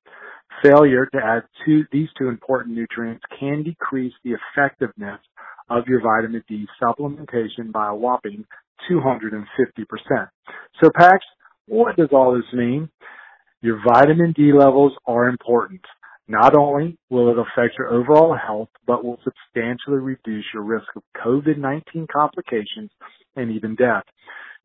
Failure 0.64 1.06
to 1.08 1.18
add 1.18 1.44
two, 1.66 1.84
these 1.92 2.08
two 2.18 2.30
important 2.30 2.76
nutrients 2.76 3.24
can 3.40 3.62
decrease 3.64 4.14
the 4.24 4.36
effectiveness 4.56 5.20
of 5.70 5.84
your 5.88 6.02
vitamin 6.02 6.44
D 6.48 6.66
supplementation 6.82 7.72
by 7.72 7.90
a 7.90 7.96
whopping 7.96 8.46
250%. 8.90 9.46
So 10.82 10.90
Pax, 10.96 11.26
what 11.68 11.96
does 11.96 12.10
all 12.12 12.36
this 12.36 12.52
mean? 12.54 12.90
Your 13.62 13.82
vitamin 13.84 14.34
D 14.36 14.52
levels 14.54 14.94
are 15.06 15.28
important. 15.28 15.82
Not 16.28 16.58
only 16.58 16.98
will 17.10 17.30
it 17.30 17.38
affect 17.38 17.78
your 17.78 17.90
overall 17.90 18.36
health, 18.36 18.70
but 18.88 19.04
will 19.04 19.20
substantially 19.24 20.00
reduce 20.00 20.46
your 20.54 20.64
risk 20.64 20.88
of 20.96 21.04
COVID-19 21.24 22.08
complications 22.12 22.90
and 23.36 23.52
even 23.52 23.76
death. 23.76 24.04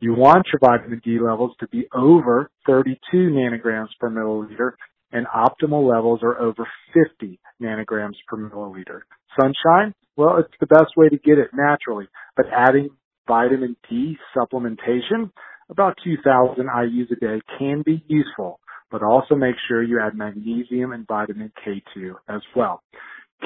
You 0.01 0.15
want 0.15 0.47
your 0.53 0.61
vitamin 0.61 1.03
D 1.05 1.19
levels 1.19 1.53
to 1.61 1.69
be 1.69 1.87
over 1.95 2.51
32 2.67 2.99
nanograms 3.13 3.89
per 3.99 4.09
milliliter 4.09 4.73
and 5.13 5.27
optimal 5.27 5.89
levels 5.89 6.21
are 6.23 6.39
over 6.41 6.67
50 6.95 7.39
nanograms 7.61 8.15
per 8.29 8.37
milliliter. 8.37 9.01
Sunshine? 9.39 9.95
Well, 10.17 10.39
it's 10.39 10.55
the 10.61 10.67
best 10.67 10.97
way 10.97 11.09
to 11.09 11.19
get 11.19 11.39
it 11.39 11.51
naturally, 11.53 12.07
but 12.37 12.47
adding 12.55 12.91
vitamin 13.27 13.77
D 13.89 14.17
supplementation, 14.37 15.31
about 15.71 15.97
2,000 16.05 16.67
IUs 16.67 17.11
a 17.11 17.17
day 17.17 17.41
can 17.59 17.83
be 17.85 18.05
useful, 18.09 18.59
but 18.91 19.03
also 19.03 19.35
make 19.35 19.55
sure 19.69 19.83
you 19.83 20.01
add 20.01 20.17
magnesium 20.17 20.93
and 20.93 21.07
vitamin 21.07 21.53
K2 21.65 22.15
as 22.29 22.43
well. 22.57 22.83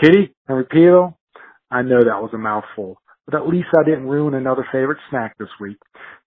Kitty 0.00 0.34
and 0.48 0.64
Rapido, 0.64 1.14
I 1.70 1.82
know 1.82 1.98
that 1.98 2.22
was 2.22 2.30
a 2.32 2.38
mouthful, 2.38 3.00
but 3.26 3.34
at 3.34 3.46
least 3.46 3.68
I 3.78 3.84
didn't 3.84 4.08
ruin 4.08 4.34
another 4.34 4.66
favorite 4.72 4.98
snack 5.10 5.36
this 5.38 5.48
week. 5.60 5.76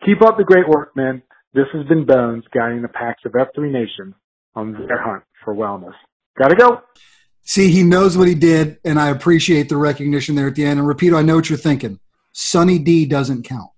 Keep 0.06 0.22
up 0.22 0.38
the 0.38 0.44
great 0.44 0.68
work, 0.68 0.96
men. 0.96 1.22
This 1.54 1.66
has 1.74 1.86
been 1.88 2.06
Bones 2.06 2.44
guiding 2.54 2.84
the 2.84 2.88
packs 2.88 3.24
of 3.26 3.32
F3 3.32 3.72
Nation 3.72 4.14
on 4.56 4.74
their 4.88 5.02
hunt 5.02 5.24
for 5.44 5.56
wellness. 5.56 5.94
Gotta 6.38 6.56
go. 6.56 6.82
See, 7.42 7.72
he 7.72 7.82
knows 7.82 8.18
what 8.18 8.28
he 8.28 8.36
did, 8.36 8.78
and 8.84 9.00
I 9.00 9.10
appreciate 9.10 9.70
the 9.70 9.78
recognition 9.78 10.36
there 10.36 10.48
at 10.48 10.56
the 10.56 10.66
end. 10.66 10.80
And 10.80 10.88
Rapido, 10.88 11.18
I 11.18 11.22
know 11.22 11.36
what 11.36 11.50
you're 11.50 11.58
thinking. 11.58 12.00
Sunny 12.34 12.78
D 12.78 13.06
doesn't 13.06 13.44
count. 13.44 13.72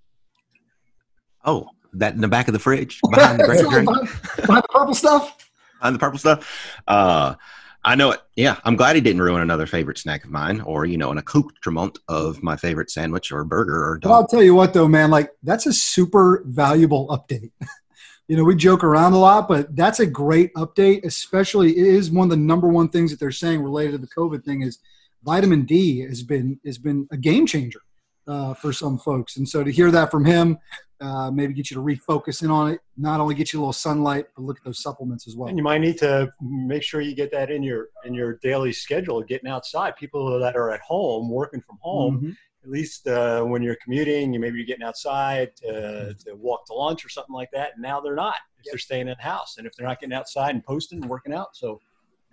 Oh, 1.45 1.69
that 1.93 2.13
in 2.13 2.21
the 2.21 2.28
back 2.28 2.47
of 2.47 2.54
the 2.54 2.60
fridge 2.60 2.99
behind 3.10 3.39
the 3.39 3.45
great 3.45 3.65
drink, 3.67 3.88
behind, 3.88 4.10
behind 4.38 4.63
the 4.63 4.67
purple 4.69 4.93
stuff. 4.93 5.52
behind 5.80 5.95
the 5.95 5.99
purple 5.99 6.19
stuff. 6.19 6.82
Uh, 6.88 7.36
I 7.84 7.95
know 7.95 8.12
it. 8.12 8.21
Yeah, 8.36 8.60
I'm 8.65 8.75
glad 8.75 8.95
he 8.95 9.02
didn't 9.02 9.21
ruin 9.21 9.41
another 9.41 9.65
favorite 9.65 9.97
snack 9.97 10.25
of 10.25 10.30
mine, 10.30 10.62
or 10.62 10.86
you 10.86 10.97
know, 10.97 11.12
an 11.12 11.17
accoutrement 11.17 11.97
of 12.08 12.43
my 12.43 12.58
favorite 12.58 12.91
sandwich 12.91 13.32
or 13.32 13.43
burger 13.45 13.91
or 13.91 13.99
But 13.99 14.12
I'll 14.12 14.28
tell 14.28 14.43
you 14.43 14.54
what, 14.54 14.73
though, 14.73 14.88
man, 14.88 15.10
like 15.10 15.32
that's 15.43 15.65
a 15.65 15.73
super 15.73 16.43
valuable 16.45 17.08
update. 17.08 17.52
you 18.28 18.36
know, 18.36 18.43
we 18.43 18.56
joke 18.56 18.84
around 18.84 19.13
a 19.13 19.17
lot, 19.17 19.47
but 19.47 19.75
that's 19.75 20.02
a 20.02 20.06
great 20.06 20.54
update. 20.56 21.06
Especially, 21.06 21.71
it 21.71 21.88
is 21.88 22.12
one 22.12 22.25
of 22.25 22.32
the 22.32 22.38
number 22.38 22.67
one 22.67 22.89
things 22.89 23.12
that 23.12 23.19
they're 23.19 23.32
saying 23.32 23.62
related 23.62 23.93
to 23.93 23.97
the 23.97 24.08
COVID 24.08 24.43
thing 24.43 24.62
is 24.62 24.80
vitamin 25.23 25.63
D 25.63 25.99
has 26.02 26.21
been 26.21 26.60
has 26.65 26.78
been 26.78 27.08
a 27.12 27.17
game 27.17 27.45
changer 27.45 27.82
uh, 28.29 28.53
for 28.53 28.71
some 28.71 28.97
folks, 28.97 29.37
and 29.37 29.47
so 29.47 29.63
to 29.63 29.71
hear 29.71 29.89
that 29.91 30.11
from 30.11 30.23
him, 30.23 30.57
uh, 31.01 31.31
maybe 31.31 31.53
get 31.53 31.71
you 31.71 31.75
to 31.75 31.81
refocus 31.81 32.43
in 32.43 32.51
on 32.51 32.69
it. 32.71 32.79
Not 32.97 33.19
only 33.21 33.33
get 33.33 33.51
you 33.53 33.59
a 33.59 33.61
little 33.61 33.73
sunlight, 33.73 34.25
but 34.35 34.43
look 34.43 34.57
at 34.57 34.63
those 34.63 34.81
supplements 34.83 35.27
as 35.27 35.35
well. 35.35 35.47
And 35.49 35.57
you 35.57 35.63
might 35.63 35.79
need 35.79 35.97
to 35.99 36.31
make 36.41 36.83
sure 36.83 36.99
you 37.01 37.15
get 37.15 37.31
that 37.31 37.49
in 37.49 37.63
your 37.63 37.87
in 38.05 38.13
your 38.13 38.37
daily 38.43 38.73
schedule, 38.73 39.21
getting 39.23 39.49
outside. 39.49 39.95
People 39.95 40.39
that 40.39 40.55
are 40.55 40.71
at 40.71 40.81
home, 40.81 41.29
working 41.29 41.61
from 41.61 41.77
home, 41.81 42.19
Mhm. 42.21 42.35
at 42.65 42.69
least 42.69 43.07
uh, 43.07 43.43
when 43.43 43.61
you're 43.63 43.77
commuting, 43.83 44.33
you 44.33 44.39
maybe 44.41 44.57
you're 44.57 44.67
getting 44.67 44.85
outside 44.85 45.55
to, 45.57 46.13
to 46.25 46.35
walk 46.35 46.65
to 46.67 46.73
lunch 46.73 47.05
or 47.05 47.09
something 47.09 47.33
like 47.33 47.49
that. 47.53 47.73
And 47.75 47.81
now 47.81 48.01
they're 48.01 48.15
not. 48.15 48.35
If 48.59 48.65
they're 48.69 48.77
staying 48.77 49.07
in 49.07 49.15
the 49.17 49.23
house, 49.23 49.55
and 49.57 49.65
if 49.65 49.71
they're 49.77 49.87
not 49.87 50.01
getting 50.01 50.13
outside 50.13 50.53
and 50.53 50.61
posting 50.63 50.99
and 51.01 51.09
working 51.09 51.33
out, 51.33 51.55
so 51.55 51.79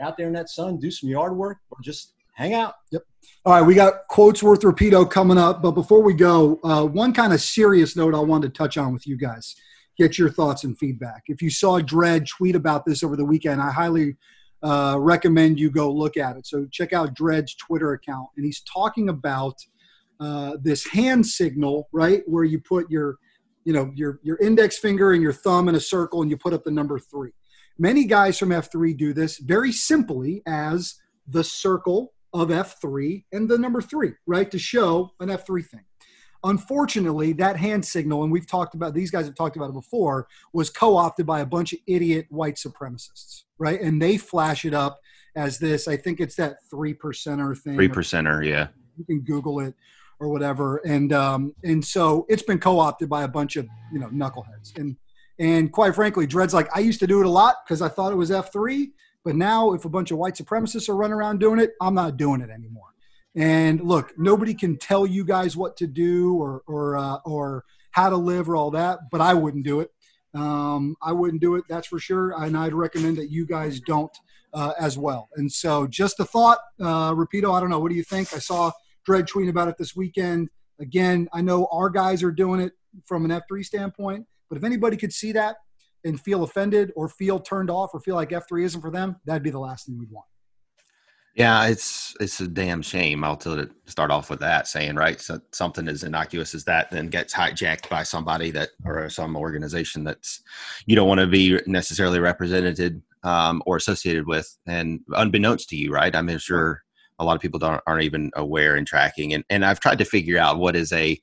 out 0.01 0.17
there 0.17 0.27
in 0.27 0.33
that 0.35 0.49
sun, 0.51 0.77
do 0.79 0.91
some 0.91 1.09
yard 1.09 1.37
work 1.37 1.59
or 1.71 1.79
just 1.83 2.15
hang 2.37 2.55
out. 2.55 2.75
Yep. 2.93 3.03
All 3.45 3.53
right, 3.55 3.63
we 3.63 3.75
got 3.75 4.07
quotes 4.09 4.43
worth 4.43 4.61
repeato 4.61 5.11
coming 5.11 5.39
up, 5.39 5.63
but 5.63 5.73
before 5.73 6.03
we 6.03 6.15
go, 6.15 6.61
uh, 6.63 6.85
one 6.85 7.13
kind 7.13 7.33
of 7.33 7.41
serious 7.41 7.97
note 7.97 8.15
I 8.15 8.21
wanted 8.21 8.55
to 8.55 8.59
touch 8.59 8.77
on 8.77 8.93
with 8.93 9.07
you 9.07 9.17
guys. 9.17 9.57
Get 9.97 10.19
your 10.19 10.31
thoughts 10.31 10.65
and 10.65 10.79
feedback. 10.79 11.25
If 11.27 11.41
you 11.41 11.49
saw 11.49 11.81
Dredd 11.81 12.29
tweet 12.29 12.55
about 12.55 12.85
this 12.85 13.03
over 13.03 13.17
the 13.17 13.25
weekend, 13.25 13.63
I 13.63 13.71
highly 13.71 14.17
uh, 14.63 14.97
recommend 14.99 15.59
you 15.59 15.71
go 15.71 15.91
look 15.91 16.17
at 16.17 16.37
it. 16.37 16.47
So 16.47 16.67
check 16.71 16.93
out 16.93 17.15
Dredd's 17.15 17.55
Twitter 17.55 17.93
account, 17.93 18.29
and 18.37 18.45
he's 18.45 18.61
talking 18.61 19.09
about 19.09 19.55
uh, 20.21 20.57
this 20.63 20.87
hand 20.87 21.27
signal, 21.27 21.89
right, 21.93 22.23
where 22.27 22.45
you 22.45 22.61
put 22.61 22.91
your, 22.91 23.17
you 23.65 23.73
know, 23.73 23.91
your 23.95 24.21
your 24.23 24.37
index 24.39 24.79
finger 24.79 25.13
and 25.13 25.23
your 25.23 25.33
thumb 25.33 25.69
in 25.69 25.75
a 25.75 25.81
circle, 25.81 26.21
and 26.21 26.31
you 26.31 26.37
put 26.37 26.53
up 26.53 26.65
the 26.65 26.71
number 26.71 26.99
three. 26.99 27.31
Many 27.79 28.05
guys 28.05 28.39
from 28.39 28.51
F3 28.51 28.97
do 28.97 29.13
this 29.15 29.39
very 29.39 29.73
simply 29.73 30.43
as 30.47 30.97
the 31.29 31.45
circle 31.45 32.13
of 32.41 32.49
F3 32.51 33.25
and 33.33 33.49
the 33.49 33.59
number 33.59 33.81
three, 33.81 34.13
right, 34.27 34.51
to 34.51 34.59
show 34.59 35.11
an 35.21 35.29
F3 35.29 35.65
thing. 35.65 35.85
Unfortunately, 36.45 37.33
that 37.33 37.57
hand 37.57 37.85
signal, 37.85 38.23
and 38.23 38.31
we've 38.31 38.47
talked 38.47 38.75
about 38.75 38.95
these 38.95 39.11
guys 39.11 39.27
have 39.27 39.35
talked 39.35 39.57
about 39.57 39.71
it 39.71 39.75
before, 39.75 40.29
was 40.53 40.71
co-opted 40.71 41.27
by 41.27 41.41
a 41.41 41.47
bunch 41.47 41.73
of 41.73 41.81
idiot 41.89 42.27
white 42.29 42.55
supremacists, 42.57 43.43
right? 43.59 43.81
And 43.81 44.01
they 44.01 44.17
flash 44.17 44.65
it 44.65 44.75
up 44.75 45.01
as 45.35 45.59
this. 45.59 45.89
I 45.89 45.97
think 45.97 46.21
it's 46.21 46.37
that 46.37 46.59
three 46.71 46.95
percenter 46.95 47.59
thing. 47.59 47.75
Three 47.75 47.89
percenter, 47.89 48.45
yeah. 48.47 48.69
You 48.97 49.05
can 49.05 49.21
Google 49.23 49.61
it. 49.61 49.75
or 50.21 50.29
whatever. 50.29 50.79
And 50.79 51.13
um, 51.13 51.55
and 51.65 51.85
so 51.85 52.27
it's 52.29 52.43
been 52.43 52.59
co-opted 52.59 53.09
by 53.09 53.25
a 53.25 53.29
bunch 53.29 53.57
of 53.57 53.67
you 53.93 53.99
know 53.99 54.09
knuckleheads. 54.09 54.77
And 54.77 54.97
and 55.39 55.73
quite 55.73 55.95
frankly, 55.95 56.27
Dredd's 56.27 56.55
like 56.55 56.69
I 56.75 56.81
used 56.81 57.01
to 57.01 57.07
do 57.07 57.21
it 57.21 57.27
a 57.27 57.31
lot 57.31 57.57
because 57.65 57.83
I 57.83 57.89
thought 57.89 58.13
it 58.13 58.17
was 58.17 58.31
F 58.31 58.53
three, 58.53 58.93
but 59.27 59.35
now 59.35 59.73
if 59.73 59.85
a 59.85 59.89
bunch 59.89 60.13
of 60.13 60.19
white 60.19 60.35
supremacists 60.35 60.89
are 60.89 60.95
running 60.95 61.15
around 61.15 61.41
doing 61.41 61.59
it, 61.59 61.73
I'm 61.83 61.95
not 61.95 62.17
doing 62.17 62.41
it 62.41 62.49
anymore. 62.49 62.95
And 63.35 63.81
look, 63.81 64.17
nobody 64.17 64.55
can 64.55 64.79
tell 64.79 65.05
you 65.05 65.25
guys 65.25 65.57
what 65.57 65.77
to 65.79 65.89
do 65.89 66.37
or 66.37 66.63
or 66.69 66.97
uh, 66.97 67.17
or 67.25 67.65
how 67.91 68.09
to 68.09 68.17
live 68.17 68.49
or 68.49 68.55
all 68.55 68.71
that, 68.71 69.01
but 69.11 69.21
I 69.21 69.35
wouldn't 69.35 69.65
do 69.65 69.81
it. 69.81 69.91
Um, 70.33 70.95
I 71.03 71.11
wouldn't 71.11 71.43
do 71.43 71.57
it, 71.57 71.65
that's 71.69 71.89
for 71.89 71.99
sure. 71.99 72.41
And 72.41 72.57
I'd 72.57 72.73
recommend 72.73 73.17
that 73.17 73.29
you 73.29 73.47
guys 73.47 73.81
don't 73.81 74.17
uh, 74.55 74.75
as 74.79 74.97
well. 74.97 75.29
And 75.35 75.51
so, 75.51 75.89
just 75.89 76.21
a 76.21 76.25
thought, 76.25 76.59
uh, 76.81 77.13
Rapido. 77.13 77.53
I 77.53 77.59
don't 77.59 77.71
know. 77.71 77.81
What 77.81 77.91
do 77.91 77.97
you 77.97 78.05
think? 78.05 78.33
I 78.33 78.39
saw 78.39 78.71
Dredd 79.09 79.27
tweeting 79.27 79.51
about 79.51 79.67
it 79.67 79.77
this 79.77 79.97
weekend. 79.97 80.51
Again, 80.79 81.29
I 81.33 81.41
know 81.41 81.67
our 81.73 81.91
guys 81.91 82.23
are 82.23 82.31
doing 82.31 82.61
it 82.61 82.75
from 83.07 83.25
an 83.29 83.33
F3 83.33 83.65
standpoint, 83.65 84.25
but 84.49 84.57
if 84.57 84.63
anybody 84.63 84.97
could 84.97 85.13
see 85.13 85.33
that 85.33 85.57
and 86.07 86.21
feel 86.21 86.43
offended 86.43 86.93
or 86.97 87.09
feel 87.09 87.39
turned 87.39 87.71
off 87.71 87.91
or 87.93 88.01
feel 88.01 88.15
like 88.15 88.31
F3 88.31 88.65
isn't 88.65 88.81
for 88.81 88.91
them, 88.91 89.17
that'd 89.27 89.43
be 89.43 89.51
the 89.51 89.59
last 89.59 89.87
thing 89.87 89.99
we'd 89.99 90.11
want. 90.11 90.27
Yeah, 91.35 91.67
it's 91.67 92.17
it's 92.19 92.41
a 92.41 92.49
damn 92.49 92.81
shame. 92.81 93.23
I'll 93.23 93.37
tell 93.37 93.59
it, 93.59 93.71
start 93.85 94.11
off 94.11 94.31
with 94.31 94.41
that 94.41 94.67
saying 94.67 94.97
right. 94.97 95.21
So 95.21 95.39
something 95.53 95.87
as 95.87 96.03
innocuous 96.03 96.55
as 96.55 96.65
that 96.65 96.91
then 96.91 97.09
gets 97.09 97.35
hijacked 97.35 97.91
by 97.91 98.05
somebody 98.05 98.51
that 98.53 98.71
or 98.87 99.11
some 99.11 99.37
organization 99.37 100.03
that's 100.03 100.43
you 100.87 100.97
don't 100.97 101.09
want 101.09 101.21
to 101.21 101.27
be 101.27 101.61
necessarily 101.67 102.21
represented 102.21 103.03
um, 103.23 103.63
or 103.67 103.77
associated 103.77 104.27
with, 104.27 104.57
and 104.67 105.01
unbeknownst 105.11 105.69
to 105.69 105.77
you, 105.77 105.93
right? 105.93 106.17
I'm 106.17 106.39
sure 106.39 106.83
a 107.19 107.25
lot 107.25 107.37
of 107.37 107.43
people 107.43 107.59
don't, 107.59 107.83
aren't 107.87 108.05
even 108.05 108.31
aware 108.35 108.77
and 108.77 108.87
tracking. 108.87 109.35
And 109.35 109.45
and 109.51 109.63
I've 109.63 109.81
tried 109.81 109.99
to 109.99 110.07
figure 110.07 110.39
out 110.39 110.59
what 110.59 110.75
is 110.75 110.91
a 110.95 111.21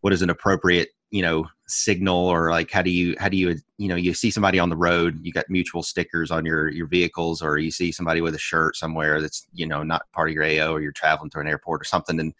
what 0.00 0.14
is 0.14 0.22
an 0.22 0.30
appropriate 0.30 0.88
you 1.12 1.22
know 1.22 1.46
signal 1.68 2.26
or 2.26 2.50
like 2.50 2.70
how 2.70 2.82
do 2.82 2.90
you 2.90 3.14
how 3.20 3.28
do 3.28 3.36
you 3.36 3.56
you 3.78 3.86
know 3.86 3.94
you 3.94 4.12
see 4.12 4.30
somebody 4.30 4.58
on 4.58 4.68
the 4.68 4.76
road 4.76 5.20
you 5.22 5.32
got 5.32 5.48
mutual 5.48 5.82
stickers 5.82 6.32
on 6.32 6.44
your 6.44 6.68
your 6.68 6.86
vehicles 6.86 7.40
or 7.40 7.58
you 7.58 7.70
see 7.70 7.92
somebody 7.92 8.20
with 8.20 8.34
a 8.34 8.38
shirt 8.38 8.74
somewhere 8.74 9.20
that's 9.20 9.46
you 9.52 9.66
know 9.66 9.84
not 9.84 10.10
part 10.12 10.28
of 10.28 10.34
your 10.34 10.44
AO 10.44 10.72
or 10.72 10.80
you're 10.80 10.90
traveling 10.90 11.30
to 11.30 11.38
an 11.38 11.46
airport 11.46 11.80
or 11.80 11.84
something 11.84 12.18
and 12.18 12.34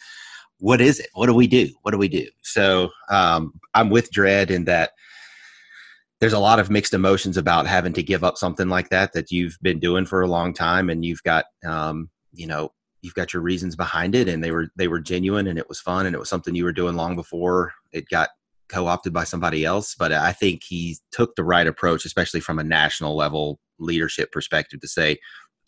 what 0.63 0.81
is 0.81 1.01
it? 1.01 1.09
What 1.15 1.27
do 1.27 1.35
we 1.35 1.49
do? 1.49 1.69
What 1.83 1.91
do 1.91 1.99
we 1.99 2.07
do? 2.07 2.29
So 2.43 2.91
um, 3.11 3.59
I'm 3.75 3.91
with 3.91 4.13
Dredd 4.13 4.51
in 4.51 4.65
that 4.67 4.93
there's 6.21 6.33
a 6.33 6.39
lot 6.39 6.61
of 6.61 6.71
mixed 6.71 6.95
emotions 6.95 7.37
about 7.37 7.67
having 7.67 7.93
to 7.95 8.03
give 8.03 8.23
up 8.23 8.39
something 8.39 8.69
like 8.69 8.89
that 8.91 9.13
that 9.13 9.33
you've 9.33 9.59
been 9.61 9.81
doing 9.81 10.07
for 10.07 10.23
a 10.23 10.29
long 10.29 10.55
time 10.55 10.89
and 10.89 11.05
you've 11.05 11.23
got 11.25 11.47
um, 11.67 12.09
you 12.33 12.47
know 12.47 12.73
you've 13.01 13.15
got 13.15 13.33
your 13.33 13.43
reasons 13.43 13.75
behind 13.75 14.15
it 14.15 14.29
and 14.29 14.43
they 14.43 14.53
were 14.53 14.69
they 14.77 14.87
were 14.87 15.01
genuine 15.01 15.49
and 15.49 15.59
it 15.59 15.69
was 15.69 15.81
fun 15.81 16.07
and 16.07 16.15
it 16.15 16.19
was 16.21 16.29
something 16.29 16.55
you 16.55 16.63
were 16.63 16.73
doing 16.73 16.95
long 16.95 17.17
before 17.17 17.73
it 17.91 18.09
got 18.09 18.29
co-opted 18.69 19.13
by 19.13 19.25
somebody 19.25 19.65
else 19.65 19.95
but 19.95 20.13
i 20.13 20.33
think 20.33 20.63
he 20.65 20.97
took 21.11 21.35
the 21.35 21.45
right 21.45 21.67
approach 21.67 22.05
especially 22.05 22.41
from 22.41 22.59
a 22.59 22.65
national 22.65 23.17
level 23.17 23.59
leadership 23.79 24.33
perspective 24.33 24.81
to 24.81 24.89
say 24.89 25.19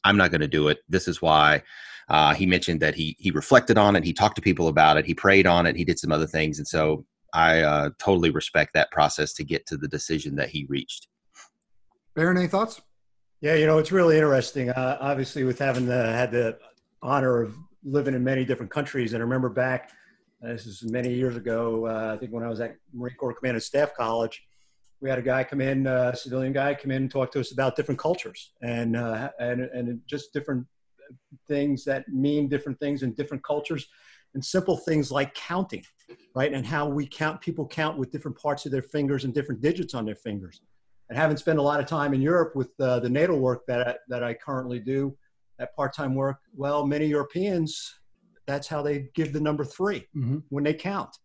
i'm 0.04 0.16
not 0.16 0.30
going 0.30 0.40
to 0.40 0.48
do 0.48 0.68
it. 0.68 0.78
This 0.88 1.08
is 1.08 1.20
why. 1.20 1.62
Uh, 2.10 2.34
he 2.34 2.44
mentioned 2.44 2.80
that 2.80 2.94
he 2.94 3.16
he 3.18 3.30
reflected 3.30 3.78
on 3.78 3.96
it 3.96 4.04
he 4.04 4.12
talked 4.12 4.36
to 4.36 4.42
people 4.42 4.68
about 4.68 4.98
it 4.98 5.06
he 5.06 5.14
prayed 5.14 5.46
on 5.46 5.64
it 5.64 5.74
he 5.74 5.86
did 5.86 5.98
some 5.98 6.12
other 6.12 6.26
things 6.26 6.58
and 6.58 6.68
so 6.68 7.02
i 7.32 7.60
uh, 7.60 7.88
totally 7.98 8.28
respect 8.28 8.74
that 8.74 8.90
process 8.90 9.32
to 9.32 9.42
get 9.42 9.64
to 9.64 9.78
the 9.78 9.88
decision 9.88 10.36
that 10.36 10.50
he 10.50 10.66
reached. 10.68 11.08
Baron, 12.14 12.36
any 12.36 12.46
thoughts? 12.46 12.82
Yeah 13.40 13.54
you 13.54 13.66
know 13.66 13.78
it's 13.78 13.90
really 13.90 14.16
interesting 14.16 14.68
uh, 14.68 14.98
obviously 15.00 15.44
with 15.44 15.58
having 15.58 15.86
the 15.86 16.12
had 16.12 16.30
the 16.30 16.58
honor 17.02 17.40
of 17.40 17.56
living 17.84 18.14
in 18.14 18.22
many 18.22 18.44
different 18.44 18.70
countries 18.70 19.14
and 19.14 19.22
i 19.22 19.24
remember 19.24 19.48
back 19.48 19.90
this 20.44 20.66
is 20.66 20.82
many 20.84 21.12
years 21.12 21.36
ago. 21.36 21.86
Uh, 21.86 22.14
I 22.14 22.18
think 22.18 22.32
when 22.32 22.44
I 22.44 22.48
was 22.48 22.60
at 22.60 22.76
Marine 22.92 23.16
Corps 23.16 23.34
Command 23.34 23.56
and 23.56 23.62
Staff 23.62 23.94
College, 23.94 24.42
we 25.00 25.08
had 25.08 25.18
a 25.18 25.22
guy 25.22 25.44
come 25.44 25.60
in, 25.60 25.86
uh, 25.86 26.12
a 26.14 26.16
civilian 26.16 26.52
guy 26.52 26.74
come 26.74 26.90
in 26.90 27.02
and 27.02 27.10
talk 27.10 27.30
to 27.32 27.40
us 27.40 27.52
about 27.52 27.76
different 27.76 27.98
cultures 27.98 28.52
and, 28.62 28.96
uh, 28.96 29.30
and, 29.38 29.62
and 29.62 30.00
just 30.06 30.32
different 30.32 30.66
things 31.48 31.84
that 31.84 32.08
mean 32.08 32.48
different 32.48 32.78
things 32.78 33.02
in 33.02 33.12
different 33.12 33.42
cultures 33.42 33.86
and 34.34 34.44
simple 34.44 34.76
things 34.76 35.10
like 35.10 35.34
counting, 35.34 35.84
right? 36.34 36.52
And 36.52 36.66
how 36.66 36.88
we 36.88 37.06
count, 37.06 37.40
people 37.40 37.66
count 37.66 37.98
with 37.98 38.10
different 38.10 38.38
parts 38.38 38.66
of 38.66 38.72
their 38.72 38.82
fingers 38.82 39.24
and 39.24 39.34
different 39.34 39.60
digits 39.60 39.94
on 39.94 40.04
their 40.04 40.14
fingers. 40.14 40.60
And 41.08 41.18
having 41.18 41.36
spent 41.36 41.58
a 41.58 41.62
lot 41.62 41.80
of 41.80 41.86
time 41.86 42.14
in 42.14 42.22
Europe 42.22 42.56
with 42.56 42.70
uh, 42.80 43.00
the 43.00 43.10
NATO 43.10 43.36
work 43.36 43.66
that 43.66 43.86
I, 43.86 43.94
that 44.08 44.24
I 44.24 44.34
currently 44.34 44.80
do, 44.80 45.16
that 45.58 45.76
part-time 45.76 46.14
work, 46.14 46.38
well, 46.56 46.86
many 46.86 47.06
Europeans 47.06 47.94
that's 48.46 48.68
how 48.68 48.82
they 48.82 49.08
give 49.14 49.32
the 49.32 49.40
number 49.40 49.64
3 49.64 50.00
mm-hmm. 50.16 50.38
when 50.48 50.64
they 50.64 50.74
count. 50.74 51.16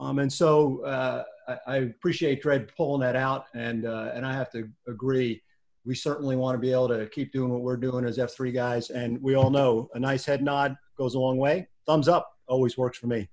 Um, 0.00 0.18
and 0.18 0.32
so 0.32 0.84
uh, 0.84 1.24
I, 1.48 1.58
I, 1.66 1.76
appreciate 1.76 2.42
Dredd 2.42 2.68
pulling 2.76 3.00
that 3.02 3.14
out, 3.14 3.46
and 3.54 3.86
uh, 3.86 4.10
and 4.12 4.26
I 4.26 4.32
have 4.32 4.50
to 4.52 4.68
agree. 4.88 5.40
We 5.84 5.94
certainly 5.94 6.34
want 6.34 6.56
to 6.56 6.58
be 6.58 6.72
able 6.72 6.88
to 6.88 7.06
keep 7.06 7.32
doing 7.32 7.50
what 7.50 7.60
we're 7.60 7.76
doing 7.76 8.04
as 8.04 8.18
F3 8.18 8.52
guys, 8.52 8.90
and 8.90 9.22
we 9.22 9.34
all 9.34 9.50
know 9.50 9.88
a 9.94 10.00
nice 10.00 10.24
head 10.24 10.42
nod 10.42 10.76
goes 10.98 11.14
a 11.14 11.18
long 11.18 11.36
way. 11.36 11.68
Thumbs 11.86 12.08
up 12.08 12.32
always 12.48 12.76
works 12.76 12.98
for 12.98 13.06
me. 13.06 13.28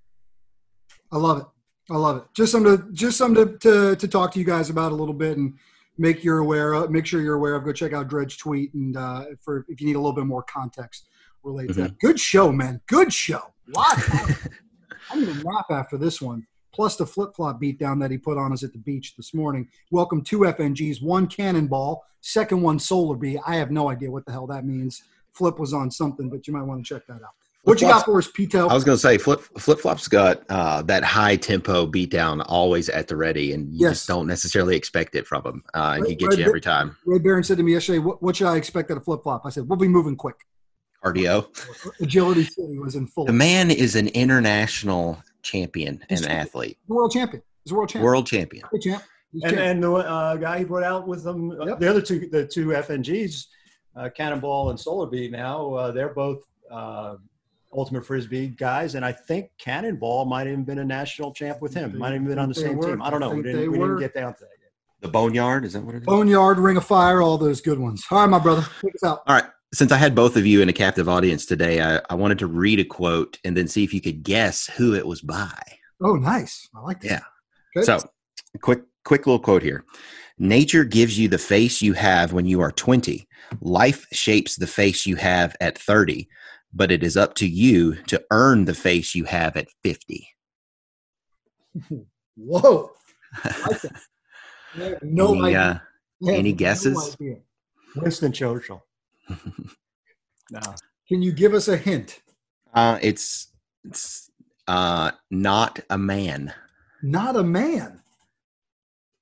I 1.11 1.17
love 1.17 1.39
it. 1.39 1.45
I 1.89 1.97
love 1.97 2.17
it. 2.17 2.23
Just 2.35 2.51
something 2.51 2.77
to 2.77 2.93
just 2.93 3.17
something 3.17 3.57
to, 3.57 3.57
to, 3.57 3.95
to 3.95 4.07
talk 4.07 4.31
to 4.33 4.39
you 4.39 4.45
guys 4.45 4.69
about 4.69 4.91
a 4.91 4.95
little 4.95 5.15
bit 5.15 5.37
and 5.37 5.57
make 5.97 6.23
you 6.23 6.37
aware 6.37 6.73
of. 6.73 6.91
Make 6.91 7.05
sure 7.05 7.21
you're 7.21 7.35
aware 7.35 7.55
of. 7.55 7.65
Go 7.65 7.73
check 7.73 7.93
out 7.93 8.07
Dredd's 8.07 8.37
tweet 8.37 8.73
and 8.75 8.95
uh, 8.95 9.25
for 9.41 9.65
if 9.67 9.81
you 9.81 9.87
need 9.87 9.95
a 9.95 9.99
little 9.99 10.13
bit 10.13 10.25
more 10.25 10.43
context 10.43 11.07
related 11.43 11.71
mm-hmm. 11.71 11.83
to 11.83 11.87
that. 11.89 11.99
Good 11.99 12.19
show, 12.19 12.51
man. 12.51 12.81
Good 12.87 13.13
show. 13.13 13.41
I'm 13.77 15.25
gonna 15.25 15.43
nap 15.43 15.65
after 15.69 15.97
this 15.97 16.21
one. 16.21 16.45
Plus 16.73 16.95
the 16.95 17.05
flip 17.05 17.35
flop 17.35 17.61
beatdown 17.61 17.99
that 17.99 18.11
he 18.11 18.17
put 18.17 18.37
on 18.37 18.53
us 18.53 18.63
at 18.63 18.71
the 18.71 18.79
beach 18.79 19.15
this 19.17 19.33
morning. 19.33 19.67
Welcome 19.91 20.23
two 20.23 20.39
FNGs, 20.39 21.01
one 21.01 21.27
cannonball, 21.27 22.03
second 22.21 22.61
one 22.61 22.79
solar 22.79 23.17
bee. 23.17 23.37
I 23.45 23.55
have 23.55 23.71
no 23.71 23.89
idea 23.89 24.09
what 24.09 24.25
the 24.25 24.31
hell 24.31 24.47
that 24.47 24.65
means. 24.65 25.03
Flip 25.33 25.59
was 25.59 25.73
on 25.73 25.91
something, 25.91 26.29
but 26.29 26.47
you 26.47 26.53
might 26.53 26.63
want 26.63 26.85
to 26.85 26.93
check 26.93 27.05
that 27.07 27.15
out. 27.15 27.33
What 27.63 27.79
you 27.79 27.87
got 27.87 28.05
for 28.05 28.17
us, 28.17 28.27
Pito? 28.27 28.69
I 28.69 28.73
was 28.73 28.83
going 28.83 28.95
to 28.95 29.01
say 29.01 29.19
flip 29.19 29.41
flip 29.59 29.79
flop's 29.79 30.07
got 30.07 30.43
uh, 30.49 30.81
that 30.83 31.03
high 31.03 31.35
tempo 31.35 31.85
beatdown 31.85 32.43
always 32.47 32.89
at 32.89 33.07
the 33.07 33.15
ready, 33.15 33.53
and 33.53 33.71
you 33.71 33.81
yes. 33.81 33.97
just 33.97 34.07
don't 34.07 34.25
necessarily 34.25 34.75
expect 34.75 35.13
it 35.13 35.27
from 35.27 35.45
him, 35.45 35.63
uh, 35.75 35.93
and 35.95 36.03
Red, 36.03 36.09
he 36.09 36.15
gets 36.15 36.31
Red, 36.31 36.39
you 36.39 36.45
every 36.45 36.61
time. 36.61 36.97
Ray 37.05 37.19
Baron 37.19 37.43
said 37.43 37.57
to 37.57 37.63
me 37.63 37.73
yesterday, 37.73 37.99
what, 37.99 38.23
"What 38.23 38.35
should 38.35 38.47
I 38.47 38.57
expect 38.57 38.89
at 38.89 38.97
a 38.97 39.01
flip 39.01 39.21
flop?" 39.21 39.45
I 39.45 39.49
said, 39.49 39.67
"We'll 39.69 39.77
be 39.77 39.87
moving 39.87 40.15
quick." 40.15 40.37
Cardio. 41.04 41.47
Agility 41.99 42.43
City 42.43 42.78
was 42.80 42.95
in 42.95 43.08
full. 43.08 43.26
The 43.26 43.34
man 43.34 43.72
is 43.72 43.95
an 43.95 44.08
international 44.10 45.22
champion 45.41 46.04
and 46.10 46.26
athlete. 46.28 46.78
World 46.88 47.12
champion. 47.12 47.43
He's 47.64 47.72
a 47.72 47.76
world 47.76 47.89
champion. 47.89 48.06
World 48.06 48.28
champion. 48.28 48.64
champ. 48.82 49.04
and 49.43 49.58
and 49.58 49.84
the 49.84 49.91
uh, 49.91 50.36
guy 50.36 50.60
he 50.60 50.64
brought 50.64 50.84
out 50.84 51.08
with 51.08 51.24
them, 51.24 51.52
uh, 51.52 51.66
yep. 51.66 51.80
the 51.80 51.89
other 51.89 52.02
two, 52.02 52.28
the 52.28 52.45
two 52.45 52.68
FNGs, 52.68 53.45
uh, 53.95 54.10
Cannonball 54.16 54.70
and 54.70 54.80
Solar 54.80 55.08
Beat. 55.08 55.32
Now 55.32 55.74
uh, 55.74 55.91
they're 55.91 56.14
both 56.14 56.43
uh, 56.70 57.16
Ultimate 57.74 58.06
Frisbee 58.06 58.49
guys, 58.49 58.95
and 58.95 59.06
I 59.06 59.12
think 59.12 59.52
Cannonball 59.58 60.26
might 60.26 60.47
have 60.47 60.66
been 60.66 60.80
a 60.80 60.86
national 60.86 61.34
champ 61.34 61.62
with 61.62 61.74
him. 61.74 61.97
Might 61.97 62.14
have 62.14 62.26
been 62.26 62.39
on 62.39 62.49
the 62.49 62.56
same 62.56 62.78
were. 62.78 62.88
team. 62.88 63.02
I 63.02 63.10
don't 63.10 63.20
know. 63.20 63.30
We 63.30 63.43
didn't, 63.43 63.72
we 63.72 63.78
didn't 63.78 63.99
get 63.99 64.14
down 64.14 64.34
to 64.34 64.39
that 64.39 64.49
yet. 64.62 64.72
The 65.02 65.08
Boneyard 65.08 65.66
is 65.66 65.74
that 65.74 65.84
what 65.84 65.95
it 65.95 65.99
is? 65.99 66.06
Boneyard, 66.06 66.60
Ring 66.60 66.78
of 66.78 66.86
Fire, 66.86 67.22
all 67.22 67.38
those 67.38 67.62
good 67.62 67.80
ones. 67.80 68.04
All 68.12 68.20
right, 68.20 68.30
my 68.30 68.39
brother, 68.39 68.66
take 68.82 68.95
us 68.95 69.04
out. 69.04 69.24
All 69.26 69.36
right 69.36 69.49
since 69.74 69.91
I 69.91 69.97
had 69.97 70.15
both 70.15 70.36
of 70.36 70.45
you 70.45 70.61
in 70.61 70.69
a 70.69 70.74
captive 70.74 71.07
audience 71.07 71.45
today, 71.45 71.82
I, 71.82 72.01
I, 72.09 72.15
wanted 72.15 72.39
to 72.39 72.47
read 72.47 72.80
a 72.80 72.84
quote 72.84 73.39
and 73.45 73.55
then 73.55 73.67
see 73.67 73.84
if 73.84 73.93
you 73.93 74.01
could 74.01 74.24
guess 74.24 74.67
who 74.67 74.93
it 74.93 75.07
was 75.07 75.22
by. 75.22 75.61
Oh, 76.03 76.15
nice. 76.15 76.67
I 76.76 76.82
like 76.82 76.99
that. 77.01 77.09
Yeah. 77.09 77.22
Good. 77.74 77.86
So, 77.86 77.99
quick, 78.61 78.82
quick 79.05 79.26
little 79.26 79.39
quote 79.39 79.63
here. 79.63 79.86
Nature 80.38 80.84
gives 80.84 81.17
you 81.17 81.30
the 81.30 81.38
face 81.38 81.82
you 81.82 81.93
have 81.93 82.34
when 82.34 82.45
you 82.45 82.59
are 82.59 82.72
20. 82.72 83.26
Life 83.61 84.07
shapes 84.11 84.57
the 84.57 84.67
face 84.67 85.05
you 85.05 85.15
have 85.15 85.55
at 85.61 85.78
30, 85.78 86.28
but 86.74 86.91
it 86.91 87.03
is 87.03 87.15
up 87.15 87.36
to 87.36 87.47
you 87.47 87.95
to 88.07 88.22
earn 88.32 88.65
the 88.65 88.74
face 88.74 89.15
you 89.15 89.24
have 89.24 89.55
at 89.55 89.67
50. 89.84 90.28
Whoa. 92.36 92.91
no 95.01 95.34
any, 95.34 95.43
idea. 95.45 95.84
Uh, 96.26 96.32
any 96.32 96.51
guesses? 96.51 97.15
No 97.19 97.38
Winston 97.95 98.32
Churchill 98.32 98.84
no. 100.51 100.61
Can 101.07 101.22
you 101.22 101.32
give 101.32 101.53
us 101.53 101.67
a 101.67 101.78
hint? 101.78 102.22
Uh, 102.74 102.97
it's 103.01 103.51
it's 103.84 104.30
uh, 104.67 105.11
not 105.30 105.80
a 105.89 105.97
man. 105.97 106.53
Not 107.03 107.36
a 107.36 107.43
man. 107.43 108.01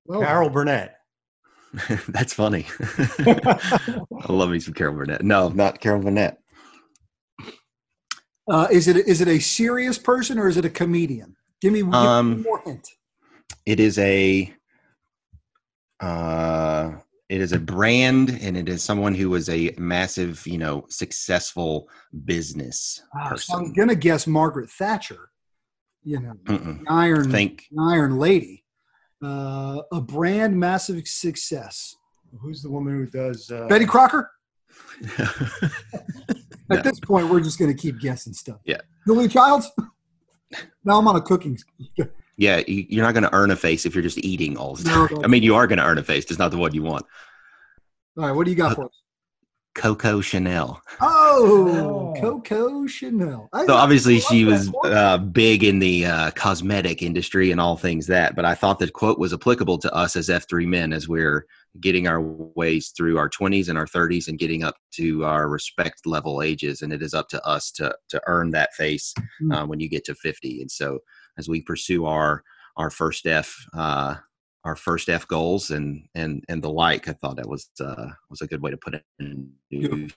Well, 0.05 0.21
Carol 0.21 0.49
Burnett. 0.49 0.97
That's 2.07 2.33
funny. 2.33 2.65
I 3.19 3.99
love 4.27 4.49
me 4.49 4.59
some 4.59 4.73
Carol 4.73 4.95
Burnett. 4.95 5.23
No, 5.23 5.49
not 5.49 5.79
Carol 5.79 6.01
Burnett. 6.01 6.39
Uh, 8.49 8.67
is 8.71 8.87
it 8.87 8.97
is 8.97 9.21
it 9.21 9.27
a 9.27 9.39
serious 9.39 9.97
person 9.97 10.39
or 10.39 10.47
is 10.47 10.57
it 10.57 10.65
a 10.65 10.69
comedian? 10.69 11.35
Give 11.61 11.73
me, 11.73 11.81
give 11.81 11.93
um, 11.93 12.37
me 12.37 12.43
more 12.43 12.61
hint. 12.65 12.87
It 13.65 13.79
is 13.79 13.97
a 13.99 14.53
uh, 15.99 16.93
it 17.29 17.41
is 17.41 17.51
a 17.51 17.59
brand 17.59 18.37
and 18.41 18.57
it 18.57 18.67
is 18.67 18.83
someone 18.83 19.13
who 19.13 19.29
was 19.29 19.49
a 19.49 19.73
massive 19.77 20.45
you 20.45 20.57
know 20.57 20.85
successful 20.89 21.87
business 22.25 23.01
uh, 23.19 23.35
so 23.35 23.57
i'm 23.57 23.71
gonna 23.73 23.95
guess 23.95 24.27
margaret 24.27 24.69
thatcher 24.69 25.29
you 26.03 26.19
know. 26.19 26.81
Iron 26.87 27.31
Think. 27.31 27.65
Iron 27.79 28.17
Lady, 28.17 28.63
uh, 29.23 29.81
a 29.91 30.01
brand 30.01 30.57
massive 30.59 31.07
success. 31.07 31.95
Who's 32.41 32.61
the 32.61 32.69
woman 32.69 32.95
who 32.95 33.05
does 33.05 33.49
uh, 33.51 33.67
Betty 33.67 33.85
Crocker. 33.85 34.31
At 36.71 36.83
this 36.83 36.99
point, 36.99 37.29
we're 37.29 37.39
just 37.39 37.57
going 37.57 37.75
to 37.75 37.79
keep 37.79 37.99
guessing 37.99 38.33
stuff. 38.33 38.59
Yeah. 38.65 38.81
Julia 39.07 39.27
Childs. 39.27 39.71
now 40.83 40.99
I'm 40.99 41.07
on 41.07 41.15
a 41.15 41.21
cooking. 41.21 41.57
Yeah, 42.39 42.61
you- 42.67 42.85
you're 42.89 43.03
not 43.05 43.13
going 43.13 43.23
to 43.25 43.33
earn 43.35 43.51
a 43.51 43.55
face 43.57 43.85
if 43.85 43.93
you're 43.93 44.01
just 44.01 44.17
eating 44.19 44.55
all 44.57 44.75
the 44.75 44.85
No, 44.89 45.07
time. 45.07 45.17
no. 45.17 45.23
I 45.25 45.27
mean, 45.27 45.43
you 45.43 45.55
are 45.55 45.67
going 45.67 45.77
to 45.79 45.85
earn 45.85 45.97
a 45.97 46.03
face, 46.03 46.23
just 46.25 46.39
not 46.39 46.51
the 46.51 46.57
one 46.57 46.73
you 46.73 46.81
want. 46.83 47.05
All 48.17 48.23
right, 48.25 48.31
what 48.31 48.45
do 48.45 48.51
you 48.51 48.57
got 48.57 48.75
for 48.75 48.85
us? 48.85 48.91
Coco 49.75 50.19
Chanel. 50.21 50.81
Oh, 50.99 52.13
Coco 52.19 52.87
Chanel. 52.87 53.49
I- 53.53 53.65
So 53.65 53.73
obviously 53.75 54.19
she 54.19 54.43
was 54.45 54.71
uh, 54.85 55.17
big 55.17 55.63
in 55.63 55.79
the 55.79 56.05
uh, 56.05 56.31
cosmetic 56.31 57.01
industry 57.01 57.51
and 57.51 57.61
all 57.61 57.77
things 57.77 58.07
that, 58.07 58.35
but 58.35 58.45
I 58.45 58.55
thought 58.55 58.79
that 58.79 58.93
quote 58.93 59.19
was 59.19 59.33
applicable 59.33 59.77
to 59.79 59.93
us 59.93 60.15
as 60.15 60.29
F3 60.29 60.65
men 60.65 60.91
as 60.93 61.07
we're 61.07 61.45
getting 61.79 62.07
our 62.07 62.19
ways 62.21 62.91
through 62.95 63.17
our 63.17 63.29
20s 63.29 63.69
and 63.69 63.77
our 63.77 63.85
30s 63.85 64.27
and 64.27 64.39
getting 64.39 64.63
up 64.63 64.75
to 64.93 65.23
our 65.23 65.47
respect 65.47 66.05
level 66.05 66.41
ages. 66.41 66.81
And 66.81 66.91
it 66.91 67.01
is 67.01 67.13
up 67.13 67.29
to 67.29 67.45
us 67.45 67.69
to, 67.73 67.93
to 68.09 68.21
earn 68.27 68.51
that 68.51 68.73
face 68.73 69.13
Hmm. 69.39 69.51
uh, 69.51 69.65
when 69.65 69.79
you 69.79 69.87
get 69.89 70.03
to 70.05 70.15
50. 70.15 70.61
And 70.61 70.71
so 70.71 70.99
as 71.39 71.49
we 71.49 71.61
pursue 71.61 72.05
our, 72.05 72.43
our 72.77 72.89
first 72.89 73.25
F, 73.25 73.55
uh, 73.73 74.15
our 74.65 74.75
first 74.75 75.09
F 75.09 75.27
goals 75.27 75.71
and, 75.71 76.05
and, 76.13 76.43
and 76.49 76.61
the 76.61 76.69
like, 76.69 77.07
I 77.07 77.13
thought 77.13 77.37
that 77.37 77.49
was, 77.49 77.69
uh, 77.81 78.09
was 78.29 78.41
a 78.41 78.47
good 78.47 78.61
way 78.61 78.71
to 78.71 78.77
put 78.77 78.93
it 78.93 79.03
Been 79.17 79.53
in 79.71 80.11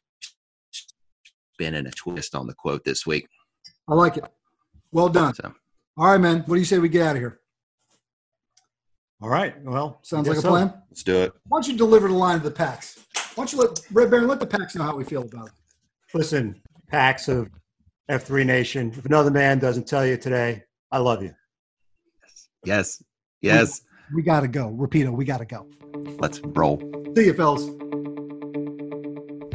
spin 0.73 1.75
and 1.75 1.87
a 1.87 1.91
twist 1.93 2.35
on 2.35 2.47
the 2.47 2.55
quote 2.55 2.85
this 2.85 3.07
week. 3.07 3.27
I 3.89 3.95
like 3.95 4.17
it. 4.17 4.25
Well 4.91 5.09
done. 5.09 5.33
All 5.97 6.07
right, 6.07 6.19
man. 6.19 6.41
What 6.47 6.57
do 6.57 6.59
you 6.61 6.65
say 6.65 6.79
we 6.79 6.89
get 6.89 7.07
out 7.07 7.17
of 7.17 7.23
here? 7.23 7.41
All 9.23 9.29
right. 9.29 9.55
Well, 9.63 10.01
Sounds 10.03 10.27
like 10.27 10.39
a 10.39 10.41
so. 10.41 10.49
plan. 10.51 10.75
Let's 10.91 11.05
do 11.05 11.23
it. 11.23 11.33
Why 11.47 11.57
don't 11.57 11.69
you 11.69 11.77
deliver 11.77 12.09
the 12.09 12.15
line 12.15 12.39
to 12.39 12.45
the 12.45 12.51
packs? 12.51 12.99
Why 13.35 13.45
don't 13.45 13.53
you 13.53 13.59
let 13.61 13.81
Red 13.93 14.11
Baron 14.11 14.27
let 14.27 14.41
the 14.41 14.47
packs 14.47 14.75
know 14.75 14.83
how 14.83 14.97
we 14.97 15.05
feel 15.05 15.23
about 15.23 15.49
it? 15.49 15.53
Listen, 16.15 16.61
packs 16.89 17.29
of 17.29 17.49
F3 18.11 18.45
Nation. 18.45 18.93
If 18.97 19.07
another 19.07 19.31
man 19.31 19.59
doesn't 19.59 19.87
tell 19.87 20.05
you 20.05 20.17
today, 20.17 20.65
I 20.93 20.99
love 20.99 21.23
you. 21.23 21.35
Yes. 22.65 23.03
Yes. 23.41 23.83
We 24.15 24.23
got 24.23 24.41
to 24.41 24.49
go. 24.49 24.69
Rapido, 24.69 25.11
we 25.11 25.25
got 25.25 25.39
to 25.39 25.47
go. 25.47 25.67
Let's 26.21 26.39
roll. 26.41 26.79
See 27.17 27.25
you, 27.25 27.35
fellas. 27.35 27.65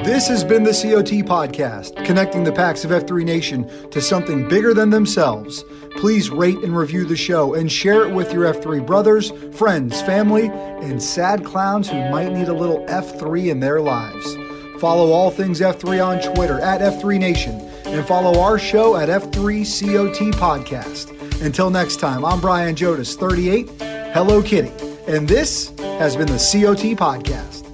This 0.04 0.28
has 0.28 0.42
been 0.42 0.62
the 0.62 0.72
COT 0.72 1.24
Podcast, 1.26 2.04
connecting 2.04 2.42
the 2.42 2.52
packs 2.52 2.84
of 2.84 2.90
F3 2.90 3.24
Nation 3.24 3.90
to 3.90 4.00
something 4.00 4.48
bigger 4.48 4.74
than 4.74 4.90
themselves. 4.90 5.64
Please 5.96 6.30
rate 6.30 6.58
and 6.58 6.76
review 6.76 7.04
the 7.04 7.16
show 7.16 7.54
and 7.54 7.70
share 7.70 8.04
it 8.04 8.14
with 8.14 8.32
your 8.32 8.52
F3 8.52 8.84
brothers, 8.86 9.32
friends, 9.56 10.00
family, 10.02 10.48
and 10.48 11.02
sad 11.02 11.44
clowns 11.44 11.88
who 11.88 11.98
might 12.10 12.32
need 12.32 12.48
a 12.48 12.54
little 12.54 12.84
F3 12.86 13.50
in 13.50 13.60
their 13.60 13.80
lives. 13.80 14.36
Follow 14.80 15.12
all 15.12 15.30
things 15.30 15.60
F3 15.60 16.04
on 16.04 16.34
Twitter 16.34 16.60
at 16.60 16.80
F3 16.80 17.18
Nation 17.18 17.60
and 17.84 18.06
follow 18.06 18.40
our 18.40 18.58
show 18.58 18.96
at 18.96 19.08
F3 19.08 19.64
COT 19.64 20.32
Podcast. 20.36 21.17
Until 21.40 21.70
next 21.70 21.96
time, 22.00 22.24
I'm 22.24 22.40
Brian 22.40 22.74
Jodas, 22.74 23.16
38, 23.16 23.68
Hello 24.12 24.42
Kitty, 24.42 24.72
and 25.06 25.28
this 25.28 25.72
has 25.78 26.16
been 26.16 26.26
the 26.26 26.32
COT 26.32 26.96
Podcast. 26.98 27.67